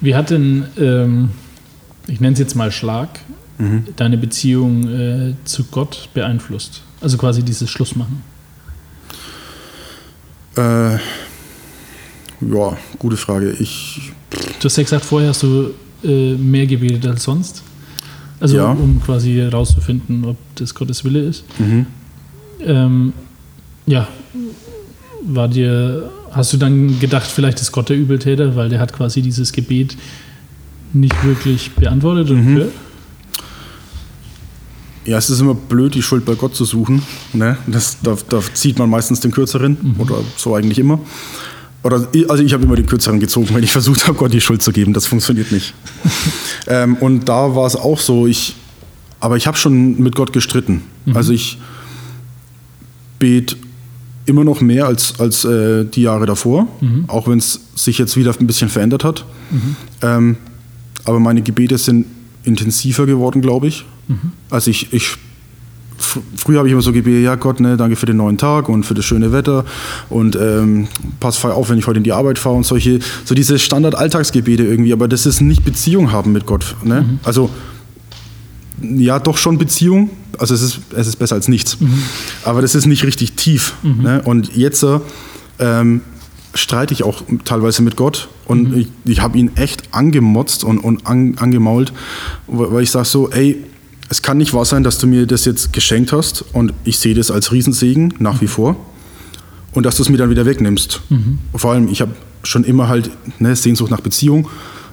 Wie 0.00 0.14
hat 0.14 0.30
denn, 0.30 0.64
ähm, 0.78 1.30
ich 2.06 2.20
nenne 2.20 2.34
es 2.34 2.38
jetzt 2.38 2.54
mal 2.54 2.70
Schlag, 2.70 3.20
deine 3.96 4.18
Beziehung 4.18 4.88
äh, 4.88 5.34
zu 5.44 5.64
Gott 5.64 6.08
beeinflusst? 6.14 6.82
Also 7.00 7.16
quasi 7.16 7.42
dieses 7.42 7.70
Schlussmachen. 7.70 8.22
äh, 10.56 10.94
ja, 10.94 12.76
gute 12.98 13.16
Frage. 13.16 13.52
Ich, 13.52 14.12
Du 14.58 14.64
hast 14.64 14.76
ja 14.76 14.82
gesagt, 14.82 15.04
vorher 15.04 15.28
hast 15.30 15.42
du 15.42 15.74
äh, 16.02 16.34
mehr 16.34 16.66
gebetet 16.66 17.06
als 17.06 17.24
sonst. 17.24 17.62
Also 18.42 18.56
Ja. 18.56 18.72
um 18.72 19.00
quasi 19.00 19.34
herauszufinden, 19.36 20.24
ob 20.24 20.36
das 20.56 20.74
Gottes 20.74 21.04
Wille 21.04 21.20
ist. 21.20 21.44
Ähm, 22.60 23.12
ja, 23.86 24.08
war 25.24 25.46
dir, 25.48 26.10
hast 26.32 26.52
du 26.52 26.56
dann 26.56 26.98
gedacht, 26.98 27.26
vielleicht 27.30 27.60
ist 27.60 27.70
Gott 27.70 27.88
der 27.88 27.96
Übeltäter, 27.96 28.56
weil 28.56 28.68
der 28.68 28.80
hat 28.80 28.92
quasi 28.92 29.22
dieses 29.22 29.52
Gebet 29.52 29.96
nicht 30.92 31.24
wirklich 31.24 31.70
beantwortet 31.76 32.30
und 32.30 32.44
gehört? 32.54 32.72
ja, 35.04 35.18
es 35.18 35.30
ist 35.30 35.40
immer 35.40 35.54
blöd, 35.54 35.94
die 35.94 36.02
Schuld 36.02 36.24
bei 36.24 36.34
Gott 36.34 36.54
zu 36.56 36.64
suchen. 36.64 37.02
Ne? 37.32 37.56
Das, 37.66 37.98
da, 38.02 38.16
da 38.28 38.40
zieht 38.54 38.78
man 38.78 38.90
meistens 38.90 39.20
den 39.20 39.30
Kürzeren 39.30 39.76
oder 39.98 40.16
so 40.36 40.54
eigentlich 40.56 40.78
immer. 40.80 40.98
Oder, 41.82 42.08
also 42.28 42.42
ich 42.42 42.52
habe 42.52 42.62
immer 42.62 42.76
den 42.76 42.86
Kürzeren 42.86 43.18
gezogen, 43.18 43.48
wenn 43.52 43.64
ich 43.64 43.72
versucht 43.72 44.06
habe, 44.06 44.16
Gott 44.16 44.32
die 44.32 44.40
Schuld 44.40 44.62
zu 44.62 44.72
geben. 44.72 44.92
Das 44.92 45.06
funktioniert 45.06 45.50
nicht. 45.50 45.74
ähm, 46.68 46.96
und 46.96 47.28
da 47.28 47.54
war 47.56 47.66
es 47.66 47.74
auch 47.76 47.98
so, 47.98 48.26
ich, 48.26 48.54
aber 49.20 49.36
ich 49.36 49.46
habe 49.46 49.56
schon 49.56 50.00
mit 50.00 50.14
Gott 50.14 50.32
gestritten. 50.32 50.82
Also 51.14 51.32
ich 51.32 51.58
bete 53.18 53.56
immer 54.26 54.44
noch 54.44 54.60
mehr 54.60 54.86
als, 54.86 55.18
als 55.18 55.44
äh, 55.44 55.84
die 55.84 56.02
Jahre 56.02 56.26
davor, 56.26 56.68
auch 57.08 57.26
wenn 57.26 57.38
es 57.38 57.60
sich 57.74 57.98
jetzt 57.98 58.16
wieder 58.16 58.32
ein 58.38 58.46
bisschen 58.46 58.68
verändert 58.68 59.02
hat. 59.02 59.24
Ähm, 60.02 60.36
aber 61.04 61.18
meine 61.18 61.42
Gebete 61.42 61.78
sind 61.78 62.06
intensiver 62.44 63.06
geworden, 63.06 63.42
glaube 63.42 63.66
ich. 63.66 63.84
Also 64.50 64.70
ich, 64.70 64.92
ich 64.92 65.16
fr- 66.02 66.20
früher 66.36 66.58
habe 66.58 66.68
ich 66.68 66.72
immer 66.72 66.82
so 66.82 66.92
gebetet, 66.92 67.24
ja 67.24 67.34
Gott, 67.36 67.60
ne, 67.60 67.76
danke 67.76 67.96
für 67.96 68.06
den 68.06 68.16
neuen 68.18 68.36
Tag 68.38 68.68
und 68.68 68.84
für 68.84 68.94
das 68.94 69.04
schöne 69.04 69.32
Wetter 69.32 69.64
und 70.10 70.36
ähm, 70.36 70.88
pass 71.20 71.44
auf, 71.44 71.70
wenn 71.70 71.78
ich 71.78 71.86
heute 71.86 71.98
in 71.98 72.04
die 72.04 72.12
Arbeit 72.12 72.38
fahre 72.38 72.56
und 72.56 72.66
solche, 72.66 72.98
so 73.24 73.34
diese 73.34 73.58
Standard-Alltagsgebete 73.58 74.64
irgendwie, 74.64 74.92
aber 74.92 75.08
das 75.08 75.26
ist 75.26 75.40
nicht 75.40 75.64
Beziehung 75.64 76.12
haben 76.12 76.32
mit 76.32 76.46
Gott. 76.46 76.74
Ne? 76.84 77.18
Also 77.22 77.50
ja, 78.82 79.18
doch 79.18 79.36
schon 79.38 79.58
Beziehung. 79.58 80.10
Also 80.38 80.54
es 80.54 80.62
ist, 80.62 80.80
es 80.96 81.06
ist 81.06 81.16
besser 81.16 81.36
als 81.36 81.46
nichts. 81.46 81.76
Aber 82.44 82.62
das 82.62 82.74
ist 82.74 82.86
nicht 82.86 83.04
richtig 83.04 83.34
tief. 83.34 83.74
Ne? 83.82 84.22
Und 84.24 84.56
jetzt 84.56 84.84
ähm, 85.60 86.00
streite 86.54 86.92
ich 86.92 87.04
auch 87.04 87.22
teilweise 87.44 87.82
mit 87.82 87.94
Gott 87.96 88.28
und 88.46 88.74
ich, 88.76 88.88
ich 89.04 89.20
habe 89.20 89.38
ihn 89.38 89.52
echt 89.56 89.84
angemotzt 89.92 90.64
und, 90.64 90.78
und 90.78 91.06
an, 91.06 91.36
angemault, 91.38 91.92
weil 92.48 92.82
ich 92.82 92.90
sage 92.90 93.04
so, 93.06 93.30
ey, 93.30 93.62
es 94.12 94.20
kann 94.20 94.36
nicht 94.36 94.52
wahr 94.52 94.66
sein, 94.66 94.82
dass 94.84 94.98
du 94.98 95.06
mir 95.06 95.26
das 95.26 95.46
jetzt 95.46 95.72
geschenkt 95.72 96.12
hast 96.12 96.44
und 96.52 96.74
ich 96.84 96.98
sehe 96.98 97.14
das 97.14 97.30
als 97.30 97.50
Riesensegen 97.50 98.12
nach 98.18 98.42
wie 98.42 98.46
vor 98.46 98.76
und 99.72 99.86
dass 99.86 99.96
du 99.96 100.02
es 100.02 100.10
mir 100.10 100.18
dann 100.18 100.28
wieder 100.28 100.44
wegnimmst. 100.44 101.00
Vor 101.54 101.72
allem, 101.72 101.88
ich 101.88 102.02
habe 102.02 102.12
schon 102.42 102.62
immer 102.64 102.88
halt 102.88 103.10
ne, 103.38 103.56
Sehnsucht 103.56 103.90
nach 103.90 104.02
Beziehung 104.02 104.48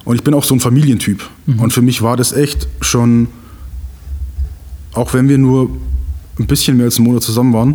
und 0.06 0.16
ich 0.16 0.24
bin 0.24 0.32
auch 0.32 0.44
so 0.44 0.54
ein 0.54 0.60
Familientyp. 0.60 1.28
Und 1.58 1.70
für 1.74 1.82
mich 1.82 2.00
war 2.00 2.16
das 2.16 2.32
echt 2.32 2.66
schon, 2.80 3.28
auch 4.94 5.12
wenn 5.12 5.28
wir 5.28 5.36
nur 5.36 5.68
ein 6.38 6.46
bisschen 6.46 6.78
mehr 6.78 6.86
als 6.86 6.96
einen 6.96 7.06
Monat 7.06 7.22
zusammen 7.22 7.52
waren, 7.52 7.74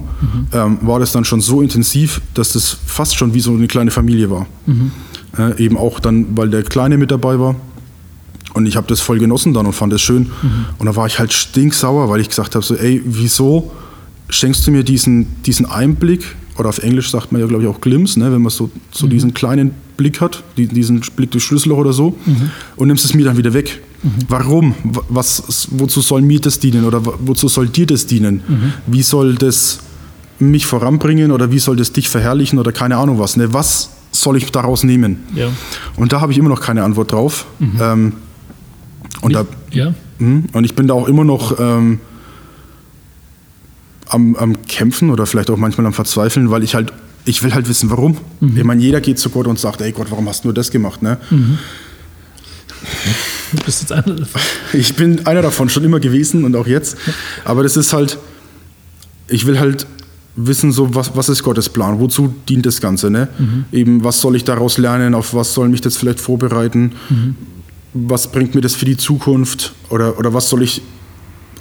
ähm, 0.52 0.80
war 0.82 1.00
das 1.00 1.12
dann 1.12 1.26
schon 1.26 1.42
so 1.42 1.62
intensiv, 1.62 2.22
dass 2.34 2.54
das 2.54 2.76
fast 2.88 3.16
schon 3.16 3.36
wie 3.36 3.40
so 3.40 3.52
eine 3.52 3.68
kleine 3.68 3.92
Familie 3.92 4.32
war. 4.32 4.48
Äh, 5.38 5.64
eben 5.64 5.78
auch 5.78 6.00
dann, 6.00 6.36
weil 6.36 6.50
der 6.50 6.64
Kleine 6.64 6.98
mit 6.98 7.12
dabei 7.12 7.40
war. 7.40 7.56
Und 8.54 8.66
ich 8.68 8.78
habe 8.78 8.88
das 8.88 9.02
voll 9.02 9.20
genossen 9.20 9.54
dann 9.54 9.66
und 9.66 9.74
fand 9.74 9.92
das 9.92 10.02
schön. 10.02 10.32
Und 10.78 10.86
da 10.86 10.96
war 10.96 11.08
ich 11.08 11.20
halt 11.20 11.34
stinksauer, 11.34 12.10
weil 12.10 12.22
ich 12.22 12.30
gesagt 12.30 12.56
habe, 12.56 12.64
so, 12.66 12.76
ey, 12.76 13.02
wieso 13.06 13.72
schenkst 14.30 14.66
du 14.66 14.72
mir 14.72 14.84
diesen, 14.84 15.28
diesen 15.44 15.66
Einblick, 15.66 16.24
oder 16.58 16.70
auf 16.70 16.80
Englisch 16.80 17.12
sagt 17.12 17.34
man 17.34 17.42
ja, 17.42 17.48
glaube 17.48 17.64
ich, 17.64 17.70
auch 17.70 17.82
Glimpse, 17.82 18.18
ne, 18.18 18.32
wenn 18.32 18.42
man 18.42 18.50
so, 18.50 18.72
so 18.92 19.08
diesen 19.08 19.34
kleinen 19.34 19.72
Blick 19.98 20.22
hat, 20.22 20.42
die, 20.56 20.68
diesen 20.68 21.02
Blick 21.02 21.32
durch 21.32 21.44
Schlüsselloch 21.44 21.78
oder 21.80 21.92
so, 21.92 22.16
und 22.78 22.88
nimmst 22.88 23.04
es 23.04 23.14
mir 23.14 23.26
dann 23.26 23.36
wieder 23.36 23.54
weg. 23.54 23.82
Warum? 24.30 24.74
Wa- 24.86 25.04
Was, 25.10 25.68
wozu 25.72 26.00
soll 26.00 26.22
mir 26.22 26.40
das 26.40 26.58
dienen 26.60 26.86
oder 26.86 27.06
wo- 27.06 27.16
wozu 27.20 27.50
soll 27.50 27.68
dir 27.68 27.86
das 27.86 28.06
dienen? 28.08 28.42
Wie 28.88 29.02
soll 29.04 29.36
das 29.36 29.80
mich 30.40 30.66
voranbringen 30.66 31.32
oder 31.32 31.52
wie 31.52 31.60
soll 31.60 31.76
das 31.76 31.92
dich 31.92 32.08
verherrlichen 32.08 32.58
oder 32.58 32.72
keine 32.72 32.96
Ahnung 32.98 33.20
was? 33.20 33.36
Ne? 33.36 33.52
Was 33.54 33.90
soll 34.12 34.38
ich 34.38 34.50
daraus 34.52 34.84
nehmen? 34.84 35.24
Ja. 35.36 35.48
Und 35.98 36.14
da 36.14 36.22
habe 36.22 36.32
ich 36.32 36.38
immer 36.38 36.50
noch 36.50 36.62
keine 36.62 36.84
Antwort 36.84 37.12
drauf. 37.12 37.46
Ähm, 37.82 38.14
und, 39.26 39.34
da, 39.34 39.46
Ja. 39.72 39.94
Mhm. 40.20 40.46
und 40.54 40.64
ich 40.64 40.76
bin 40.76 40.88
da 40.88 40.94
auch 40.94 41.08
immer 41.08 41.24
noch 41.24 41.60
ähm, 41.60 42.00
am, 44.08 44.36
am 44.36 44.62
Kämpfen 44.68 45.10
oder 45.10 45.26
vielleicht 45.26 45.50
auch 45.50 45.58
manchmal 45.58 45.86
am 45.88 45.94
Verzweifeln, 45.94 46.50
weil 46.52 46.64
ich 46.64 46.76
halt, 46.76 46.94
ich 47.26 47.42
will 47.44 47.54
halt 47.54 47.68
wissen, 47.68 47.90
warum. 47.90 48.18
Ich 48.56 48.64
meine, 48.64 48.82
jeder 48.82 49.02
geht 49.02 49.18
zu 49.20 49.30
Gott 49.30 49.48
und 49.48 49.58
sagt, 49.60 49.82
ey 49.82 49.92
Gott, 49.92 50.08
warum 50.12 50.30
hast 50.30 50.44
du 50.44 50.50
nur 50.50 50.54
das 50.54 50.72
gemacht? 50.72 51.02
Ne? 51.02 51.18
Du 53.52 53.64
bist 53.64 53.82
jetzt 53.82 53.92
einer 53.92 54.16
davon. 54.16 54.42
Ich 54.74 54.96
bin 54.96 55.26
einer 55.26 55.42
davon 55.42 55.70
schon 55.70 55.84
immer 55.84 56.00
gewesen 56.00 56.44
und 56.44 56.56
auch 56.56 56.68
jetzt. 56.68 56.98
Aber 57.46 57.64
das 57.64 57.78
ist 57.78 57.94
halt, 57.94 58.18
ich 59.28 59.46
will 59.46 59.60
halt 59.60 59.88
wissen, 60.36 60.72
so 60.72 60.94
was, 60.94 61.16
was 61.16 61.30
ist 61.30 61.42
Gottes 61.44 61.70
Plan? 61.70 62.00
Wozu 62.00 62.34
dient 62.50 62.66
das 62.66 62.82
Ganze? 62.82 63.10
Ne? 63.10 63.28
Eben, 63.72 64.04
was 64.04 64.20
soll 64.20 64.36
ich 64.36 64.44
daraus 64.44 64.78
lernen? 64.78 65.14
Auf 65.16 65.34
was 65.34 65.54
soll 65.54 65.70
mich 65.70 65.82
das 65.82 65.96
vielleicht 65.98 66.20
vorbereiten? 66.20 66.92
Was 67.98 68.30
bringt 68.30 68.54
mir 68.54 68.62
das 68.62 68.76
für 68.76 68.84
die 68.84 68.98
Zukunft? 68.98 69.74
Oder, 69.90 70.20
oder 70.20 70.34
was 70.34 70.50
soll 70.50 70.64
ich, 70.64 70.82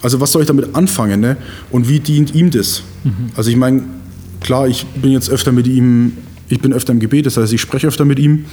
also 0.02 0.20
was 0.20 0.32
soll 0.32 0.42
ich 0.42 0.48
damit 0.48 0.74
anfangen? 0.74 1.20
Ne? 1.20 1.36
Und 1.70 1.88
wie 1.88 2.00
dient 2.00 2.34
ihm 2.34 2.50
das? 2.50 2.82
Also 3.36 3.50
ich 3.50 3.56
meine, 3.56 3.84
klar, 4.40 4.66
ich 4.66 4.84
bin 4.84 5.12
jetzt 5.12 5.30
öfter 5.30 5.52
mit 5.52 5.68
ihm, 5.68 6.14
ich 6.48 6.58
bin 6.60 6.72
öfter 6.72 6.92
im 6.92 6.98
Gebet, 6.98 7.26
das 7.26 7.36
heißt, 7.36 7.52
ich 7.52 7.60
spreche 7.60 7.86
öfter 7.86 8.04
mit 8.04 8.18
ihm 8.18 8.46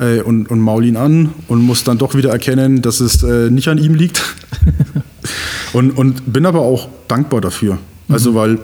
äh, 0.00 0.22
und, 0.22 0.50
und 0.50 0.58
maul 0.58 0.84
ihn 0.84 0.96
an 0.96 1.30
und 1.46 1.62
muss 1.62 1.84
dann 1.84 1.98
doch 1.98 2.16
wieder 2.16 2.30
erkennen, 2.30 2.82
dass 2.82 2.98
es 2.98 3.22
äh, 3.22 3.48
nicht 3.48 3.68
an 3.68 3.78
ihm 3.78 3.94
liegt. 3.94 4.20
und, 5.72 5.92
und 5.92 6.32
bin 6.32 6.46
aber 6.46 6.62
auch 6.62 6.88
dankbar 7.06 7.40
dafür. 7.40 7.78
Also, 8.08 8.34
weil 8.34 8.58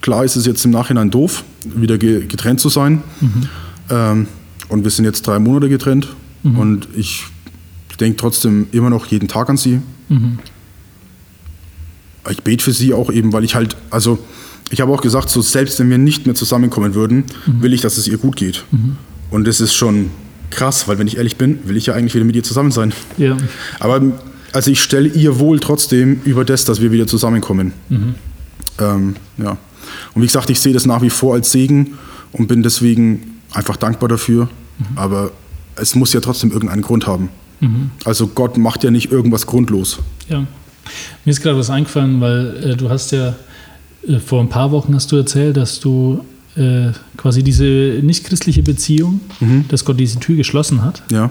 klar 0.00 0.24
ist 0.24 0.36
es 0.36 0.46
jetzt 0.46 0.64
im 0.64 0.70
Nachhinein 0.70 1.10
doof, 1.10 1.44
wieder 1.64 1.98
ge 1.98 2.24
getrennt 2.26 2.60
zu 2.60 2.70
sein. 2.70 3.02
Ähm, 3.90 4.26
und 4.68 4.84
wir 4.84 4.90
sind 4.90 5.04
jetzt 5.04 5.26
drei 5.26 5.38
Monate 5.38 5.68
getrennt 5.68 6.08
und 6.54 6.88
ich 6.96 7.24
denke 7.98 8.16
trotzdem 8.16 8.66
immer 8.72 8.90
noch 8.90 9.06
jeden 9.06 9.28
Tag 9.28 9.48
an 9.48 9.56
sie. 9.56 9.80
Ich 12.30 12.42
bete 12.42 12.62
für 12.62 12.72
sie 12.72 12.92
auch 12.92 13.10
eben, 13.10 13.32
weil 13.32 13.44
ich 13.44 13.54
halt, 13.54 13.76
also 13.90 14.18
ich 14.70 14.80
habe 14.80 14.92
auch 14.92 15.00
gesagt, 15.00 15.30
so 15.30 15.40
selbst 15.42 15.78
wenn 15.78 15.88
wir 15.90 15.98
nicht 15.98 16.26
mehr 16.26 16.34
zusammenkommen 16.34 16.94
würden, 16.94 17.24
will 17.46 17.72
ich, 17.72 17.80
dass 17.80 17.98
es 17.98 18.08
ihr 18.08 18.18
gut 18.18 18.36
geht. 18.36 18.64
Und 19.30 19.46
das 19.46 19.60
ist 19.60 19.74
schon 19.74 20.10
krass, 20.50 20.88
weil 20.88 20.98
wenn 20.98 21.06
ich 21.06 21.16
ehrlich 21.16 21.36
bin, 21.36 21.60
will 21.68 21.76
ich 21.76 21.86
ja 21.86 21.94
eigentlich 21.94 22.14
wieder 22.14 22.24
mit 22.24 22.36
ihr 22.36 22.42
zusammen 22.42 22.70
sein. 22.70 22.92
Ja. 23.16 23.36
Aber 23.80 24.02
also 24.52 24.70
ich 24.70 24.82
stelle 24.82 25.08
ihr 25.08 25.38
wohl 25.38 25.60
trotzdem 25.60 26.20
über 26.24 26.44
das, 26.44 26.64
dass 26.64 26.80
wir 26.80 26.92
wieder 26.92 27.06
zusammenkommen. 27.06 27.72
Ähm, 28.78 29.16
ja. 29.38 29.56
Und 30.14 30.22
wie 30.22 30.26
gesagt, 30.26 30.50
ich 30.50 30.60
sehe 30.60 30.72
das 30.72 30.84
nach 30.86 31.02
wie 31.02 31.10
vor 31.10 31.34
als 31.34 31.52
Segen 31.52 31.96
und 32.32 32.48
bin 32.48 32.62
deswegen 32.62 33.40
einfach 33.52 33.76
dankbar 33.76 34.08
dafür. 34.08 34.48
Aber 34.96 35.30
es 35.76 35.94
muss 35.94 36.12
ja 36.12 36.20
trotzdem 36.20 36.50
irgendeinen 36.50 36.82
Grund 36.82 37.06
haben. 37.06 37.28
Also 38.04 38.26
Gott 38.28 38.58
macht 38.58 38.84
ja 38.84 38.90
nicht 38.90 39.10
irgendwas 39.10 39.46
grundlos. 39.46 39.98
Ja. 40.28 40.40
Mir 41.24 41.30
ist 41.30 41.40
gerade 41.40 41.58
was 41.58 41.70
eingefallen, 41.70 42.20
weil 42.20 42.56
äh, 42.64 42.76
du 42.76 42.90
hast 42.90 43.12
ja 43.12 43.34
äh, 44.06 44.18
vor 44.18 44.40
ein 44.40 44.48
paar 44.48 44.70
Wochen 44.70 44.94
hast 44.94 45.10
du 45.10 45.16
erzählt, 45.16 45.56
dass 45.56 45.80
du 45.80 46.24
äh, 46.56 46.90
quasi 47.16 47.42
diese 47.42 47.64
nicht-christliche 48.02 48.62
Beziehung, 48.62 49.20
dass 49.68 49.84
Gott 49.84 49.98
diese 49.98 50.20
Tür 50.20 50.36
geschlossen 50.36 50.82
hat. 50.82 51.02
Ja. 51.10 51.30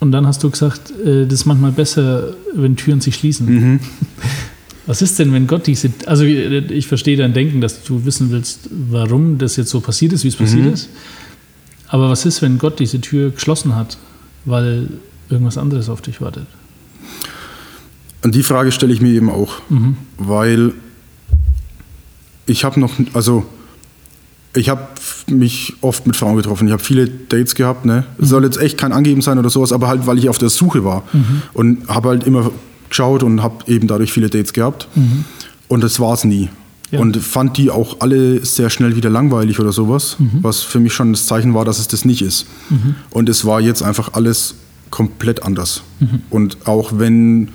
Und 0.00 0.10
dann 0.12 0.26
hast 0.26 0.42
du 0.42 0.50
gesagt, 0.50 0.90
äh, 1.04 1.24
das 1.26 1.40
ist 1.40 1.46
manchmal 1.46 1.72
besser, 1.72 2.34
wenn 2.54 2.76
Türen 2.76 3.00
sich 3.00 3.14
schließen. 3.14 3.78
Was 4.86 5.00
ist 5.00 5.16
denn, 5.20 5.32
wenn 5.32 5.46
Gott 5.46 5.68
diese, 5.68 5.90
also 6.06 6.24
äh, 6.24 6.58
ich 6.72 6.88
verstehe 6.88 7.16
dein 7.16 7.34
Denken, 7.34 7.60
dass 7.60 7.84
du 7.84 8.04
wissen 8.04 8.32
willst, 8.32 8.68
warum 8.70 9.38
das 9.38 9.54
jetzt 9.56 9.70
so 9.70 9.80
passiert 9.80 10.12
ist, 10.12 10.24
wie 10.24 10.28
es 10.28 10.34
passiert 10.34 10.66
ist. 10.66 10.88
Aber 11.92 12.08
was 12.08 12.24
ist, 12.24 12.40
wenn 12.40 12.56
Gott 12.56 12.80
diese 12.80 13.02
Tür 13.02 13.30
geschlossen 13.32 13.76
hat, 13.76 13.98
weil 14.46 14.88
irgendwas 15.28 15.58
anderes 15.58 15.90
auf 15.90 16.00
dich 16.00 16.22
wartet? 16.22 16.46
Und 18.22 18.34
die 18.34 18.42
Frage 18.42 18.72
stelle 18.72 18.94
ich 18.94 19.02
mir 19.02 19.12
eben 19.12 19.28
auch, 19.28 19.60
weil 20.16 20.72
ich 22.46 22.64
habe 22.64 22.80
noch, 22.80 22.92
also 23.12 23.44
ich 24.54 24.70
habe 24.70 24.88
mich 25.28 25.74
oft 25.82 26.06
mit 26.06 26.16
Frauen 26.16 26.36
getroffen. 26.36 26.66
Ich 26.66 26.72
habe 26.72 26.82
viele 26.82 27.08
Dates 27.08 27.54
gehabt. 27.54 27.84
Ne? 27.84 28.06
Es 28.18 28.30
soll 28.30 28.44
jetzt 28.44 28.58
echt 28.58 28.78
kein 28.78 28.92
Angeben 28.92 29.20
sein 29.20 29.38
oder 29.38 29.50
sowas, 29.50 29.70
aber 29.70 29.88
halt, 29.88 30.06
weil 30.06 30.18
ich 30.18 30.30
auf 30.30 30.38
der 30.38 30.48
Suche 30.48 30.84
war 30.84 31.02
und 31.52 31.86
habe 31.88 32.08
halt 32.08 32.24
immer 32.24 32.52
geschaut 32.88 33.22
und 33.22 33.42
habe 33.42 33.70
eben 33.70 33.86
dadurch 33.86 34.12
viele 34.12 34.30
Dates 34.30 34.54
gehabt. 34.54 34.88
Und 35.68 35.82
das 35.82 36.00
war 36.00 36.14
es 36.14 36.24
nie. 36.24 36.48
Ja. 36.92 37.00
Und 37.00 37.16
fand 37.16 37.56
die 37.56 37.70
auch 37.70 37.96
alle 38.00 38.44
sehr 38.44 38.70
schnell 38.70 38.94
wieder 38.94 39.10
langweilig 39.10 39.58
oder 39.58 39.72
sowas, 39.72 40.16
was 40.42 40.60
für 40.60 40.78
mich 40.78 40.92
schon 40.92 41.12
das 41.12 41.26
Zeichen 41.26 41.54
war, 41.54 41.64
dass 41.64 41.78
es 41.78 41.88
das 41.88 42.04
nicht 42.04 42.22
ist. 42.22 42.46
Und 43.10 43.28
es 43.28 43.44
war 43.44 43.60
jetzt 43.60 43.82
einfach 43.82 44.12
alles 44.12 44.54
komplett 44.90 45.42
anders. 45.42 45.82
Und 46.30 46.58
auch 46.66 46.92
wenn 46.98 47.48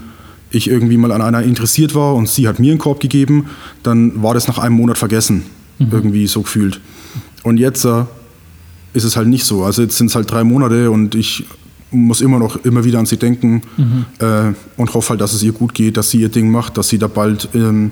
ich 0.50 0.68
irgendwie 0.68 0.98
mal 0.98 1.12
an 1.12 1.22
einer 1.22 1.44
interessiert 1.44 1.94
war 1.94 2.16
und 2.16 2.28
sie 2.28 2.48
hat 2.48 2.60
mir 2.60 2.72
einen 2.72 2.80
Korb 2.80 3.00
gegeben, 3.00 3.46
dann 3.84 4.24
war 4.24 4.34
das 4.34 4.48
nach 4.48 4.58
einem 4.58 4.76
Monat 4.76 4.98
vergessen. 4.98 5.44
Irgendwie 5.92 6.26
so 6.26 6.42
gefühlt. 6.42 6.82
Und 7.44 7.58
jetzt 7.58 7.86
äh, 7.86 8.06
ist 8.94 9.04
es 9.04 9.16
halt 9.16 9.28
nicht 9.28 9.46
so. 9.46 9.64
Also 9.64 9.84
jetzt 9.84 9.98
sind 9.98 10.08
es 10.08 10.16
halt 10.16 10.32
drei 10.32 10.44
Monate 10.44 10.90
und 10.90 11.14
ich 11.14 11.46
muss 11.92 12.22
immer 12.22 12.40
noch 12.40 12.66
immer 12.66 12.84
wieder 12.84 13.00
an 13.00 13.06
sie 13.06 13.18
denken 13.18 13.62
äh, 14.20 14.54
und 14.76 14.94
hoffe 14.94 15.12
halt, 15.12 15.22
dass 15.22 15.34
es 15.34 15.44
ihr 15.44 15.54
gut 15.54 15.74
geht, 15.74 15.96
dass 15.96 16.10
sie 16.10 16.20
ihr 16.20 16.30
Ding 16.30 16.52
macht, 16.52 16.78
dass 16.78 16.90
sie 16.90 16.98
da 16.98 17.08
bald 17.08 17.50
ähm, 17.54 17.92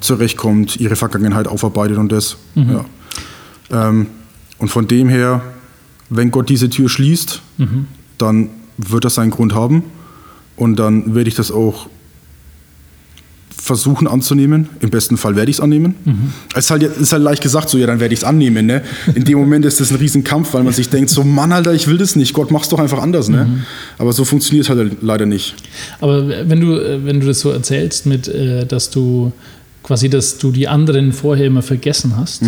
zurechtkommt, 0.00 0.76
ihre 0.76 0.96
Vergangenheit 0.96 1.48
aufarbeitet 1.48 1.98
und 1.98 2.12
das. 2.12 2.36
Ja. 2.54 2.84
Ähm, 3.70 4.06
und 4.58 4.68
von 4.68 4.88
dem 4.88 5.08
her, 5.08 5.42
wenn 6.10 6.30
Gott 6.30 6.48
diese 6.48 6.68
Tür 6.68 6.88
schließt, 6.88 7.42
dann 8.18 8.50
wird 8.76 9.04
das 9.04 9.14
seinen 9.14 9.30
Grund 9.30 9.54
haben 9.54 9.84
und 10.56 10.76
dann 10.76 11.14
werde 11.14 11.28
ich 11.28 11.34
das 11.34 11.50
auch 11.50 11.88
versuchen 13.60 14.06
anzunehmen. 14.06 14.68
Im 14.80 14.90
besten 14.90 15.16
Fall 15.18 15.36
werde 15.36 15.50
ich 15.50 15.58
es 15.58 15.60
annehmen. 15.60 15.94
Es 16.54 16.66
ist 16.66 16.70
halt, 16.70 16.82
ist 16.82 17.12
halt 17.12 17.22
leicht 17.22 17.42
gesagt, 17.42 17.68
so 17.68 17.76
ja, 17.76 17.86
dann 17.86 18.00
werde 18.00 18.14
ich 18.14 18.20
es 18.20 18.24
annehmen. 18.24 18.66
Ne? 18.66 18.82
In 19.14 19.24
dem 19.24 19.38
Moment 19.38 19.64
ist 19.64 19.80
das 19.80 19.90
ein 19.90 19.96
Riesenkampf, 19.96 20.54
weil 20.54 20.62
man 20.62 20.72
sich 20.72 20.88
denkt, 20.88 21.10
so 21.10 21.22
Mann, 21.22 21.52
Alter, 21.52 21.74
ich 21.74 21.86
will 21.86 21.98
das 21.98 22.16
nicht. 22.16 22.32
Gott, 22.32 22.50
mach's 22.50 22.68
doch 22.70 22.78
einfach 22.78 23.02
anders. 23.02 23.28
Ne? 23.28 23.64
Aber 23.98 24.12
so 24.12 24.24
funktioniert 24.24 24.64
es 24.64 24.70
halt 24.70 25.02
leider 25.02 25.26
nicht. 25.26 25.54
Aber 26.00 26.28
wenn 26.28 26.60
du, 26.60 26.74
äh, 26.74 27.04
wenn 27.04 27.20
du 27.20 27.26
das 27.26 27.40
so 27.40 27.50
erzählst, 27.50 28.06
mit, 28.06 28.26
äh, 28.28 28.64
dass 28.64 28.90
du 28.90 29.32
quasi, 29.82 30.08
dass 30.08 30.38
du 30.38 30.50
die 30.50 30.68
anderen 30.68 31.12
vorher 31.12 31.46
immer 31.46 31.62
vergessen 31.62 32.16
hast, 32.16 32.42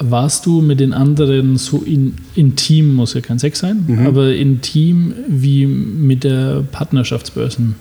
warst 0.00 0.46
du 0.46 0.60
mit 0.60 0.80
den 0.80 0.92
anderen 0.92 1.56
so 1.56 1.78
in, 1.78 2.16
intim, 2.34 2.94
muss 2.94 3.14
ja 3.14 3.20
kein 3.20 3.38
Sex 3.38 3.60
sein, 3.60 4.04
aber 4.06 4.34
intim 4.34 5.14
wie 5.28 5.66
mit 5.66 6.24
der 6.24 6.64
Partnerschaftsbörsen 6.70 7.76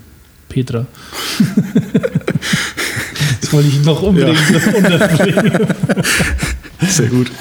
Petra? 0.50 0.86
das 3.42 3.52
wollte 3.52 3.70
ich 3.70 3.84
noch 3.84 4.02
unbedingt 4.04 4.38
unterbringen. 4.76 5.52
Sehr 6.88 7.08
gut. 7.08 7.32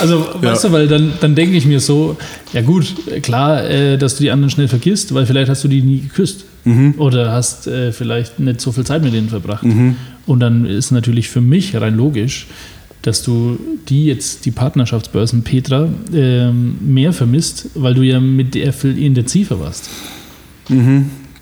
Also, 0.00 0.26
weißt 0.34 0.64
du, 0.64 0.72
weil 0.72 0.88
dann, 0.88 1.12
dann 1.20 1.34
denke 1.34 1.56
ich 1.56 1.66
mir 1.66 1.80
so, 1.80 2.16
ja 2.52 2.62
gut, 2.62 2.94
klar, 3.22 3.64
äh, 3.64 3.96
dass 3.96 4.16
du 4.16 4.22
die 4.22 4.30
anderen 4.30 4.50
schnell 4.50 4.68
vergisst, 4.68 5.14
weil 5.14 5.26
vielleicht 5.26 5.48
hast 5.48 5.64
du 5.64 5.68
die 5.68 5.82
nie 5.82 6.00
geküsst. 6.00 6.44
Oder 6.98 7.32
hast 7.32 7.66
äh, 7.66 7.92
vielleicht 7.92 8.38
nicht 8.38 8.60
so 8.60 8.72
viel 8.72 8.84
Zeit 8.84 9.02
mit 9.02 9.14
denen 9.14 9.28
verbracht. 9.28 9.64
Und 10.26 10.40
dann 10.40 10.66
ist 10.66 10.90
natürlich 10.90 11.28
für 11.28 11.40
mich 11.40 11.74
rein 11.74 11.96
logisch, 11.96 12.46
dass 13.02 13.22
du 13.22 13.58
die 13.88 14.04
jetzt, 14.06 14.44
die 14.44 14.50
Partnerschaftsbörsen 14.50 15.42
Petra, 15.42 15.88
ähm, 16.12 16.76
mehr 16.80 17.12
vermisst, 17.12 17.70
weil 17.74 17.94
du 17.94 18.02
ja 18.02 18.20
mit 18.20 18.54
der 18.54 18.72
viel 18.72 18.98
intensiver 19.02 19.58
warst. 19.58 19.88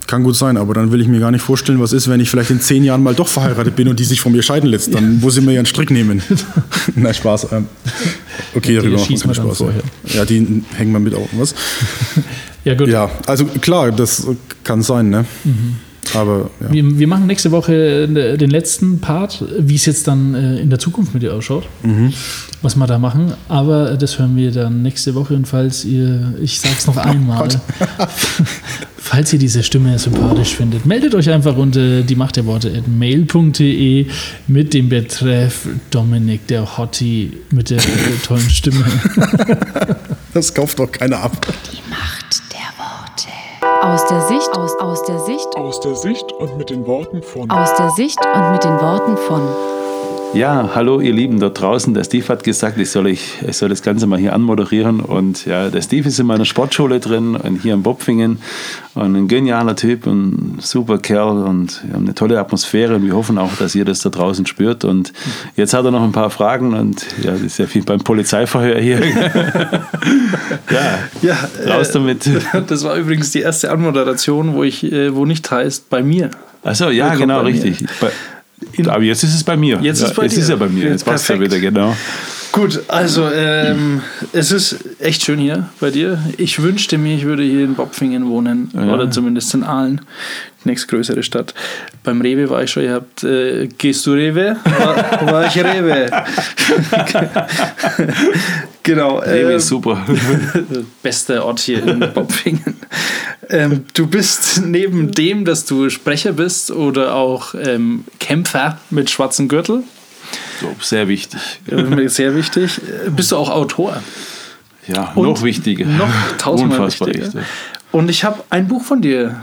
Kann 0.07 0.23
gut 0.23 0.37
sein, 0.37 0.57
aber 0.57 0.73
dann 0.73 0.91
will 0.91 1.03
ich 1.03 1.09
mir 1.09 1.21
gar 1.21 1.31
nicht 1.31 1.43
vorstellen, 1.43 1.81
was 1.81 1.93
ist, 1.93 2.09
wenn 2.09 2.19
ich 2.21 2.31
vielleicht 2.31 2.51
in 2.51 2.61
zehn 2.61 2.83
Jahren 2.83 3.03
mal 3.03 3.15
doch 3.15 3.29
verheiratet 3.29 3.77
bin 3.77 3.89
und 3.89 4.01
die 4.01 4.05
sich 4.05 4.23
von 4.23 4.33
mir 4.33 4.43
scheiden 4.43 4.71
lässt. 4.71 4.95
Dann 4.95 5.21
muss 5.21 5.35
sie 5.35 5.43
mir 5.43 5.53
ja 5.53 5.59
einen 5.59 5.67
Strick 5.67 5.91
nehmen. 5.91 6.23
Nein, 6.95 7.13
Spaß. 7.13 7.49
Ähm, 7.53 7.67
okay, 8.55 8.77
darüber 8.77 8.97
machen 8.97 9.11
wir 9.11 9.35
Spaß. 9.35 9.59
vorher. 9.59 9.83
Ja, 10.07 10.25
die 10.25 10.63
hängen 10.77 10.93
wir 10.93 11.01
mit 11.01 11.15
auf. 11.15 11.29
Was? 11.33 11.55
Ja, 12.69 12.75
gut. 12.75 12.89
Ja, 12.89 13.11
also 13.27 13.47
klar, 13.47 13.93
das 13.93 14.27
kann 14.63 14.83
sein, 14.83 15.09
ne? 15.09 15.25
Aber 16.15 16.51
ja. 16.61 16.71
Wir, 16.71 16.99
wir 16.99 17.07
machen 17.07 17.27
nächste 17.27 17.51
Woche 17.51 18.05
äh, 18.05 18.37
den 18.37 18.51
letzten 18.51 19.01
Part, 19.01 19.43
wie 19.59 19.75
es 19.75 19.87
jetzt 19.87 20.07
dann 20.07 20.35
äh, 20.35 20.59
in 20.59 20.69
der 20.69 20.79
Zukunft 20.79 21.15
mit 21.15 21.23
dir 21.23 21.35
ausschaut, 21.35 21.65
was 22.61 22.77
wir 22.77 22.87
da 22.87 22.99
machen. 22.99 23.33
Aber 23.49 23.97
das 23.97 24.19
hören 24.19 24.37
wir 24.37 24.51
dann 24.53 24.83
nächste 24.83 25.15
Woche. 25.15 25.35
Und 25.35 25.49
falls 25.49 25.85
ihr, 25.87 26.35
ich 26.43 26.61
sag's 26.61 26.87
noch 26.87 26.97
einmal, 26.99 27.49
falls 28.99 29.33
ihr 29.33 29.39
diese 29.39 29.63
Stimme 29.63 29.99
sympathisch 29.99 30.55
findet, 30.55 30.85
meldet 30.85 31.15
euch 31.15 31.31
einfach 31.31 31.57
unter 31.57 32.03
die 32.03 32.17
Macht 32.17 32.37
der 32.37 32.45
Worte 32.45 32.69
at 32.69 32.87
mail.de 32.87 34.07
mit 34.47 34.75
dem 34.75 34.91
Betreff 34.91 35.69
Dominik, 35.91 36.47
der 36.49 36.77
Hottie 36.77 37.33
mit 37.51 37.71
der 37.71 37.81
tollen 38.23 38.51
Stimme. 38.51 38.85
das 40.35 40.53
kauft 40.53 40.79
doch 40.79 40.93
keiner 40.93 41.21
ab. 41.21 41.47
Die 41.73 41.91
Macht. 41.91 42.18
Aus 43.99 44.07
der 44.07 44.21
Sicht, 44.21 44.53
aus, 44.53 44.79
aus 44.79 45.03
der 45.03 45.19
Sicht, 45.19 45.57
Aus 45.57 45.81
der 45.81 45.97
Sicht 45.97 46.31
und 46.31 46.57
mit 46.57 46.71
den 46.71 46.87
Worten 46.87 47.21
von 47.21 47.51
aus 47.51 47.75
der 47.75 47.91
Sicht 47.91 48.17
und 48.33 48.53
mit 48.53 48.63
den 48.63 48.81
Worten 48.81 49.17
von 49.17 49.41
Ja, 50.35 50.71
hallo 50.75 51.01
ihr 51.01 51.13
Lieben 51.13 51.41
dort 51.41 51.59
draußen. 51.59 51.95
Der 51.95 52.05
Steve 52.05 52.29
hat 52.29 52.45
gesagt, 52.45 52.77
ich 52.77 52.91
soll, 52.91 53.09
ich, 53.09 53.39
ich 53.47 53.57
soll 53.57 53.71
das 53.71 53.83
Ganze 53.83 54.07
mal 54.07 54.19
hier 54.19 54.35
anmoderieren. 54.35 55.01
Und 55.01 55.47
ja, 55.47 55.71
der 55.71 55.81
Steve 55.81 56.07
ist 56.07 56.21
in 56.21 56.27
meiner 56.27 56.45
Sportschule 56.45 57.01
drin 57.01 57.35
und 57.35 57.63
hier 57.63 57.73
in 57.73 57.83
Bopfingen. 57.83 58.39
Und 58.95 59.17
ein 59.17 59.27
genialer 59.27 59.75
Typ, 59.75 60.07
ein 60.07 60.59
super 60.61 60.99
Kerl 60.99 61.45
und 61.45 61.83
wir 61.85 61.95
haben 61.95 62.05
eine 62.05 62.15
tolle 62.15 62.39
Atmosphäre. 62.39 62.97
Und 62.97 63.07
wir 63.07 63.15
hoffen 63.15 63.39
auch, 63.39 63.57
dass 63.59 63.75
ihr 63.75 63.87
das 63.87 64.01
da 64.01 64.11
draußen 64.11 64.45
spürt. 64.45 64.85
Und 64.85 65.15
jetzt 65.57 65.73
hat 65.73 65.87
er 65.87 65.91
noch 65.91 66.03
ein 66.03 66.13
paar 66.13 66.31
Fragen 66.31 66.75
und 66.75 67.07
ja, 67.23 67.33
das 67.33 67.41
ist 67.41 67.59
ja 67.59 67.67
viel 67.67 67.83
beim 67.83 68.01
Polizeiverhör 68.01 68.79
hier. 68.79 69.01
ja, 70.71 70.99
Ja, 71.23 71.37
raus 71.67 71.89
äh, 71.89 71.93
damit. 71.95 72.29
Das 72.69 72.85
war 72.85 72.97
übrigens 72.97 73.31
die 73.31 73.41
erste 73.41 73.71
Anmoderation, 73.71 74.55
wo 74.55 74.63
ich, 74.63 74.85
äh, 74.93 75.15
wo 75.15 75.25
nicht 75.25 75.51
heißt 75.51 75.89
bei 75.89 76.03
mir. 76.03 76.31
Achso, 76.65 76.91
ja, 76.91 77.13
Willkommen 77.13 77.21
genau, 77.21 77.41
richtig. 77.41 77.87
Bei, 78.01 78.11
aber 78.87 79.03
jetzt 79.03 79.23
ist 79.25 79.35
es 79.35 79.45
bei 79.45 79.57
mir. 79.57 79.79
Jetzt 79.83 80.01
ja, 80.01 80.09
ist 80.09 80.15
bei 80.15 80.25
jetzt 80.25 80.37
dir. 80.37 80.41
ist 80.41 80.49
er 80.49 80.57
bei 80.57 80.69
mir. 80.69 80.91
Jetzt 80.91 81.05
passt 81.05 81.29
er 81.31 81.37
Perfekt. 81.37 81.53
wieder, 81.53 81.71
genau. 81.71 81.97
Gut, 82.53 82.81
also 82.89 83.29
ähm, 83.31 84.03
es 84.33 84.53
ist 84.53 84.77
echt 85.01 85.25
schön 85.25 85.39
hier 85.39 85.69
bei 85.81 85.91
dir. 85.91 86.19
Ich 86.39 86.63
wünschte 86.63 86.99
mir, 86.99 87.15
ich 87.15 87.25
würde 87.25 87.43
hier 87.43 87.65
in 87.65 87.75
Bopfingen 87.75 88.29
wohnen 88.29 88.71
Ja. 88.75 88.93
oder 88.95 89.11
zumindest 89.11 89.53
in 89.55 89.65
Aalen, 89.65 90.01
die 90.65 90.69
nächstgrößere 90.71 91.23
Stadt. 91.23 91.55
Beim 92.05 92.21
Rewe 92.21 92.49
war 92.51 92.63
ich 92.63 92.71
schon. 92.71 92.85
Ihr 92.85 92.95
habt, 92.95 93.23
äh, 93.23 93.69
gehst 93.79 94.07
du 94.07 94.13
Rewe? 94.13 94.57
War, 94.65 95.33
war 95.33 95.47
ich 95.47 95.57
Rewe? 95.63 96.11
genau. 98.83 99.19
Rewe 99.19 99.51
ähm, 99.53 99.57
ist 99.57 99.69
super. 99.69 100.05
bester 101.03 101.45
Ort 101.45 101.61
hier 101.61 101.87
in 101.87 102.01
Bopfingen. 102.15 102.77
Ähm, 103.51 103.85
du 103.95 104.07
bist 104.07 104.63
neben 104.65 105.13
dem, 105.13 105.45
dass 105.45 105.65
du 105.65 105.91
Sprecher 105.91 106.33
bist 106.33 106.71
oder 106.71 107.15
auch 107.15 107.55
ähm, 107.55 108.05
Kämpfer 108.21 108.79
mit 108.91 109.11
schwarzem 109.11 109.49
Gürtel, 109.49 109.83
So, 110.61 110.75
sehr 110.81 111.09
wichtig. 111.09 111.41
äh, 111.71 112.09
sehr 112.09 112.35
wichtig, 112.35 112.81
bist 113.15 113.33
du 113.33 113.37
auch 113.37 113.51
Autor. 113.51 114.03
Ja, 114.87 115.13
Und 115.15 115.27
noch 115.29 115.43
wichtiger. 115.43 115.85
Noch 115.87 116.09
tausendmal 116.39 116.79
Unfassbar 116.81 117.09
wichtiger. 117.09 117.27
wichtig. 117.27 117.43
Und 117.93 118.09
ich 118.11 118.25
habe 118.25 118.43
ein 118.51 118.67
Buch 118.69 118.83
von 118.83 119.01
dir. 119.03 119.37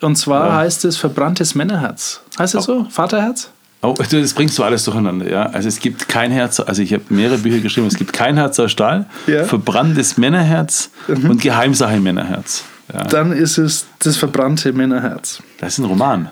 Und 0.00 0.16
zwar 0.16 0.46
Ja. 0.48 0.56
heißt 0.56 0.84
es 0.84 0.96
Verbranntes 0.96 1.54
Männerherz. 1.54 2.20
Heißt 2.38 2.54
es 2.54 2.64
so? 2.64 2.86
Vaterherz? 2.90 3.50
Oh, 3.82 3.94
das 4.10 4.32
bringst 4.34 4.58
du 4.58 4.64
alles 4.64 4.84
durcheinander, 4.84 5.30
ja. 5.30 5.44
Also 5.46 5.68
es 5.68 5.78
gibt 5.78 6.08
kein 6.08 6.30
Herz, 6.32 6.58
also 6.60 6.82
ich 6.82 6.92
habe 6.92 7.04
mehrere 7.10 7.38
Bücher 7.38 7.60
geschrieben, 7.60 7.86
es 7.86 7.94
gibt 7.96 8.12
kein 8.12 8.36
Herz 8.36 8.58
aus 8.58 8.72
Stahl, 8.72 9.04
Ja. 9.26 9.44
verbranntes 9.44 10.16
Männerherz 10.16 10.90
und 11.08 11.40
Geheimsache 11.40 12.00
Männerherz. 12.00 12.64
Ja. 12.92 13.04
Dann 13.04 13.32
ist 13.32 13.58
es 13.58 13.86
das 13.98 14.16
verbrannte 14.16 14.72
Männerherz. 14.72 15.42
Das 15.60 15.74
ist 15.74 15.78
ein 15.78 15.84
Roman. 15.84 16.30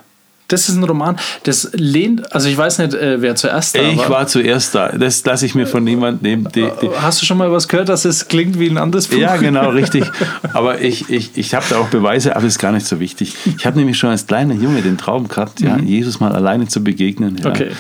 Das 0.54 0.68
ist 0.68 0.76
ein 0.76 0.84
Roman, 0.84 1.16
das 1.42 1.70
lehnt, 1.72 2.32
also 2.32 2.48
ich 2.48 2.56
weiß 2.56 2.78
nicht, 2.78 2.94
äh, 2.94 3.20
wer 3.20 3.34
zuerst 3.34 3.74
da 3.76 3.80
Ich 3.82 3.98
war. 3.98 4.10
war 4.10 4.26
zuerst 4.26 4.74
da. 4.74 4.88
Das 4.88 5.24
lasse 5.24 5.46
ich 5.46 5.54
mir 5.54 5.66
von 5.66 5.82
niemandem 5.84 6.22
nehmen. 6.22 6.48
Die, 6.54 6.68
die, 6.80 6.88
Hast 7.00 7.20
du 7.20 7.26
schon 7.26 7.38
mal 7.38 7.50
was 7.50 7.66
gehört, 7.68 7.88
dass 7.88 8.04
es 8.04 8.28
klingt 8.28 8.58
wie 8.58 8.68
ein 8.68 8.78
anderes 8.78 9.08
Buch? 9.08 9.18
Ja, 9.18 9.36
genau, 9.36 9.68
richtig. 9.80 10.04
Aber 10.52 10.80
ich, 10.80 11.10
ich, 11.10 11.32
ich 11.36 11.54
habe 11.54 11.64
da 11.68 11.78
auch 11.78 11.88
Beweise, 11.88 12.36
aber 12.36 12.46
ist 12.46 12.58
gar 12.58 12.72
nicht 12.72 12.86
so 12.86 13.00
wichtig. 13.00 13.34
Ich 13.58 13.66
habe 13.66 13.76
nämlich 13.78 13.98
schon 13.98 14.10
als 14.10 14.26
kleiner 14.26 14.54
Junge 14.54 14.80
den 14.82 14.96
Traum 14.96 15.28
gehabt, 15.28 15.60
ja, 15.60 15.76
Jesus 15.78 16.20
mal 16.20 16.32
alleine 16.32 16.68
zu 16.68 16.82
begegnen. 16.84 17.36
Ja. 17.38 17.46
Mhm. 17.48 17.50
Okay. 17.54 17.70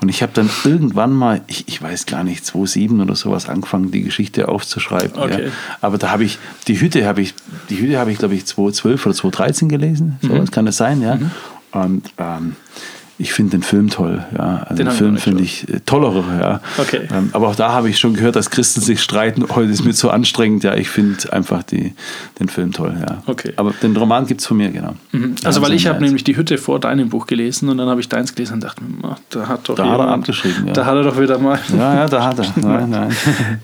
Und 0.00 0.08
ich 0.08 0.22
habe 0.22 0.32
dann 0.34 0.50
irgendwann 0.64 1.12
mal, 1.12 1.40
ich, 1.46 1.68
ich 1.68 1.80
weiß 1.80 2.06
gar 2.06 2.24
nicht, 2.24 2.44
2007 2.44 3.00
oder 3.00 3.14
sowas 3.14 3.48
angefangen, 3.48 3.90
die 3.90 4.02
Geschichte 4.02 4.48
aufzuschreiben. 4.48 5.16
Okay. 5.16 5.44
Ja. 5.46 5.50
Aber 5.80 5.98
da 5.98 6.10
habe 6.10 6.24
ich, 6.24 6.38
die 6.68 6.80
Hütte 6.80 7.06
habe 7.06 7.22
ich, 7.22 7.34
die 7.70 7.78
Hütte 7.78 7.98
habe 7.98 8.10
ich, 8.12 8.18
glaube 8.18 8.34
ich, 8.34 8.44
2012 8.44 9.06
oder 9.06 9.14
2013 9.14 9.68
gelesen. 9.68 10.18
So 10.20 10.28
Mhm. 10.34 10.50
kann 10.50 10.66
das 10.66 10.76
sein, 10.76 11.00
ja. 11.00 11.18
Und 11.74 12.02
ähm, 12.18 12.56
ich 13.16 13.32
finde 13.32 13.52
den 13.52 13.62
Film 13.62 13.90
toll. 13.90 14.24
Ja. 14.36 14.64
Also 14.68 14.74
Den 14.74 14.86
den, 14.86 14.88
ich 14.88 14.98
Film 14.98 15.16
finde 15.18 15.42
ich 15.44 15.68
äh, 15.72 15.78
toller. 15.86 16.24
Ja. 16.40 16.60
Okay. 16.78 17.02
Ähm, 17.14 17.30
aber 17.32 17.46
auch 17.46 17.54
da 17.54 17.72
habe 17.72 17.88
ich 17.88 17.96
schon 18.00 18.14
gehört, 18.14 18.34
dass 18.34 18.50
Christen 18.50 18.80
sich 18.80 19.00
streiten. 19.00 19.44
Heute 19.54 19.70
ist 19.70 19.84
mir 19.84 19.92
zu 19.94 20.10
anstrengend. 20.10 20.64
Ja, 20.64 20.74
ich 20.74 20.88
finde 20.88 21.32
einfach 21.32 21.62
die, 21.62 21.94
den 22.40 22.48
Film 22.48 22.72
toll. 22.72 22.96
Ja. 23.00 23.22
Okay. 23.26 23.52
Aber 23.54 23.72
den 23.82 23.96
Roman 23.96 24.26
gibt 24.26 24.40
es 24.40 24.48
von 24.48 24.56
mir, 24.56 24.68
genau. 24.70 24.94
Also, 25.44 25.62
weil 25.62 25.70
Ja, 25.70 25.76
ich 25.76 25.82
so 25.84 25.90
habe 25.90 26.02
nämlich 26.02 26.24
die 26.24 26.36
Hütte 26.36 26.58
vor 26.58 26.80
deinem 26.80 27.08
Buch 27.08 27.28
gelesen 27.28 27.68
und 27.68 27.78
dann 27.78 27.88
habe 27.88 28.00
ich 28.00 28.08
deins 28.08 28.34
gelesen 28.34 28.54
und 28.54 28.64
dachte, 28.64 28.82
ach, 29.04 29.18
da 29.30 29.46
hat 29.46 29.68
doch 29.68 29.76
Da 29.76 29.84
hat 29.84 29.90
er 29.90 29.96
jemand- 29.98 30.10
abgeschrieben, 30.10 30.66
ja. 30.66 30.72
Da 30.72 30.84
hat 30.84 30.94
er 30.96 31.02
doch 31.04 31.20
wieder 31.20 31.38
mal. 31.38 31.60
Ja, 31.76 31.94
ja, 31.94 32.06
da 32.08 32.24
hat 32.24 32.38
er. 32.40 32.46
Nein, 32.56 32.90
nein. 32.90 33.16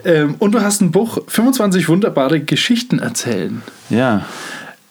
Ähm, 0.04 0.36
und 0.38 0.52
du 0.54 0.60
hast 0.62 0.80
ein 0.80 0.92
Buch, 0.92 1.18
25 1.26 1.88
wunderbare 1.88 2.38
Geschichten 2.40 3.00
erzählen. 3.00 3.62
Ja. 3.90 4.24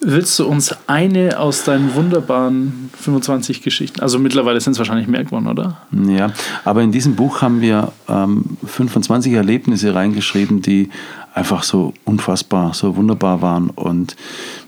Willst 0.01 0.39
du 0.39 0.47
uns 0.47 0.73
eine 0.87 1.39
aus 1.39 1.65
deinen 1.65 1.93
wunderbaren 1.93 2.89
25 2.97 3.61
Geschichten, 3.61 3.99
also 3.99 4.17
mittlerweile 4.17 4.61
sind 4.61 4.73
es 4.73 4.79
wahrscheinlich 4.79 5.07
mehr 5.09 5.25
geworden, 5.25 5.47
oder? 5.47 5.77
Ja, 5.91 6.31
aber 6.63 6.83
in 6.83 6.93
diesem 6.93 7.15
Buch 7.15 7.41
haben 7.41 7.59
wir 7.59 7.91
ähm, 8.07 8.45
25 8.65 9.33
Erlebnisse 9.33 9.93
reingeschrieben, 9.93 10.61
die 10.61 10.89
einfach 11.33 11.63
so 11.63 11.93
unfassbar, 12.05 12.73
so 12.73 12.95
wunderbar 12.95 13.41
waren. 13.41 13.69
Und 13.69 14.15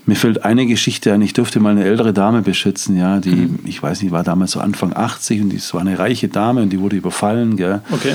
mir 0.04 0.16
fällt 0.16 0.44
eine 0.44 0.66
Geschichte 0.66 1.12
ein, 1.12 1.22
ich 1.22 1.32
durfte 1.32 1.60
mal 1.60 1.70
eine 1.70 1.84
ältere 1.84 2.12
Dame 2.12 2.42
beschützen, 2.42 2.96
ja, 2.96 3.18
die, 3.18 3.48
ich 3.64 3.82
weiß 3.82 4.02
nicht, 4.02 4.12
war 4.12 4.24
damals 4.24 4.52
so 4.52 4.60
Anfang 4.60 4.92
80 4.94 5.40
und 5.40 5.54
das 5.54 5.72
war 5.72 5.80
eine 5.80 5.98
reiche 5.98 6.28
Dame 6.28 6.62
und 6.62 6.70
die 6.70 6.80
wurde 6.80 6.96
überfallen, 6.96 7.56
gell. 7.56 7.80
Okay. 7.90 8.14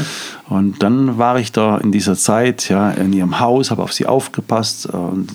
Und 0.50 0.84
dann 0.84 1.18
war 1.18 1.40
ich 1.40 1.52
da 1.52 1.78
in 1.78 1.92
dieser 1.92 2.16
Zeit, 2.16 2.70
ja, 2.70 2.92
in 2.92 3.12
ihrem 3.12 3.40
Haus, 3.40 3.72
habe 3.72 3.82
auf 3.82 3.94
sie 3.94 4.06
aufgepasst 4.06 4.86
und 4.88 5.30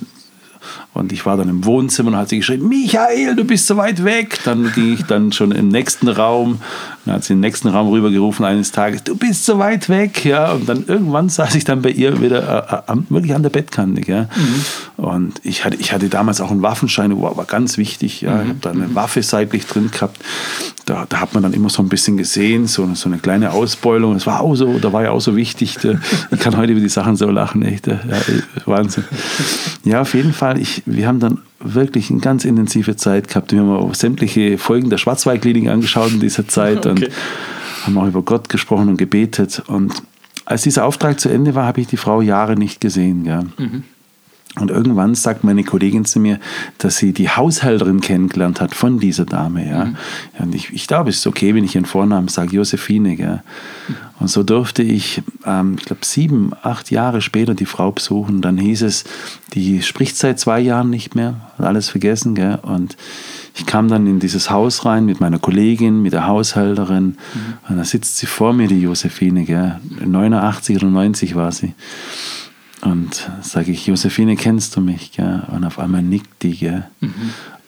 und 0.94 1.12
ich 1.12 1.26
war 1.26 1.36
dann 1.36 1.48
im 1.48 1.64
Wohnzimmer 1.64 2.10
und 2.10 2.16
hat 2.16 2.28
sie 2.28 2.38
geschrien, 2.38 2.68
Michael, 2.68 3.34
du 3.36 3.44
bist 3.44 3.66
so 3.66 3.76
weit 3.76 4.04
weg. 4.04 4.40
Dann 4.44 4.72
ging 4.72 4.94
ich 4.94 5.02
dann 5.04 5.32
schon 5.32 5.52
im 5.52 5.68
nächsten 5.68 6.08
Raum. 6.08 6.60
Dann 7.04 7.14
hat 7.16 7.24
sie 7.24 7.32
in 7.32 7.38
den 7.38 7.48
nächsten 7.48 7.68
Raum 7.68 7.88
rübergerufen 7.90 8.44
eines 8.44 8.70
Tages, 8.70 9.02
du 9.02 9.16
bist 9.16 9.44
so 9.44 9.58
weit 9.58 9.88
weg. 9.88 10.24
Ja, 10.24 10.52
und 10.52 10.68
dann 10.68 10.84
irgendwann 10.86 11.28
saß 11.30 11.54
ich 11.56 11.64
dann 11.64 11.82
bei 11.82 11.90
ihr 11.90 12.20
wieder 12.20 12.84
äh, 12.86 12.90
am- 12.90 13.06
wirklich 13.08 13.34
an 13.34 13.42
der 13.42 13.50
Bettkante. 13.50 14.00
Gell? 14.02 14.28
Und 14.96 15.40
ich 15.42 15.64
hatte, 15.64 15.76
ich 15.78 15.92
hatte 15.92 16.08
damals 16.08 16.40
auch 16.40 16.50
einen 16.52 16.62
Waffenschein, 16.62 17.20
war, 17.20 17.36
war 17.36 17.44
ganz 17.44 17.76
wichtig. 17.76 18.20
Ja? 18.20 18.42
Ich 18.42 18.48
habe 18.50 18.58
da 18.60 18.70
eine 18.70 18.94
Waffe 18.94 19.22
seitlich 19.22 19.66
drin 19.66 19.90
gehabt. 19.90 20.18
Da, 20.86 21.06
da 21.08 21.20
hat 21.20 21.34
man 21.34 21.42
dann 21.42 21.52
immer 21.52 21.70
so 21.70 21.82
ein 21.82 21.88
bisschen 21.88 22.16
gesehen, 22.16 22.66
so, 22.66 22.88
so 22.94 23.08
eine 23.08 23.18
kleine 23.18 23.52
Ausbeulung. 23.52 24.14
Das 24.14 24.26
war 24.26 24.40
auch 24.40 24.54
so, 24.54 24.78
da 24.78 24.92
war 24.92 25.02
ja 25.02 25.10
auch 25.10 25.20
so 25.20 25.34
wichtig. 25.36 25.78
Da, 25.82 25.94
ich 26.30 26.38
kann 26.40 26.56
heute 26.56 26.72
über 26.72 26.80
die 26.80 26.88
Sachen 26.88 27.16
so 27.16 27.30
lachen, 27.30 27.62
echt. 27.62 27.86
Ja, 27.86 27.98
Wahnsinn. 28.66 29.04
Ja, 29.84 30.00
auf 30.02 30.14
jeden 30.14 30.32
Fall. 30.32 30.60
Ich, 30.60 30.82
wir 30.86 31.06
haben 31.08 31.20
dann 31.20 31.38
wirklich 31.62 32.10
eine 32.10 32.20
ganz 32.20 32.44
intensive 32.44 32.96
Zeit 32.96 33.28
gehabt. 33.28 33.52
Wir 33.52 33.60
haben 33.60 33.70
auch 33.70 33.94
sämtliche 33.94 34.58
Folgen 34.58 34.90
der 34.90 34.98
Schwarzwaldklinik 34.98 35.68
angeschaut 35.68 36.12
in 36.12 36.20
dieser 36.20 36.46
Zeit 36.48 36.86
und 36.86 37.02
Okay. 37.02 37.12
haben 37.84 37.98
auch 37.98 38.06
über 38.06 38.22
Gott 38.22 38.48
gesprochen 38.48 38.88
und 38.88 38.96
gebetet. 38.96 39.62
Und 39.66 40.02
als 40.44 40.62
dieser 40.62 40.84
Auftrag 40.84 41.20
zu 41.20 41.28
Ende 41.28 41.54
war, 41.54 41.66
habe 41.66 41.80
ich 41.80 41.86
die 41.86 41.96
Frau 41.96 42.20
Jahre 42.20 42.56
nicht 42.56 42.80
gesehen. 42.80 43.24
Gell? 43.24 43.46
Und 44.56 44.70
irgendwann 44.70 45.14
sagt 45.14 45.44
meine 45.44 45.64
Kollegin 45.64 46.04
zu 46.04 46.20
mir, 46.20 46.38
dass 46.76 46.98
sie 46.98 47.12
die 47.12 47.30
Haushälterin 47.30 48.02
kennengelernt 48.02 48.60
hat 48.60 48.74
von 48.74 48.98
dieser 48.98 49.24
Dame. 49.24 49.66
Ja. 49.66 49.84
Ja, 49.86 49.94
Und 50.40 50.54
ich, 50.54 50.70
ich 50.74 50.86
glaube, 50.86 51.08
es 51.08 51.18
ist 51.18 51.26
okay, 51.26 51.54
wenn 51.54 51.64
ich 51.64 51.74
ihren 51.74 51.86
Vornamen 51.86 52.28
sage, 52.28 52.56
Josephine. 52.56 53.16
Gell. 53.16 53.42
Und 54.20 54.28
so 54.28 54.42
durfte 54.42 54.82
ich, 54.82 55.22
ähm, 55.46 55.76
ich 55.78 55.86
glaube, 55.86 56.04
sieben, 56.04 56.52
acht 56.62 56.90
Jahre 56.90 57.22
später 57.22 57.54
die 57.54 57.64
Frau 57.64 57.92
besuchen. 57.92 58.42
Dann 58.42 58.58
hieß 58.58 58.82
es, 58.82 59.04
die 59.54 59.80
spricht 59.82 60.18
seit 60.18 60.38
zwei 60.38 60.60
Jahren 60.60 60.90
nicht 60.90 61.14
mehr, 61.14 61.52
hat 61.56 61.64
alles 61.64 61.88
vergessen. 61.88 62.34
Gell. 62.34 62.58
Und 62.60 62.98
ich 63.54 63.64
kam 63.64 63.88
dann 63.88 64.06
in 64.06 64.20
dieses 64.20 64.50
Haus 64.50 64.84
rein 64.84 65.06
mit 65.06 65.18
meiner 65.18 65.38
Kollegin, 65.38 66.02
mit 66.02 66.12
der 66.12 66.26
Haushälterin. 66.26 67.16
Und 67.70 67.76
da 67.78 67.84
sitzt 67.84 68.18
sie 68.18 68.26
vor 68.26 68.52
mir, 68.52 68.68
die 68.68 68.82
Josephine. 68.82 69.44
Gell. 69.44 69.80
89 70.04 70.76
oder 70.76 70.88
90 70.88 71.36
war 71.36 71.52
sie. 71.52 71.72
Und 72.82 73.30
sage 73.42 73.70
ich, 73.72 73.86
Josephine, 73.86 74.36
kennst 74.36 74.76
du 74.76 74.80
mich? 74.80 75.12
Gell? 75.12 75.42
Und 75.52 75.64
auf 75.64 75.78
einmal 75.78 76.02
nickt 76.02 76.42
die. 76.42 76.56
Gell? 76.56 76.84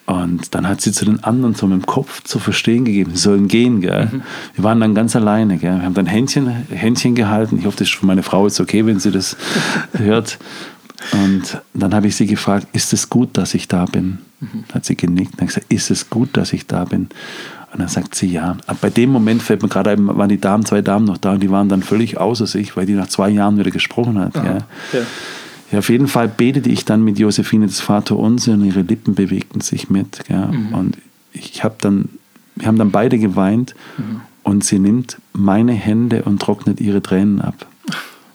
Und 0.06 0.54
dann 0.54 0.68
hat 0.68 0.80
sie 0.80 0.92
zu 0.92 1.04
den 1.04 1.22
anderen 1.24 1.54
so 1.54 1.66
mit 1.66 1.82
dem 1.82 1.86
Kopf 1.86 2.22
zu 2.24 2.38
verstehen 2.38 2.84
gegeben, 2.84 3.12
sie 3.12 3.22
sollen 3.22 3.48
gehen. 3.48 3.80
Gell? 3.80 4.22
Wir 4.54 4.64
waren 4.64 4.80
dann 4.80 4.94
ganz 4.94 5.14
alleine. 5.16 5.56
Gell? 5.58 5.78
Wir 5.78 5.84
haben 5.84 5.94
dann 5.94 6.06
Händchen, 6.06 6.48
Händchen 6.48 7.14
gehalten. 7.14 7.58
Ich 7.58 7.64
hoffe, 7.64 7.78
das 7.78 7.88
ist 7.88 7.94
für 7.94 8.06
meine 8.06 8.22
Frau 8.22 8.46
jetzt 8.46 8.60
okay, 8.60 8.84
wenn 8.86 8.98
sie 8.98 9.12
das 9.12 9.36
hört. 9.92 10.38
Und 11.12 11.60
dann 11.74 11.94
habe 11.94 12.08
ich 12.08 12.16
sie 12.16 12.26
gefragt, 12.26 12.66
ist 12.72 12.92
es 12.92 13.08
gut, 13.08 13.36
dass 13.36 13.54
ich 13.54 13.68
da 13.68 13.84
bin? 13.84 14.18
Dann 14.40 14.74
hat 14.74 14.84
sie 14.84 14.96
genickt 14.96 15.40
und 15.40 15.46
gesagt, 15.46 15.72
ist 15.72 15.90
es 15.90 16.10
gut, 16.10 16.36
dass 16.36 16.52
ich 16.52 16.66
da 16.66 16.84
bin? 16.84 17.08
Und 17.74 17.80
dann 17.80 17.88
sagt 17.88 18.14
sie 18.14 18.28
ja. 18.28 18.56
Aber 18.66 18.78
bei 18.82 18.90
dem 18.90 19.10
Moment 19.10 19.42
fällt 19.42 19.62
mir 19.62 19.68
gerade 19.68 19.90
ein, 19.90 20.06
waren 20.06 20.28
die 20.28 20.40
Damen, 20.40 20.64
zwei 20.64 20.80
Damen 20.80 21.04
noch 21.04 21.18
da 21.18 21.32
und 21.32 21.42
die 21.42 21.50
waren 21.50 21.68
dann 21.68 21.82
völlig 21.82 22.18
außer 22.18 22.46
sich, 22.46 22.76
weil 22.76 22.86
die 22.86 22.92
nach 22.92 23.08
zwei 23.08 23.28
Jahren 23.30 23.58
wieder 23.58 23.72
gesprochen 23.72 24.16
hat. 24.16 24.36
Ja. 24.36 24.44
Ja. 24.44 25.00
Ja, 25.72 25.78
auf 25.80 25.88
jeden 25.88 26.06
Fall 26.06 26.28
betete 26.28 26.68
ich 26.68 26.84
dann 26.84 27.02
mit 27.02 27.18
Josephine 27.18 27.66
das 27.66 27.80
Vaterunser 27.80 28.52
und 28.52 28.64
ihre 28.64 28.82
Lippen 28.82 29.16
bewegten 29.16 29.60
sich 29.60 29.90
mit. 29.90 30.20
Ja. 30.28 30.52
Und 30.70 30.98
ich 31.32 31.64
habe 31.64 31.74
dann, 31.80 32.10
wir 32.54 32.68
haben 32.68 32.78
dann 32.78 32.92
beide 32.92 33.18
geweint 33.18 33.74
und 34.44 34.62
sie 34.62 34.78
nimmt 34.78 35.18
meine 35.32 35.72
Hände 35.72 36.22
und 36.22 36.40
trocknet 36.40 36.80
ihre 36.80 37.02
Tränen 37.02 37.40
ab. 37.40 37.66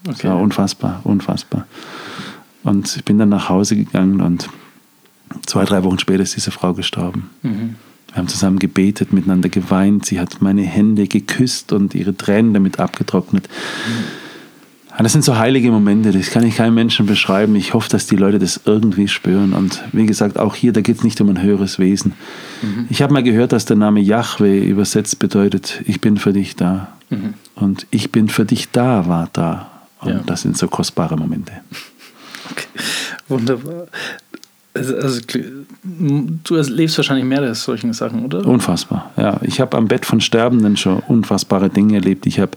Das 0.04 0.22
war 0.26 0.38
unfassbar, 0.38 1.00
unfassbar. 1.06 1.66
Und 2.64 2.94
ich 2.94 3.06
bin 3.06 3.18
dann 3.18 3.30
nach 3.30 3.48
Hause 3.48 3.78
gegangen 3.78 4.20
und 4.20 4.50
zwei, 5.46 5.64
drei 5.64 5.86
Wochen 5.86 6.00
später 6.00 6.24
ist 6.24 6.36
diese 6.36 6.52
Frau 6.52 6.74
gestorben. 6.74 7.30
Wir 8.12 8.18
haben 8.18 8.28
zusammen 8.28 8.60
gebetet, 8.60 9.14
miteinander 9.14 9.50
geweint. 9.50 10.06
Sie 10.06 10.20
hat 10.20 10.42
meine 10.42 10.64
Hände 10.64 11.08
geküsst 11.08 11.72
und 11.74 11.94
ihre 11.96 12.16
Tränen 12.16 12.54
damit 12.54 12.80
abgetrocknet. 12.80 13.48
Das 15.02 15.14
sind 15.14 15.24
so 15.24 15.38
heilige 15.38 15.72
Momente, 15.72 16.12
das 16.12 16.30
kann 16.30 16.44
ich 16.44 16.58
keinem 16.58 16.74
Menschen 16.76 17.06
beschreiben. 17.06 17.56
Ich 17.56 17.74
hoffe, 17.74 17.88
dass 17.90 18.06
die 18.08 18.18
Leute 18.18 18.38
das 18.38 18.60
irgendwie 18.66 19.08
spüren. 19.08 19.54
Und 19.54 19.82
wie 19.94 20.06
gesagt, 20.06 20.38
auch 20.38 20.56
hier, 20.56 20.74
da 20.74 20.82
geht 20.82 20.98
es 20.98 21.04
nicht 21.06 21.22
um 21.22 21.30
ein 21.30 21.42
höheres 21.42 21.80
Wesen. 21.80 22.14
Ich 22.90 23.02
habe 23.02 23.14
mal 23.14 23.24
gehört, 23.24 23.54
dass 23.54 23.64
der 23.64 23.78
Name 23.78 24.02
Yahweh 24.02 24.60
übersetzt 24.60 25.18
bedeutet, 25.20 25.82
ich 25.86 26.02
bin 26.02 26.18
für 26.18 26.34
dich 26.34 26.58
da. 26.58 26.90
Und 27.56 27.88
ich 27.92 28.12
bin 28.12 28.28
für 28.28 28.44
dich 28.44 28.72
da 28.72 29.08
war 29.08 29.30
da. 29.32 29.72
Und 30.02 30.10
Ja. 30.10 30.20
das 30.26 30.42
sind 30.42 30.58
so 30.58 30.68
kostbare 30.68 31.16
Momente. 31.16 31.54
Okay. 32.52 32.68
Wunderbar. 33.30 33.88
Also, 34.80 34.96
also, 34.96 35.20
du 36.44 36.56
lebst 36.56 36.98
wahrscheinlich 36.98 37.26
mehrere 37.26 37.54
solchen 37.56 37.94
Sachen, 37.94 38.26
oder? 38.26 38.46
Unfassbar. 38.46 39.12
Ja, 39.18 39.40
ich 39.44 39.60
habe 39.62 39.78
am 39.78 39.88
Bett 39.88 40.06
von 40.06 40.22
Sterbenden 40.22 40.78
schon 40.78 41.00
unfassbare 41.08 41.70
Dinge 41.70 41.96
erlebt. 41.96 42.26
Ich 42.26 42.40
habe 42.40 42.52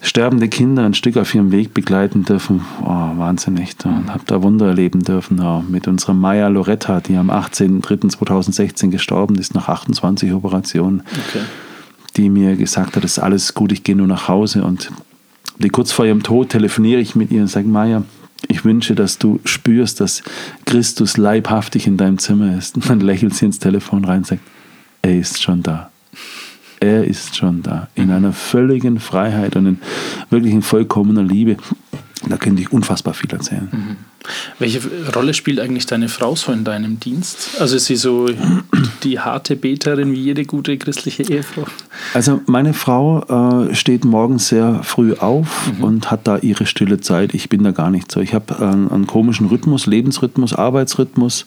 sterbende 0.00 0.48
Kinder 0.48 0.84
ein 0.84 0.94
Stück 0.94 1.16
auf 1.16 1.34
ihrem 1.34 1.52
Weg 1.52 1.74
begleiten 1.74 2.24
dürfen. 2.24 2.62
Oh, 2.82 2.86
wahnsinnig. 3.18 3.74
Und 3.84 4.12
habe 4.12 4.22
da 4.26 4.42
Wunder 4.42 4.66
erleben 4.66 5.02
dürfen. 5.02 5.38
Ja, 5.38 5.62
mit 5.68 5.88
unserer 5.88 6.14
Maya 6.14 6.48
Loretta, 6.48 7.00
die 7.00 7.16
am 7.16 7.30
18.03.2016 7.30 8.90
gestorben 8.90 9.36
ist, 9.36 9.54
nach 9.54 9.68
28 9.68 10.32
Operationen, 10.32 11.02
Okay. 11.28 11.44
die 12.16 12.28
mir 12.30 12.56
gesagt 12.56 12.96
hat, 12.96 13.04
es 13.04 13.12
ist 13.12 13.18
alles 13.18 13.54
gut, 13.54 13.72
ich 13.72 13.82
gehe 13.84 13.96
nur 13.96 14.06
nach 14.06 14.28
Hause. 14.28 14.64
Und 14.64 14.90
die 15.58 15.70
kurz 15.70 15.92
vor 15.92 16.04
ihrem 16.06 16.22
Tod 16.22 16.50
telefoniere 16.50 17.00
ich 17.00 17.16
mit 17.16 17.30
ihr 17.30 17.40
und 17.40 17.48
sage, 17.48 17.66
Maya, 17.66 18.02
ich 18.48 18.64
wünsche, 18.64 18.94
dass 18.94 19.18
du 19.18 19.40
spürst, 19.44 20.00
dass 20.00 20.22
Christus 20.64 21.16
leibhaftig 21.16 21.86
in 21.86 21.96
deinem 21.96 22.18
Zimmer 22.18 22.56
ist. 22.56 22.76
Und 22.76 22.88
dann 22.88 23.00
lächelt 23.00 23.34
sie 23.34 23.46
ins 23.46 23.58
Telefon 23.58 24.04
rein 24.04 24.18
und 24.18 24.26
sagt, 24.26 24.42
er 25.02 25.18
ist 25.18 25.42
schon 25.42 25.62
da. 25.62 25.90
Er 26.80 27.04
ist 27.04 27.36
schon 27.36 27.62
da. 27.62 27.88
In 27.94 28.10
einer 28.10 28.32
völligen 28.32 29.00
Freiheit 29.00 29.56
und 29.56 29.66
in 29.66 29.78
wirklich 30.30 30.52
in 30.52 30.62
vollkommener 30.62 31.22
Liebe. 31.22 31.56
Da 32.28 32.36
könnte 32.36 32.62
ich 32.62 32.72
unfassbar 32.72 33.14
viel 33.14 33.30
erzählen. 33.30 33.96
Welche 34.58 34.80
Rolle 35.14 35.34
spielt 35.34 35.60
eigentlich 35.60 35.86
deine 35.86 36.08
Frau 36.08 36.34
so 36.34 36.52
in 36.52 36.64
deinem 36.64 37.00
Dienst? 37.00 37.60
Also 37.60 37.76
ist 37.76 37.86
sie 37.86 37.96
so 37.96 38.28
die 39.02 39.20
harte 39.20 39.56
Beterin 39.56 40.12
wie 40.12 40.20
jede 40.20 40.44
gute 40.44 40.76
christliche 40.78 41.22
Ehefrau? 41.22 41.64
Also 42.14 42.40
meine 42.46 42.74
Frau 42.74 43.66
äh, 43.68 43.74
steht 43.74 44.04
morgens 44.04 44.48
sehr 44.48 44.82
früh 44.82 45.14
auf 45.14 45.70
und 45.80 46.10
hat 46.10 46.26
da 46.26 46.38
ihre 46.38 46.66
stille 46.66 47.00
Zeit. 47.00 47.34
Ich 47.34 47.48
bin 47.48 47.64
da 47.64 47.70
gar 47.70 47.90
nicht 47.90 48.10
so. 48.10 48.20
Ich 48.20 48.34
habe 48.34 48.54
äh, 48.60 48.64
einen 48.64 49.06
komischen 49.06 49.46
Rhythmus, 49.46 49.86
Lebensrhythmus, 49.86 50.54
Arbeitsrhythmus 50.54 51.44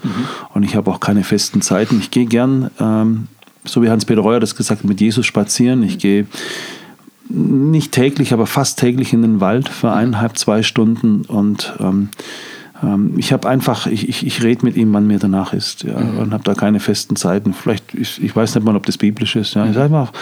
und 0.53 0.63
ich 0.63 0.75
habe 0.75 0.91
auch 0.91 0.99
keine 0.99 1.23
festen 1.23 1.61
Zeiten. 1.61 1.99
Ich 1.99 2.11
gehe 2.11 2.25
gern, 2.25 2.71
ähm, 2.79 3.27
so 3.65 3.81
wie 3.81 3.89
Hans-Peter 3.89 4.21
Reuer 4.21 4.39
das 4.39 4.55
gesagt 4.55 4.81
hat, 4.81 4.89
mit 4.89 5.01
Jesus 5.01 5.25
spazieren. 5.25 5.83
Ich 5.83 5.97
gehe 5.97 6.27
nicht 7.29 7.91
täglich, 7.91 8.33
aber 8.33 8.47
fast 8.47 8.79
täglich 8.79 9.13
in 9.13 9.21
den 9.21 9.39
Wald 9.39 9.69
für 9.69 9.91
eineinhalb, 9.91 10.37
zwei 10.37 10.63
Stunden 10.63 11.21
und 11.25 11.73
ähm, 11.79 12.09
ich 13.17 13.33
habe 13.33 13.49
einfach, 13.49 13.87
ich, 13.87 14.07
ich, 14.07 14.25
ich 14.25 14.41
rede 14.41 14.65
mit 14.65 14.77
ihm, 14.77 14.93
wann 14.93 15.05
mir 15.05 15.19
danach 15.19 15.51
ist 15.51 15.83
ja, 15.83 15.97
und 15.97 16.31
habe 16.31 16.43
da 16.43 16.53
keine 16.53 16.79
festen 16.79 17.17
Zeiten. 17.17 17.53
Vielleicht, 17.53 17.93
ist, 17.93 18.19
ich 18.19 18.33
weiß 18.33 18.55
nicht 18.55 18.63
mal, 18.63 18.75
ob 18.75 18.85
das 18.85 18.97
biblisch 18.97 19.35
ist. 19.35 19.53
Ja. 19.55 19.65
Ich 19.65 19.73
sage 19.73 19.85
einfach, 19.85 20.13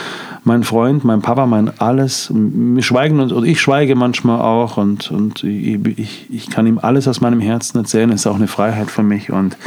mein 0.48 0.64
Freund, 0.64 1.04
mein 1.04 1.22
Papa, 1.22 1.46
mein 1.46 1.78
alles. 1.80 2.32
Wir 2.34 2.82
schweigen 2.82 3.20
uns, 3.20 3.34
oder 3.34 3.46
ich 3.46 3.60
schweige 3.60 3.96
manchmal 3.96 4.42
auch 4.42 4.78
und, 4.78 5.12
und 5.12 5.44
ich, 5.44 5.86
ich, 5.98 6.28
ich 6.30 6.50
kann 6.50 6.66
ihm 6.66 6.80
alles 6.82 7.08
aus 7.08 7.22
meinem 7.22 7.42
Herzen 7.42 7.78
erzählen. 7.78 8.10
Das 8.10 8.22
ist 8.22 8.28
auch 8.28 8.38
eine 8.38 8.48
Freiheit 8.48 8.90
für 8.90 9.04
mich 9.04 9.30
und 9.30 9.58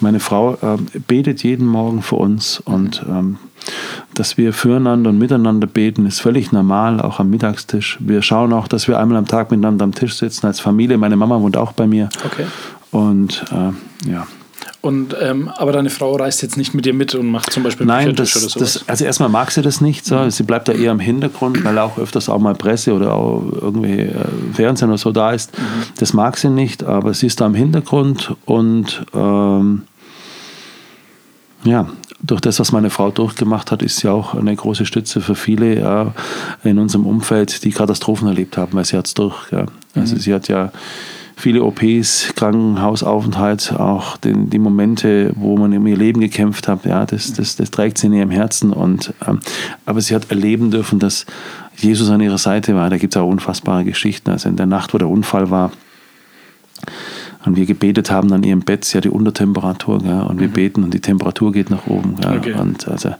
meine 0.00 0.20
Frau 0.20 0.54
äh, 0.54 0.76
betet 1.08 1.42
jeden 1.42 1.66
Morgen 1.66 2.02
für 2.02 2.16
uns 2.16 2.60
und 2.60 3.02
ähm, 3.08 3.38
dass 4.14 4.36
wir 4.36 4.52
füreinander 4.52 5.10
und 5.10 5.18
miteinander 5.18 5.66
beten, 5.66 6.04
ist 6.04 6.20
völlig 6.20 6.52
normal, 6.52 7.00
auch 7.00 7.18
am 7.18 7.30
Mittagstisch. 7.30 7.96
Wir 8.00 8.20
schauen 8.20 8.52
auch, 8.52 8.68
dass 8.68 8.88
wir 8.88 8.98
einmal 8.98 9.16
am 9.16 9.26
Tag 9.26 9.50
miteinander 9.50 9.84
am 9.84 9.94
Tisch 9.94 10.14
sitzen 10.14 10.46
als 10.46 10.60
Familie. 10.60 10.98
Meine 10.98 11.16
Mama 11.16 11.40
wohnt 11.40 11.56
auch 11.56 11.72
bei 11.72 11.86
mir. 11.86 12.10
Okay. 12.24 12.44
Und 12.90 13.44
äh, 13.50 14.10
ja. 14.10 14.26
Und, 14.82 15.14
ähm, 15.20 15.48
aber 15.48 15.70
deine 15.70 15.90
Frau 15.90 16.16
reist 16.16 16.42
jetzt 16.42 16.56
nicht 16.56 16.74
mit 16.74 16.84
dir 16.84 16.92
mit 16.92 17.14
und 17.14 17.28
macht 17.28 17.52
zum 17.52 17.62
Beispiel 17.62 17.86
Nein, 17.86 18.16
das, 18.16 18.34
oder 18.34 18.48
sowas? 18.48 18.72
das, 18.74 18.88
also 18.88 19.04
erstmal 19.04 19.28
mag 19.28 19.52
sie 19.52 19.62
das 19.62 19.80
nicht. 19.80 20.04
So. 20.04 20.28
Sie 20.28 20.42
bleibt 20.42 20.66
da 20.66 20.72
eher 20.72 20.90
im 20.90 20.98
Hintergrund, 20.98 21.62
weil 21.64 21.78
auch 21.78 21.98
öfters 21.98 22.28
auch 22.28 22.40
mal 22.40 22.56
Presse 22.56 22.92
oder 22.92 23.14
auch 23.14 23.44
irgendwie 23.60 24.00
äh, 24.00 24.14
Fernsehen 24.52 24.88
oder 24.88 24.98
so 24.98 25.12
da 25.12 25.30
ist. 25.30 25.52
Das 25.98 26.12
mag 26.12 26.36
sie 26.36 26.50
nicht, 26.50 26.82
aber 26.82 27.14
sie 27.14 27.26
ist 27.26 27.40
da 27.40 27.46
im 27.46 27.54
Hintergrund 27.54 28.34
und 28.44 29.06
ähm, 29.14 29.82
ja, 31.62 31.88
durch 32.20 32.40
das, 32.40 32.58
was 32.58 32.72
meine 32.72 32.90
Frau 32.90 33.12
durchgemacht 33.12 33.70
hat, 33.70 33.82
ist 33.82 33.98
sie 33.98 34.08
auch 34.08 34.34
eine 34.34 34.54
große 34.54 34.84
Stütze 34.84 35.20
für 35.20 35.36
viele 35.36 35.78
ja, 35.78 36.12
in 36.64 36.80
unserem 36.80 37.06
Umfeld, 37.06 37.62
die 37.62 37.70
Katastrophen 37.70 38.26
erlebt 38.26 38.56
haben, 38.56 38.72
weil 38.72 38.84
sie 38.84 38.96
hat 38.96 39.06
es 39.06 39.14
durch. 39.14 39.52
Ja. 39.52 39.66
Also 39.94 40.16
sie 40.16 40.34
hat 40.34 40.48
ja 40.48 40.72
viele 41.42 41.64
OPs, 41.64 42.34
Krankenhausaufenthalt, 42.36 43.74
auch 43.76 44.16
den, 44.16 44.48
die 44.48 44.60
Momente, 44.60 45.32
wo 45.34 45.56
man 45.56 45.76
um 45.76 45.86
ihr 45.88 45.96
Leben 45.96 46.20
gekämpft 46.20 46.68
hat, 46.68 46.84
ja, 46.84 47.04
das, 47.04 47.32
das, 47.32 47.56
das 47.56 47.70
trägt 47.72 47.98
sie 47.98 48.06
in 48.06 48.12
ihrem 48.12 48.30
Herzen. 48.30 48.72
Und, 48.72 49.12
ähm, 49.26 49.40
aber 49.84 50.00
sie 50.00 50.14
hat 50.14 50.30
erleben 50.30 50.70
dürfen, 50.70 51.00
dass 51.00 51.26
Jesus 51.76 52.10
an 52.10 52.20
ihrer 52.20 52.38
Seite 52.38 52.76
war. 52.76 52.88
Da 52.90 52.96
gibt 52.96 53.16
es 53.16 53.20
auch 53.20 53.26
unfassbare 53.28 53.84
Geschichten. 53.84 54.30
Also 54.30 54.48
in 54.48 54.54
der 54.56 54.66
Nacht, 54.66 54.94
wo 54.94 54.98
der 54.98 55.08
Unfall 55.08 55.50
war, 55.50 55.72
und 57.44 57.56
wir 57.56 57.66
gebetet 57.66 58.12
haben 58.12 58.32
an 58.32 58.44
ihrem 58.44 58.60
Bett, 58.60 58.84
sie 58.84 58.96
hat 58.96 59.04
die 59.04 59.08
Untertemperatur, 59.10 59.98
gell, 59.98 60.22
und 60.22 60.38
wir 60.38 60.46
beten 60.46 60.84
und 60.84 60.94
die 60.94 61.00
Temperatur 61.00 61.50
geht 61.52 61.70
nach 61.70 61.88
oben. 61.88 62.14
Gell, 62.20 62.36
Okay. 62.38 62.52
und 62.52 62.86
also, 62.86 63.14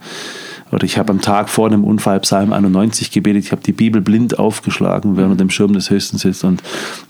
oder 0.72 0.84
ich 0.84 0.96
habe 0.96 1.12
am 1.12 1.20
Tag 1.20 1.50
vor 1.50 1.68
dem 1.68 1.84
Unfall 1.84 2.18
Psalm 2.20 2.52
91 2.52 3.10
gebetet, 3.10 3.44
ich 3.44 3.52
habe 3.52 3.62
die 3.62 3.72
Bibel 3.72 4.00
blind 4.00 4.38
aufgeschlagen, 4.38 5.18
während 5.18 5.32
unter 5.32 5.44
dem 5.44 5.50
Schirm 5.50 5.74
des 5.74 5.90
Höchsten 5.90 6.16
sitzt. 6.16 6.44
Und 6.44 6.62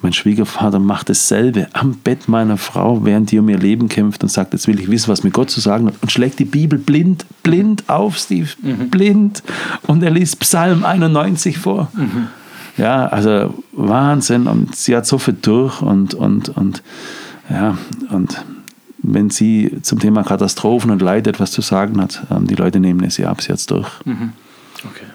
mein 0.03 0.13
Schwiegervater 0.13 0.81
macht 0.81 1.09
dasselbe 1.09 1.69
am 1.73 1.95
Bett 1.95 2.29
meiner 2.29 2.57
Frau, 2.57 3.05
während 3.05 3.31
die 3.31 3.39
um 3.39 3.49
ihr 3.49 3.59
Leben 3.59 3.89
kämpft 3.89 4.25
und 4.25 4.31
sagt, 4.31 4.53
jetzt 4.53 4.67
will 4.67 4.81
ich 4.81 4.91
wissen, 4.91 5.09
was 5.09 5.23
mir 5.23 5.31
Gott 5.31 5.49
zu 5.49 5.61
sagen 5.61 5.87
hat. 5.87 5.95
Und 6.03 6.11
schlägt 6.11 6.41
die 6.41 6.45
Bibel 6.45 6.77
blind, 6.77 7.25
blind 7.45 7.89
auf, 7.89 8.19
Steve, 8.19 8.49
blind. 8.91 9.45
Und 9.87 10.03
er 10.03 10.11
liest 10.11 10.41
Psalm 10.41 10.85
91 10.85 11.59
vor. 11.59 11.91
Ja, 12.77 13.07
also 13.07 13.55
Wahnsinn. 13.71 14.49
Und 14.49 14.75
sie 14.75 14.97
hat 14.97 15.07
so 15.07 15.19
viel 15.19 15.37
durch 15.41 15.83
und, 15.83 16.15
und, 16.15 16.49
und 16.49 16.83
ja, 17.49 17.79
und 18.11 18.43
wenn 19.03 19.31
sie 19.31 19.79
zum 19.83 19.99
Thema 19.99 20.23
Katastrophen 20.23 20.91
und 20.91 21.03
Leid 21.03 21.27
etwas 21.27 21.51
zu 21.51 21.61
sagen 21.61 22.01
hat, 22.01 22.23
ähm, 22.31 22.47
die 22.47 22.55
Leute 22.55 22.81
nehmen 22.81 23.05
es 23.05 23.19
ihr 23.19 23.29
ab, 23.29 23.41
es 23.47 23.67
durch. 23.67 23.89
Okay. 24.85 25.07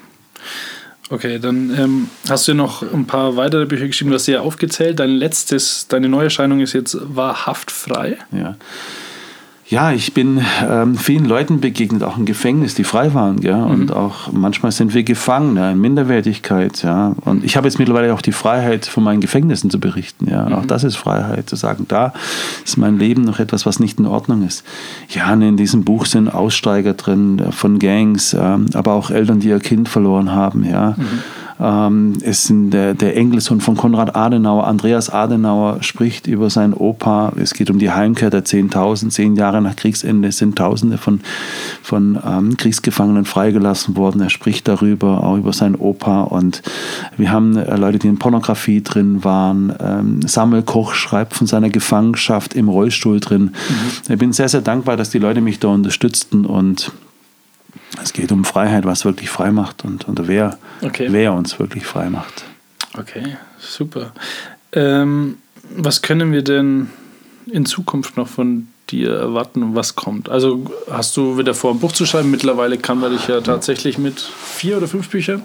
Okay, 1.09 1.39
dann 1.39 1.73
ähm, 1.77 2.09
hast 2.29 2.47
du 2.49 2.53
noch 2.53 2.81
ein 2.81 3.07
paar 3.07 3.37
weitere 3.37 3.65
Bücher 3.65 3.87
geschrieben, 3.87 4.09
du 4.09 4.15
hast 4.15 4.25
sie 4.25 4.33
ja 4.33 4.41
aufgezählt. 4.41 4.99
Dein 4.99 5.11
letztes, 5.11 5.87
deine 5.87 6.09
Neuerscheinung 6.09 6.59
ist 6.59 6.73
jetzt 6.73 6.97
wahrhaft 7.01 7.71
frei. 7.71 8.17
Ja. 8.31 8.57
Ja, 9.69 9.91
ich 9.91 10.13
bin 10.13 10.41
ähm, 10.65 10.95
vielen 10.95 11.25
Leuten 11.25 11.59
begegnet, 11.59 12.01
auch 12.01 12.17
im 12.17 12.23
Gefängnis, 12.23 12.73
die 12.73 12.85
frei 12.85 13.13
waren, 13.13 13.41
gell? 13.41 13.53
Und 13.53 13.91
auch 13.91 14.31
manchmal 14.31 14.71
sind 14.71 14.93
wir 14.93 15.03
gefangen, 15.03 15.57
ja, 15.57 15.71
in 15.71 15.81
Minderwertigkeit, 15.81 16.83
ja. 16.83 17.13
Und 17.25 17.43
ich 17.43 17.57
habe 17.57 17.67
jetzt 17.67 17.77
mittlerweile 17.77 18.13
auch 18.13 18.21
die 18.21 18.31
Freiheit, 18.31 18.85
von 18.85 19.03
meinen 19.03 19.19
Gefängnissen 19.19 19.69
zu 19.69 19.77
berichten, 19.77 20.29
ja. 20.29 20.47
Auch 20.57 20.65
das 20.65 20.85
ist 20.85 20.95
Freiheit, 20.95 21.49
zu 21.49 21.57
sagen, 21.57 21.85
da 21.89 22.13
ist 22.63 22.77
mein 22.77 22.97
Leben 22.97 23.23
noch 23.23 23.39
etwas, 23.39 23.65
was 23.65 23.81
nicht 23.81 23.99
in 23.99 24.05
Ordnung 24.05 24.47
ist. 24.47 24.63
Ja, 25.09 25.33
und 25.33 25.41
in 25.41 25.57
diesem 25.57 25.83
Buch 25.83 26.05
sind 26.05 26.29
Aussteiger 26.29 26.93
drin 26.93 27.39
äh, 27.39 27.51
von 27.51 27.77
Gangs, 27.77 28.33
ähm, 28.39 28.67
aber 28.73 28.93
auch 28.93 29.11
Eltern, 29.11 29.41
die 29.41 29.49
ihr 29.49 29.59
Kind 29.59 29.89
verloren 29.89 30.31
haben, 30.31 30.63
ja. 30.63 30.95
Ähm, 31.59 32.13
es 32.21 32.45
sind 32.45 32.71
der, 32.71 32.93
der 32.93 33.17
Enkelsohn 33.17 33.61
von 33.61 33.75
Konrad 33.75 34.15
Adenauer, 34.15 34.67
Andreas 34.67 35.09
Adenauer, 35.09 35.81
spricht 35.81 36.27
über 36.27 36.49
seinen 36.49 36.73
Opa. 36.73 37.33
Es 37.37 37.53
geht 37.53 37.69
um 37.69 37.79
die 37.79 37.91
Heimkehr 37.91 38.29
der 38.29 38.45
10.000. 38.45 39.09
Zehn 39.09 39.35
Jahre 39.35 39.61
nach 39.61 39.75
Kriegsende 39.75 40.31
sind 40.31 40.57
Tausende 40.57 40.97
von, 40.97 41.21
von 41.81 42.19
ähm, 42.25 42.57
Kriegsgefangenen 42.57 43.25
freigelassen 43.25 43.95
worden. 43.95 44.21
Er 44.21 44.29
spricht 44.29 44.67
darüber, 44.67 45.23
auch 45.23 45.37
über 45.37 45.53
seinen 45.53 45.75
Opa. 45.75 46.21
Und 46.23 46.61
wir 47.17 47.31
haben 47.31 47.57
äh, 47.57 47.75
Leute, 47.75 47.99
die 47.99 48.07
in 48.07 48.19
Pornografie 48.19 48.81
drin 48.81 49.23
waren. 49.23 49.73
Ähm, 49.79 50.21
Samuel 50.25 50.63
Koch 50.63 50.93
schreibt 50.93 51.33
von 51.33 51.47
seiner 51.47 51.69
Gefangenschaft 51.69 52.53
im 52.53 52.69
Rollstuhl 52.69 53.19
drin. 53.19 53.51
Ich 54.07 54.17
bin 54.17 54.33
sehr, 54.33 54.49
sehr 54.49 54.61
dankbar, 54.61 54.97
dass 54.97 55.09
die 55.09 55.19
Leute 55.19 55.41
mich 55.41 55.59
da 55.59 55.69
unterstützten 55.69 56.45
und 56.45 56.91
es 58.01 58.13
geht 58.13 58.31
um 58.31 58.45
Freiheit, 58.45 58.85
was 58.85 59.05
wirklich 59.05 59.29
frei 59.29 59.51
macht 59.51 59.83
und, 59.85 60.07
und 60.07 60.27
wer, 60.27 60.57
Okay. 60.81 61.07
wer 61.09 61.33
uns 61.33 61.57
wirklich 61.59 61.85
frei 61.85 62.09
macht. 62.09 62.43
Okay, 62.97 63.37
super. 63.59 64.11
Ähm, 64.73 65.37
was 65.75 66.01
können 66.01 66.31
wir 66.31 66.43
denn 66.43 66.89
in 67.47 67.65
Zukunft 67.65 68.17
noch 68.17 68.27
von 68.27 68.67
dir 68.89 69.11
erwarten 69.13 69.63
und 69.63 69.75
was 69.75 69.95
kommt? 69.95 70.29
Also 70.29 70.65
hast 70.89 71.15
du 71.17 71.37
wieder 71.37 71.53
vor, 71.53 71.71
ein 71.73 71.79
Buch 71.79 71.91
zu 71.91 72.05
schreiben? 72.05 72.31
Mittlerweile 72.31 72.77
kann 72.77 72.99
man 72.99 73.11
dich 73.11 73.27
ja 73.27 73.41
tatsächlich 73.41 73.97
mit 73.97 74.19
vier 74.19 74.77
oder 74.77 74.87
fünf 74.87 75.09
Büchern 75.09 75.43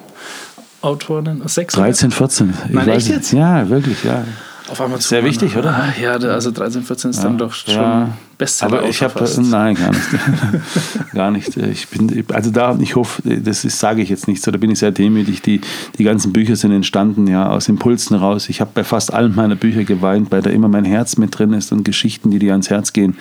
Autoren, 0.80 1.42
sechs? 1.46 1.74
13, 1.74 2.10
14. 2.10 2.50
Ich 2.68 2.74
Nein, 2.74 2.86
weiß 2.88 2.96
echt 3.04 3.08
jetzt? 3.08 3.32
Ja, 3.32 3.68
wirklich, 3.68 4.02
ja. 4.04 4.24
Auf 4.68 4.80
einmal 4.80 5.00
zu 5.00 5.08
Sehr 5.08 5.24
wichtig, 5.24 5.56
oder? 5.56 5.70
Ah, 5.70 5.92
Ja, 6.00 6.12
also 6.12 6.50
13, 6.50 6.82
14 6.82 7.10
ist 7.10 7.22
dann 7.22 7.36
doch 7.36 7.52
schon 7.52 7.74
ja. 7.74 8.08
Bestseller. 8.38 8.78
Aber 8.78 8.88
ich 8.88 9.02
habe 9.02 9.24
nein, 9.42 9.74
gar 9.74 9.90
nicht. 9.90 10.08
gar 11.12 11.30
nicht. 11.30 11.56
Ich 11.56 11.88
bin, 11.88 12.24
also 12.32 12.50
da, 12.50 12.76
ich 12.80 12.94
hoffe, 12.94 13.22
das 13.24 13.62
sage 13.62 14.02
ich 14.02 14.08
jetzt 14.08 14.28
nicht 14.28 14.42
so, 14.42 14.50
da 14.50 14.58
bin 14.58 14.70
ich 14.70 14.78
sehr 14.78 14.92
demütig. 14.92 15.42
Die, 15.42 15.60
die 15.98 16.04
ganzen 16.04 16.32
Bücher 16.32 16.56
sind 16.56 16.72
entstanden, 16.72 17.26
ja, 17.26 17.48
aus 17.48 17.68
Impulsen 17.68 18.16
raus. 18.16 18.48
Ich 18.48 18.60
habe 18.60 18.70
bei 18.72 18.84
fast 18.84 19.12
allen 19.12 19.34
meiner 19.34 19.56
Bücher 19.56 19.84
geweint, 19.84 20.30
weil 20.30 20.42
da 20.42 20.50
immer 20.50 20.68
mein 20.68 20.84
Herz 20.84 21.16
mit 21.16 21.36
drin 21.36 21.52
ist 21.52 21.72
und 21.72 21.84
Geschichten, 21.84 22.30
die 22.30 22.38
dir 22.38 22.52
ans 22.52 22.70
Herz 22.70 22.92
gehen. 22.92 23.16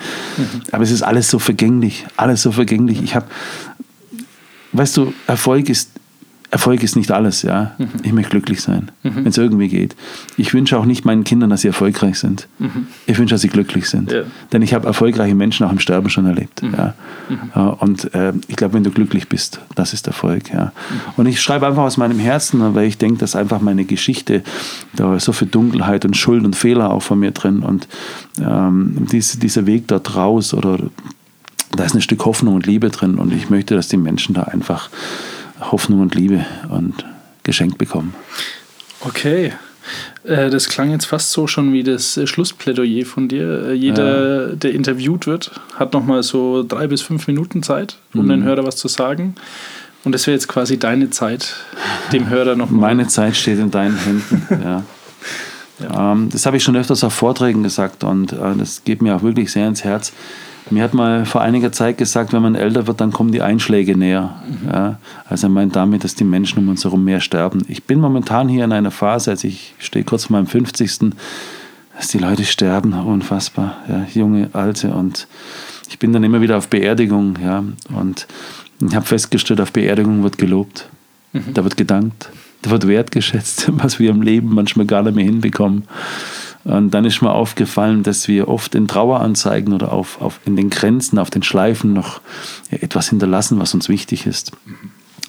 Aber 0.70 0.84
es 0.84 0.90
ist 0.90 1.02
alles 1.02 1.28
so 1.28 1.38
vergänglich, 1.38 2.06
alles 2.16 2.42
so 2.42 2.52
vergänglich. 2.52 3.02
Ich 3.02 3.14
habe, 3.14 3.26
weißt 4.72 4.96
du, 4.96 5.12
Erfolg 5.26 5.68
ist 5.68 5.90
Erfolg 6.52 6.82
ist 6.82 6.96
nicht 6.96 7.10
alles, 7.10 7.40
ja. 7.40 7.72
Ich 8.02 8.12
möchte 8.12 8.30
glücklich 8.30 8.60
sein, 8.60 8.90
wenn 9.02 9.26
es 9.26 9.38
irgendwie 9.38 9.68
geht. 9.68 9.96
Ich 10.36 10.52
wünsche 10.52 10.78
auch 10.78 10.84
nicht 10.84 11.06
meinen 11.06 11.24
Kindern, 11.24 11.48
dass 11.48 11.62
sie 11.62 11.68
erfolgreich 11.68 12.18
sind. 12.18 12.46
Ich 13.06 13.18
wünsche, 13.18 13.34
dass 13.34 13.40
sie 13.40 13.48
glücklich 13.48 13.88
sind. 13.88 14.12
Ja. 14.12 14.24
Denn 14.52 14.60
ich 14.60 14.74
habe 14.74 14.86
erfolgreiche 14.86 15.34
Menschen 15.34 15.64
auch 15.64 15.72
im 15.72 15.78
Sterben 15.78 16.10
schon 16.10 16.26
erlebt. 16.26 16.62
Ja. 16.62 16.92
Ja, 17.54 17.68
Und 17.68 18.12
äh, 18.14 18.34
ich 18.48 18.56
glaube, 18.56 18.74
wenn 18.74 18.84
du 18.84 18.90
glücklich 18.90 19.28
bist, 19.28 19.60
das 19.76 19.94
ist 19.94 20.06
Erfolg. 20.06 20.52
Ja. 20.52 20.72
Und 21.16 21.24
ich 21.24 21.40
schreibe 21.40 21.66
einfach 21.66 21.84
aus 21.84 21.96
meinem 21.96 22.18
Herzen, 22.18 22.74
weil 22.74 22.86
ich 22.86 22.98
denke, 22.98 23.18
dass 23.18 23.34
einfach 23.34 23.62
meine 23.62 23.86
Geschichte, 23.86 24.42
da 24.94 25.16
ist 25.16 25.24
so 25.24 25.32
viel 25.32 25.48
Dunkelheit 25.48 26.04
und 26.04 26.18
Schuld 26.18 26.44
und 26.44 26.54
Fehler 26.54 26.92
auch 26.92 27.02
von 27.02 27.18
mir 27.18 27.30
drin. 27.30 27.60
Und 27.60 27.88
ähm, 28.38 29.06
dies, 29.10 29.38
dieser 29.38 29.64
Weg 29.64 29.88
dort 29.88 30.16
raus 30.16 30.52
oder 30.52 30.78
da 31.74 31.84
ist 31.84 31.94
ein 31.94 32.02
Stück 32.02 32.26
Hoffnung 32.26 32.56
und 32.56 32.66
Liebe 32.66 32.90
drin. 32.90 33.14
Und 33.14 33.32
ich 33.32 33.48
möchte, 33.48 33.74
dass 33.74 33.88
die 33.88 33.96
Menschen 33.96 34.34
da 34.34 34.42
einfach 34.42 34.90
Hoffnung 35.70 36.00
und 36.00 36.14
Liebe 36.14 36.44
und 36.70 37.04
geschenkt 37.44 37.78
bekommen. 37.78 38.14
Okay. 39.00 39.52
Äh, 40.24 40.50
Das 40.50 40.68
klang 40.68 40.90
jetzt 40.92 41.06
fast 41.06 41.30
so 41.32 41.46
schon 41.46 41.72
wie 41.72 41.82
das 41.82 42.16
äh, 42.16 42.26
Schlussplädoyer 42.26 43.04
von 43.04 43.28
dir. 43.28 43.68
Äh, 43.68 43.72
Jeder, 43.74 44.54
der 44.54 44.72
interviewt 44.72 45.26
wird, 45.26 45.50
hat 45.74 45.92
nochmal 45.92 46.22
so 46.22 46.62
drei 46.62 46.86
bis 46.86 47.02
fünf 47.02 47.26
Minuten 47.26 47.62
Zeit, 47.62 47.96
um 48.14 48.24
Mhm. 48.24 48.28
den 48.28 48.44
Hörer 48.44 48.64
was 48.64 48.76
zu 48.76 48.88
sagen. 48.88 49.34
Und 50.04 50.12
das 50.12 50.26
wäre 50.26 50.34
jetzt 50.34 50.48
quasi 50.48 50.78
deine 50.78 51.10
Zeit, 51.10 51.54
dem 52.12 52.28
Hörer 52.28 52.54
nochmal. 52.56 52.80
Meine 52.94 53.06
Zeit 53.08 53.36
steht 53.36 53.58
in 53.58 53.70
deinen 53.70 53.96
Händen. 53.98 54.46
ja. 54.64 54.82
Ähm, 56.12 56.28
das 56.30 56.46
habe 56.46 56.56
ich 56.56 56.62
schon 56.64 56.76
öfters 56.76 57.02
auf 57.04 57.12
Vorträgen 57.14 57.62
gesagt 57.62 58.04
und 58.04 58.32
das 58.58 58.82
geht 58.84 59.00
mir 59.02 59.16
auch 59.16 59.22
wirklich 59.22 59.50
sehr 59.52 59.66
ins 59.66 59.82
Herz. 59.84 60.12
Mir 60.70 60.84
hat 60.84 60.94
mal 60.94 61.24
vor 61.26 61.40
einiger 61.40 61.72
Zeit 61.72 61.98
gesagt, 61.98 62.32
wenn 62.32 62.42
man 62.42 62.54
älter 62.54 62.86
wird, 62.86 63.00
dann 63.00 63.12
kommen 63.12 63.32
die 63.32 63.42
Einschläge 63.42 63.96
näher. 63.96 64.42
Ja, 64.66 64.98
also 65.28 65.46
er 65.46 65.50
meint 65.50 65.76
damit, 65.76 66.04
dass 66.04 66.14
die 66.14 66.24
Menschen 66.24 66.60
um 66.60 66.68
uns 66.68 66.84
herum 66.84 67.04
mehr 67.04 67.20
sterben. 67.20 67.62
Ich 67.68 67.84
bin 67.84 68.00
momentan 68.00 68.48
hier 68.48 68.64
in 68.64 68.72
einer 68.72 68.90
Phase, 68.90 69.32
also 69.32 69.48
ich 69.48 69.74
stehe 69.78 70.04
kurz 70.04 70.26
vor 70.26 70.36
meinem 70.36 70.46
50. 70.46 71.12
dass 71.96 72.08
die 72.08 72.18
Leute 72.18 72.44
sterben, 72.44 72.92
unfassbar. 72.94 73.76
Ja, 73.88 74.06
junge, 74.14 74.50
alte 74.52 74.94
und 74.94 75.26
ich 75.88 75.98
bin 75.98 76.12
dann 76.12 76.24
immer 76.24 76.40
wieder 76.40 76.56
auf 76.56 76.68
Beerdigung. 76.68 77.36
Ja, 77.42 77.64
und 77.94 78.26
ich 78.80 78.94
habe 78.94 79.04
festgestellt, 79.04 79.60
auf 79.60 79.72
Beerdigung 79.72 80.22
wird 80.22 80.38
gelobt. 80.38 80.88
Da 81.32 81.64
wird 81.64 81.76
gedankt, 81.76 82.28
da 82.60 82.70
wird 82.70 82.86
wertgeschätzt, 82.86 83.70
was 83.72 83.98
wir 83.98 84.10
im 84.10 84.22
Leben 84.22 84.54
manchmal 84.54 84.86
gar 84.86 85.02
nicht 85.02 85.14
mehr 85.14 85.24
hinbekommen. 85.24 85.84
Und 86.64 86.92
dann 86.92 87.04
ist 87.04 87.22
mir 87.22 87.32
aufgefallen, 87.32 88.02
dass 88.02 88.28
wir 88.28 88.48
oft 88.48 88.74
in 88.74 88.86
Traueranzeigen 88.86 89.72
oder 89.72 89.92
auf, 89.92 90.20
auf 90.20 90.40
in 90.44 90.56
den 90.56 90.70
Grenzen, 90.70 91.18
auf 91.18 91.30
den 91.30 91.42
Schleifen 91.42 91.92
noch 91.92 92.20
etwas 92.70 93.08
hinterlassen, 93.08 93.58
was 93.58 93.74
uns 93.74 93.88
wichtig 93.88 94.26
ist. 94.26 94.52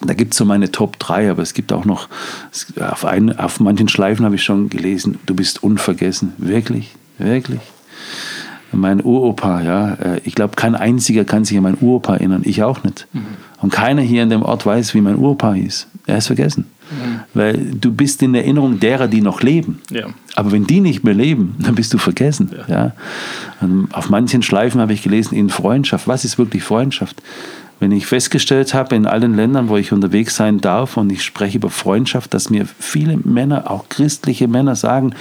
Da 0.06 0.14
gibt 0.14 0.34
es 0.34 0.38
so 0.38 0.46
meine 0.46 0.72
Top 0.72 1.00
3, 1.00 1.32
aber 1.32 1.42
es 1.42 1.54
gibt 1.54 1.72
auch 1.72 1.86
noch, 1.86 2.10
auf, 2.80 3.06
ein, 3.06 3.38
auf 3.38 3.60
manchen 3.60 3.88
Schleifen 3.88 4.26
habe 4.26 4.36
ich 4.36 4.44
schon 4.44 4.70
gelesen, 4.70 5.20
du 5.26 5.34
bist 5.34 5.64
unvergessen. 5.64 6.34
Wirklich, 6.38 6.96
wirklich. 7.18 7.62
Mein 8.72 9.04
Uropa, 9.04 9.62
ja, 9.62 9.94
äh, 9.94 10.22
ich 10.24 10.34
glaube, 10.34 10.56
kein 10.56 10.76
einziger 10.76 11.26
kann 11.26 11.46
sich 11.46 11.56
an 11.58 11.64
meinen 11.64 11.78
Uropa 11.80 12.16
erinnern, 12.16 12.42
ich 12.44 12.64
auch 12.64 12.84
nicht. 12.84 13.08
Und 13.62 13.72
keiner 13.72 14.02
hier 14.02 14.24
in 14.24 14.30
dem 14.30 14.42
Ort 14.42 14.66
weiß, 14.66 14.94
wie 14.94 15.02
mein 15.02 15.16
Urpa 15.16 15.54
hieß. 15.54 15.88
Er 16.06 16.18
ist 16.18 16.28
vergessen. 16.28 16.66
Weil 17.34 17.58
du 17.58 17.92
bist 17.92 18.22
in 18.22 18.36
Erinnerung 18.36 18.80
derer, 18.80 19.08
die 19.08 19.22
noch 19.22 19.42
leben. 19.42 19.82
Ja. 19.90 20.08
Aber 20.36 20.52
wenn 20.52 20.66
die 20.66 20.82
nicht 20.82 21.04
mehr 21.04 21.14
leben, 21.14 21.56
dann 21.60 21.76
bist 21.76 21.94
du 21.94 21.98
vergessen. 21.98 22.52
Ja. 22.68 22.94
Und 23.62 23.94
auf 23.94 24.10
manchen 24.10 24.42
Schleifen 24.42 24.82
habe 24.82 24.94
ich 24.94 25.04
gelesen, 25.04 25.36
in 25.36 25.50
Freundschaft. 25.50 26.08
Was 26.08 26.26
ist 26.26 26.38
wirklich 26.38 26.64
Freundschaft? 26.64 27.22
Wenn 27.80 27.92
ich 27.92 28.06
festgestellt 28.06 28.74
habe, 28.74 28.96
in 28.96 29.06
allen 29.06 29.36
Ländern, 29.36 29.68
wo 29.68 29.78
ich 29.78 29.92
unterwegs 29.92 30.36
sein 30.36 30.62
darf 30.62 30.96
und 30.96 31.12
ich 31.12 31.24
spreche 31.24 31.58
über 31.58 31.70
Freundschaft, 31.70 32.34
dass 32.34 32.50
mir 32.50 32.66
viele 32.80 33.18
Männer, 33.18 33.70
auch 33.70 33.90
christliche 33.90 34.48
Männer, 34.48 34.76
sagen, 34.76 35.14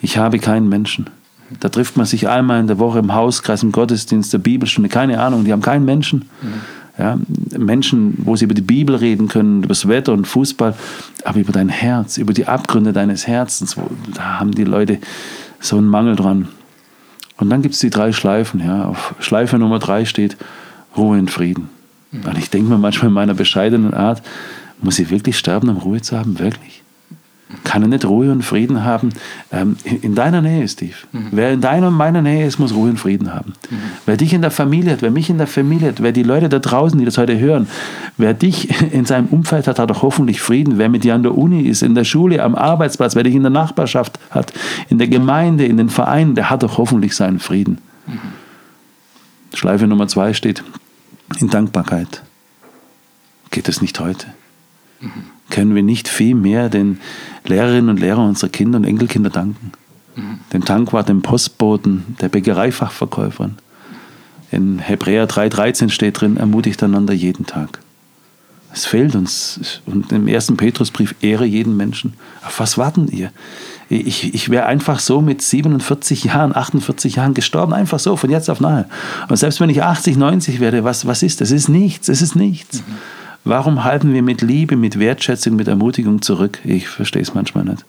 ich 0.00 0.18
habe 0.18 0.38
keinen 0.38 0.68
Menschen. 0.68 1.06
Da 1.60 1.68
trifft 1.68 1.96
man 1.96 2.06
sich 2.06 2.28
einmal 2.28 2.60
in 2.60 2.66
der 2.66 2.78
Woche 2.78 2.98
im 2.98 3.14
Hauskreis, 3.14 3.62
im 3.62 3.72
Gottesdienst, 3.72 4.32
der 4.32 4.38
Bibelstunde, 4.38 4.88
keine 4.88 5.20
Ahnung, 5.20 5.44
die 5.44 5.52
haben 5.52 5.62
keinen 5.62 5.84
Menschen. 5.84 6.28
Ja, 6.98 7.18
Menschen, 7.56 8.14
wo 8.18 8.34
sie 8.34 8.44
über 8.44 8.54
die 8.54 8.60
Bibel 8.60 8.96
reden 8.96 9.28
können, 9.28 9.58
über 9.58 9.68
das 9.68 9.86
Wetter 9.86 10.12
und 10.12 10.26
Fußball, 10.26 10.74
aber 11.24 11.38
über 11.38 11.52
dein 11.52 11.68
Herz, 11.68 12.18
über 12.18 12.32
die 12.32 12.46
Abgründe 12.46 12.92
deines 12.92 13.26
Herzens, 13.28 13.76
wo, 13.76 13.88
da 14.14 14.40
haben 14.40 14.50
die 14.50 14.64
Leute 14.64 14.98
so 15.60 15.76
einen 15.76 15.86
Mangel 15.86 16.16
dran. 16.16 16.48
Und 17.36 17.50
dann 17.50 17.62
gibt 17.62 17.74
es 17.74 17.80
die 17.80 17.90
drei 17.90 18.12
Schleifen. 18.12 18.60
Ja. 18.60 18.86
Auf 18.86 19.14
Schleife 19.20 19.58
Nummer 19.58 19.78
drei 19.78 20.04
steht 20.04 20.36
Ruhe 20.96 21.18
und 21.18 21.30
Frieden. 21.30 21.68
Und 22.12 22.38
ich 22.38 22.50
denke 22.50 22.70
mir 22.70 22.78
manchmal 22.78 23.08
in 23.08 23.14
meiner 23.14 23.34
bescheidenen 23.34 23.94
Art, 23.94 24.22
muss 24.80 24.98
ich 24.98 25.10
wirklich 25.10 25.38
sterben, 25.38 25.68
um 25.68 25.76
Ruhe 25.76 26.00
zu 26.00 26.18
haben? 26.18 26.38
Wirklich? 26.38 26.82
Kann 27.64 27.80
er 27.82 27.88
nicht 27.88 28.04
Ruhe 28.04 28.30
und 28.30 28.42
Frieden 28.42 28.84
haben? 28.84 29.10
Ähm, 29.50 29.76
in 29.84 30.14
deiner 30.14 30.42
Nähe, 30.42 30.68
Steve. 30.68 30.94
Wer 31.30 31.52
in 31.52 31.62
deiner 31.62 31.88
und 31.88 31.94
meiner 31.94 32.20
Nähe 32.20 32.46
ist, 32.46 32.58
muss 32.58 32.74
Ruhe 32.74 32.90
und 32.90 32.98
Frieden 32.98 33.32
haben. 33.32 33.54
Wer 34.04 34.18
dich 34.18 34.34
in 34.34 34.42
der 34.42 34.50
Familie 34.50 34.92
hat, 34.92 35.02
wer 35.02 35.10
mich 35.10 35.30
in 35.30 35.38
der 35.38 35.46
Familie 35.46 35.88
hat, 35.88 36.02
wer 36.02 36.12
die 36.12 36.22
Leute 36.22 36.50
da 36.50 36.58
draußen, 36.58 36.98
die 36.98 37.06
das 37.06 37.16
heute 37.16 37.38
hören, 37.38 37.66
wer 38.18 38.34
dich 38.34 38.68
in 38.92 39.06
seinem 39.06 39.28
Umfeld 39.28 39.66
hat, 39.66 39.78
hat 39.78 39.90
auch 39.90 40.02
hoffentlich 40.02 40.42
Frieden. 40.42 40.76
Wer 40.76 40.90
mit 40.90 41.04
dir 41.04 41.14
an 41.14 41.22
der 41.22 41.36
Uni 41.36 41.62
ist, 41.62 41.82
in 41.82 41.94
der 41.94 42.04
Schule, 42.04 42.42
am 42.42 42.54
Arbeitsplatz, 42.54 43.16
wer 43.16 43.22
dich 43.22 43.34
in 43.34 43.42
der 43.42 43.50
Nachbarschaft 43.50 44.18
hat, 44.30 44.52
in 44.90 44.98
der 44.98 45.08
Gemeinde, 45.08 45.64
in 45.64 45.78
den 45.78 45.88
Vereinen, 45.88 46.34
der 46.34 46.50
hat 46.50 46.62
auch 46.64 46.76
hoffentlich 46.76 47.16
seinen 47.16 47.38
Frieden. 47.38 47.78
Schleife 49.54 49.86
Nummer 49.86 50.06
zwei 50.08 50.34
steht 50.34 50.62
in 51.38 51.48
Dankbarkeit. 51.48 52.22
Geht 53.50 53.68
es 53.68 53.80
nicht 53.80 53.98
heute? 54.00 54.26
Können 55.50 55.74
wir 55.74 55.82
nicht 55.82 56.08
viel 56.08 56.34
mehr 56.34 56.68
den 56.68 57.00
Lehrerinnen 57.44 57.90
und 57.90 58.00
Lehrern 58.00 58.28
unserer 58.28 58.50
Kinder 58.50 58.78
und 58.78 58.84
Enkelkinder 58.84 59.30
danken? 59.30 59.72
Dem 60.52 60.64
Tankwart, 60.64 61.08
dem 61.08 61.22
Postboten, 61.22 62.16
der 62.20 62.28
Bäckereifachverkäuferin. 62.28 63.54
In 64.50 64.78
Hebräer 64.78 65.28
3,13 65.28 65.90
steht 65.90 66.20
drin, 66.20 66.36
ermutigt 66.36 66.82
einander 66.82 67.12
jeden 67.12 67.46
Tag. 67.46 67.80
Es 68.72 68.86
fehlt 68.86 69.14
uns. 69.14 69.80
Und 69.86 70.12
im 70.12 70.28
ersten 70.28 70.56
Petrusbrief, 70.56 71.14
ehre 71.20 71.44
jeden 71.44 71.76
Menschen. 71.76 72.14
Auf 72.44 72.60
was 72.60 72.78
warten 72.78 73.08
ihr? 73.08 73.30
Ich, 73.88 74.34
ich 74.34 74.50
wäre 74.50 74.66
einfach 74.66 74.98
so 74.98 75.22
mit 75.22 75.40
47 75.40 76.24
Jahren, 76.24 76.54
48 76.54 77.16
Jahren 77.16 77.32
gestorben, 77.32 77.72
einfach 77.72 77.98
so, 77.98 78.16
von 78.16 78.30
jetzt 78.30 78.50
auf 78.50 78.60
nachher. 78.60 78.88
Und 79.28 79.36
selbst 79.36 79.60
wenn 79.60 79.70
ich 79.70 79.82
80, 79.82 80.18
90 80.18 80.60
werde, 80.60 80.84
was, 80.84 81.06
was 81.06 81.22
ist 81.22 81.40
das? 81.40 81.50
Es 81.50 81.62
ist 81.62 81.68
nichts, 81.68 82.08
es 82.08 82.20
ist 82.20 82.36
nichts. 82.36 82.82
Warum 83.48 83.82
halten 83.82 84.12
wir 84.12 84.22
mit 84.22 84.42
Liebe, 84.42 84.76
mit 84.76 84.98
Wertschätzung, 84.98 85.56
mit 85.56 85.68
Ermutigung 85.68 86.20
zurück? 86.20 86.58
Ich 86.64 86.86
verstehe 86.86 87.22
es 87.22 87.32
manchmal 87.32 87.64
nicht. 87.64 87.82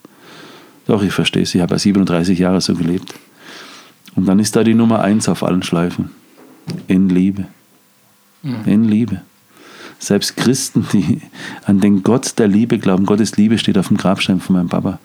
Doch, 0.88 1.04
ich 1.04 1.12
verstehe 1.12 1.44
es. 1.44 1.54
Ich 1.54 1.60
habe 1.60 1.74
ja 1.74 1.80
37 1.80 2.40
Jahre 2.40 2.62
so 2.62 2.76
gelebt. 2.76 3.14
Und 4.16 4.26
dann 4.26 4.40
ist 4.40 4.56
da 4.56 4.64
die 4.64 4.74
Nummer 4.74 5.02
eins 5.02 5.28
auf 5.28 5.44
allen 5.44 5.62
Schleifen. 5.62 6.12
In 6.88 7.10
Liebe. 7.10 7.44
In 8.42 8.86
Liebe. 8.86 9.20
Selbst 10.00 10.38
Christen, 10.38 10.88
die 10.94 11.24
an 11.66 11.82
den 11.82 12.04
Gott 12.04 12.40
der 12.40 12.48
Liebe 12.48 12.80
glauben, 12.80 13.06
Gottes 13.06 13.36
Liebe 13.36 13.58
steht 13.58 13.78
auf 13.78 13.90
dem 13.90 13.98
Grabstein 13.98 14.40
von 14.40 14.56
meinem 14.56 14.70
Papa. 14.70 14.98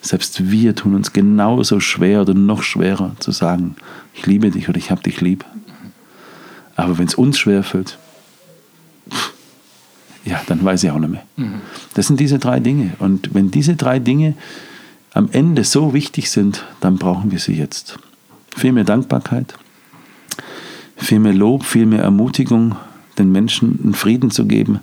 Selbst 0.00 0.48
wir 0.48 0.76
tun 0.76 0.94
uns 0.94 1.12
genauso 1.12 1.80
schwer 1.80 2.20
oder 2.20 2.34
noch 2.34 2.62
schwerer 2.62 3.16
zu 3.18 3.32
sagen, 3.32 3.74
ich 4.14 4.24
liebe 4.26 4.52
dich 4.52 4.68
oder 4.68 4.78
ich 4.78 4.92
habe 4.92 5.02
dich 5.02 5.20
lieb. 5.20 5.44
Aber 6.76 6.98
wenn 6.98 7.08
es 7.08 7.16
uns 7.16 7.36
schwer 7.36 7.64
fällt, 7.64 7.98
ja, 10.28 10.40
dann 10.46 10.64
weiß 10.64 10.84
ich 10.84 10.90
auch 10.90 10.98
nicht 10.98 11.10
mehr. 11.10 11.24
Das 11.94 12.06
sind 12.06 12.20
diese 12.20 12.38
drei 12.38 12.60
Dinge. 12.60 12.92
Und 12.98 13.34
wenn 13.34 13.50
diese 13.50 13.76
drei 13.76 13.98
Dinge 13.98 14.34
am 15.12 15.28
Ende 15.32 15.64
so 15.64 15.94
wichtig 15.94 16.30
sind, 16.30 16.64
dann 16.80 16.96
brauchen 16.96 17.30
wir 17.30 17.38
sie 17.38 17.54
jetzt. 17.54 17.98
Viel 18.54 18.72
mehr 18.72 18.84
Dankbarkeit, 18.84 19.54
viel 20.96 21.20
mehr 21.20 21.32
Lob, 21.32 21.64
viel 21.64 21.86
mehr 21.86 22.02
Ermutigung, 22.02 22.76
den 23.18 23.32
Menschen 23.32 23.80
einen 23.82 23.94
Frieden 23.94 24.30
zu 24.30 24.46
geben 24.46 24.80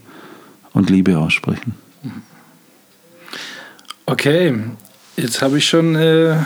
und 0.73 0.89
Liebe 0.89 1.17
aussprechen. 1.17 1.75
Okay, 4.05 4.59
jetzt 5.17 5.41
habe 5.41 5.57
ich 5.57 5.67
schon, 5.67 5.95
äh, 5.95 6.37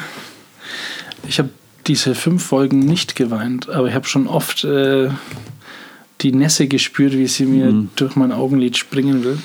ich 1.28 1.40
habe 1.40 1.50
diese 1.88 2.16
fünf 2.16 2.44
Folgen 2.44 2.80
nicht 2.80 3.16
geweint, 3.16 3.70
aber 3.70 3.88
ich 3.88 3.94
habe 3.94 4.08
schon 4.08 4.28
oft 4.28 4.64
äh, 4.64 5.10
die 6.22 6.32
Nässe 6.32 6.68
gespürt, 6.68 7.14
wie 7.14 7.28
sie 7.28 7.46
mir 7.46 7.68
Mhm. 7.68 7.90
durch 7.96 8.16
mein 8.16 8.32
Augenlid 8.32 8.78
springen 8.78 9.24
will. 9.24 9.38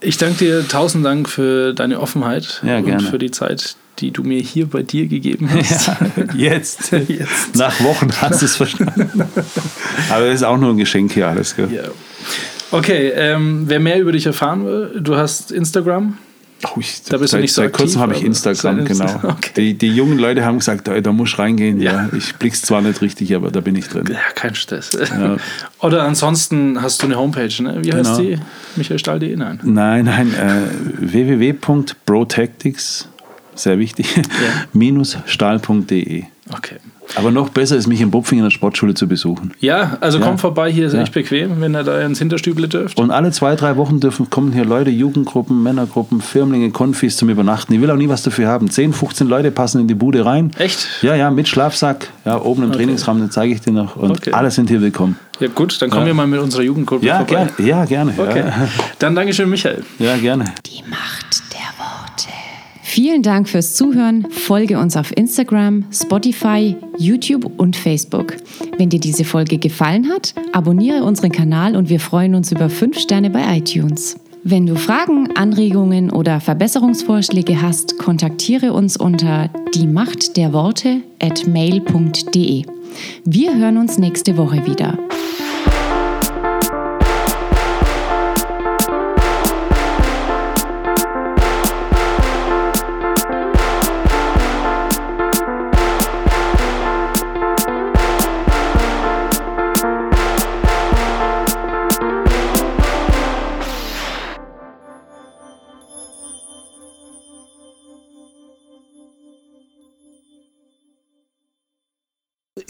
Ich 0.00 0.16
danke 0.18 0.36
dir 0.44 0.68
tausend 0.68 1.04
Dank 1.04 1.28
für 1.28 1.72
deine 1.72 2.00
Offenheit 2.00 2.60
Ja, 2.64 2.78
und 2.78 2.84
gerne. 2.86 3.02
für 3.02 3.18
die 3.18 3.30
Zeit, 3.30 3.76
die 4.00 4.10
du 4.10 4.22
mir 4.22 4.40
hier 4.40 4.66
bei 4.66 4.82
dir 4.82 5.06
gegeben 5.06 5.48
hast. 5.54 5.90
Jetzt. 6.36 6.90
Jetzt. 7.08 7.54
Nach 7.56 7.78
Wochen 7.82 8.08
hast 8.20 8.42
du 8.42 8.46
es 8.46 8.56
verstanden. 8.56 9.24
Aber 10.10 10.26
das 10.26 10.36
ist 10.36 10.42
auch 10.42 10.58
nur 10.58 10.70
ein 10.70 10.76
Geschenk 10.76 11.12
hier 11.12 11.28
alles. 11.28 11.56
Gell? 11.56 11.72
Ja. 11.72 11.82
Okay, 12.70 13.12
ähm, 13.14 13.64
wer 13.66 13.80
mehr 13.80 14.00
über 14.00 14.12
dich 14.12 14.26
erfahren 14.26 14.64
will, 14.66 15.00
du 15.00 15.16
hast 15.16 15.52
Instagram. 15.52 16.18
Oh, 16.66 16.78
ich, 16.80 17.02
Da 17.02 17.18
bist 17.18 17.32
du 17.32 17.36
seit, 17.36 17.42
nicht 17.42 17.52
so 17.52 17.60
seit 17.62 17.72
kurzem 17.74 18.00
habe 18.00 18.14
ich 18.14 18.24
Instagram, 18.24 18.84
genau. 18.86 19.20
Okay. 19.24 19.50
Die, 19.56 19.74
die 19.74 19.88
jungen 19.88 20.18
Leute 20.18 20.44
haben 20.46 20.58
gesagt, 20.58 20.88
da, 20.88 20.98
da 21.00 21.12
musst 21.12 21.34
du 21.34 21.38
reingehen. 21.42 21.78
Ja. 21.80 21.92
Ja. 21.92 22.08
ich 22.16 22.34
blick's 22.36 22.62
zwar 22.62 22.80
nicht 22.80 23.02
richtig, 23.02 23.34
aber 23.34 23.50
da 23.50 23.60
bin 23.60 23.76
ich 23.76 23.86
drin. 23.88 24.06
Ja, 24.10 24.18
kein 24.34 24.54
Stress. 24.54 24.92
Ja. 24.92 25.36
Oder 25.80 26.04
ansonsten 26.04 26.80
hast 26.80 27.02
du 27.02 27.06
eine 27.06 27.16
Homepage, 27.18 27.62
ne? 27.62 27.80
Wie 27.82 27.92
heißt 27.92 28.16
Genau. 28.16 28.36
die? 28.36 28.38
michaelstahl.de? 28.76 29.36
Nein. 29.36 29.58
Nein, 29.62 30.04
nein, 30.06 30.32
äh, 30.34 30.62
www.brotactics, 31.12 33.08
sehr 33.54 33.78
wichtig, 33.78 34.06
minus 34.72 35.18
stahl.de. 35.26 36.24
Okay. 36.52 36.76
Aber 37.16 37.30
noch 37.30 37.48
besser 37.48 37.76
ist, 37.76 37.86
mich 37.86 38.00
in 38.02 38.10
Bupfing 38.10 38.38
in 38.38 38.44
der 38.44 38.50
Sportschule 38.50 38.92
zu 38.94 39.08
besuchen. 39.08 39.52
Ja, 39.60 39.96
also 40.00 40.18
Ja. 40.18 40.24
kommt 40.26 40.40
vorbei, 40.40 40.70
hier 40.70 40.86
ist 40.86 40.92
Ja. 40.92 41.00
echt 41.02 41.12
bequem, 41.12 41.60
wenn 41.60 41.74
ihr 41.74 41.84
da 41.84 42.00
ins 42.02 42.18
Hinterstüble 42.18 42.68
dürft. 42.68 42.98
Und 43.00 43.10
alle 43.10 43.30
zwei, 43.32 43.56
drei 43.56 43.76
Wochen 43.76 43.98
dürfen, 44.00 44.28
kommen 44.28 44.52
hier 44.52 44.64
Leute, 44.66 44.90
Jugendgruppen, 44.90 45.62
Männergruppen, 45.62 46.20
Firmlinge, 46.20 46.70
Konfis 46.70 47.16
zum 47.16 47.30
Übernachten. 47.30 47.72
Ich 47.72 47.80
will 47.80 47.90
auch 47.90 47.96
nie 47.96 48.08
was 48.08 48.22
dafür 48.22 48.48
haben. 48.48 48.68
10, 48.70 48.92
15 48.92 49.26
Leute 49.26 49.50
passen 49.50 49.80
in 49.80 49.88
die 49.88 49.94
Bude 49.94 50.24
rein. 50.26 50.50
Echt? 50.58 50.86
Ja, 51.02 51.14
ja, 51.14 51.30
mit 51.30 51.48
Schlafsack. 51.48 52.08
Ja, 52.26 52.40
oben 52.40 52.64
im 52.64 52.72
Trainingsraum, 52.72 53.20
den 53.20 53.30
zeige 53.30 53.54
ich 53.54 53.60
dir 53.62 53.72
noch. 53.72 53.96
Und 53.96 54.10
Okay. 54.10 54.32
alle 54.32 54.50
sind 54.50 54.68
hier 54.68 54.82
willkommen. 54.82 55.16
Ja, 55.40 55.48
gut, 55.48 55.80
dann 55.80 55.88
kommen 55.90 56.02
Ja. 56.02 56.06
wir 56.08 56.14
mal 56.14 56.26
mit 56.26 56.40
unserer 56.40 56.62
Jugendgruppe 56.62 57.06
Ja, 57.06 57.18
vorbei. 57.24 57.48
gerne. 57.56 57.68
Ja, 57.70 57.84
gerne. 57.86 58.12
Okay. 58.18 58.44
Dann 58.98 59.14
Dankeschön, 59.14 59.48
Michael. 59.48 59.82
Ja, 59.98 60.14
ja, 60.14 60.16
gerne. 60.18 60.44
Die 60.66 60.82
Macht 60.88 61.42
der 61.52 61.60
Worte. 61.78 62.03
Vielen 62.94 63.24
Dank 63.24 63.48
fürs 63.48 63.74
Zuhören. 63.74 64.30
Folge 64.30 64.78
uns 64.78 64.96
auf 64.96 65.10
Instagram, 65.16 65.84
Spotify, 65.90 66.76
YouTube 66.96 67.50
und 67.58 67.74
Facebook. 67.74 68.36
Wenn 68.78 68.88
dir 68.88 69.00
diese 69.00 69.24
Folge 69.24 69.58
gefallen 69.58 70.08
hat, 70.08 70.32
abonniere 70.52 71.02
unseren 71.02 71.32
Kanal 71.32 71.74
und 71.74 71.88
wir 71.88 71.98
freuen 71.98 72.36
uns 72.36 72.52
über 72.52 72.70
5 72.70 72.96
Sterne 72.96 73.30
bei 73.30 73.58
iTunes. 73.58 74.14
Wenn 74.44 74.64
du 74.66 74.76
Fragen, 74.76 75.36
Anregungen 75.36 76.12
oder 76.12 76.38
Verbesserungsvorschläge 76.38 77.60
hast, 77.60 77.98
kontaktiere 77.98 78.72
uns 78.72 78.96
unter 78.96 79.50
die 79.74 79.88
Macht 79.88 80.36
der 80.36 80.52
Worte 80.52 81.00
at 81.20 81.48
mail.de. 81.48 82.62
Wir 83.24 83.56
hören 83.56 83.78
uns 83.78 83.98
nächste 83.98 84.36
Woche 84.36 84.64
wieder. 84.66 84.96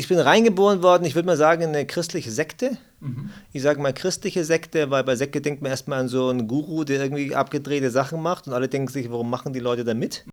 Ich 0.05 0.09
bin 0.09 0.19
reingeboren 0.19 0.83
worden, 0.83 1.07
ich 1.07 1.15
würde 1.15 1.25
mal 1.25 1.39
sagen, 1.39 1.63
in 1.63 1.71
eine 1.71 1.87
christliche 1.87 2.31
Sekte. 2.31 2.77
Ich 3.55 3.63
sage 3.63 3.81
mal 3.81 3.95
christliche 3.95 4.45
Sekte, 4.45 4.91
weil 4.91 5.03
bei 5.03 5.17
Sekte 5.17 5.41
denkt 5.41 5.63
man 5.63 5.71
erstmal 5.71 5.99
an 5.99 6.09
so 6.09 6.29
einen 6.29 6.47
Guru, 6.47 6.85
der 6.85 7.03
irgendwie 7.03 7.35
abgedrehte 7.35 7.91
Sachen 7.91 8.21
macht 8.21 8.47
und 8.47 8.53
alle 8.53 8.69
denken 8.69 8.89
sich, 8.89 9.11
warum 9.11 9.31
machen 9.31 9.55
die 9.55 9.61
Leute 9.61 9.83
da 9.83 9.95
mit? 9.95 10.27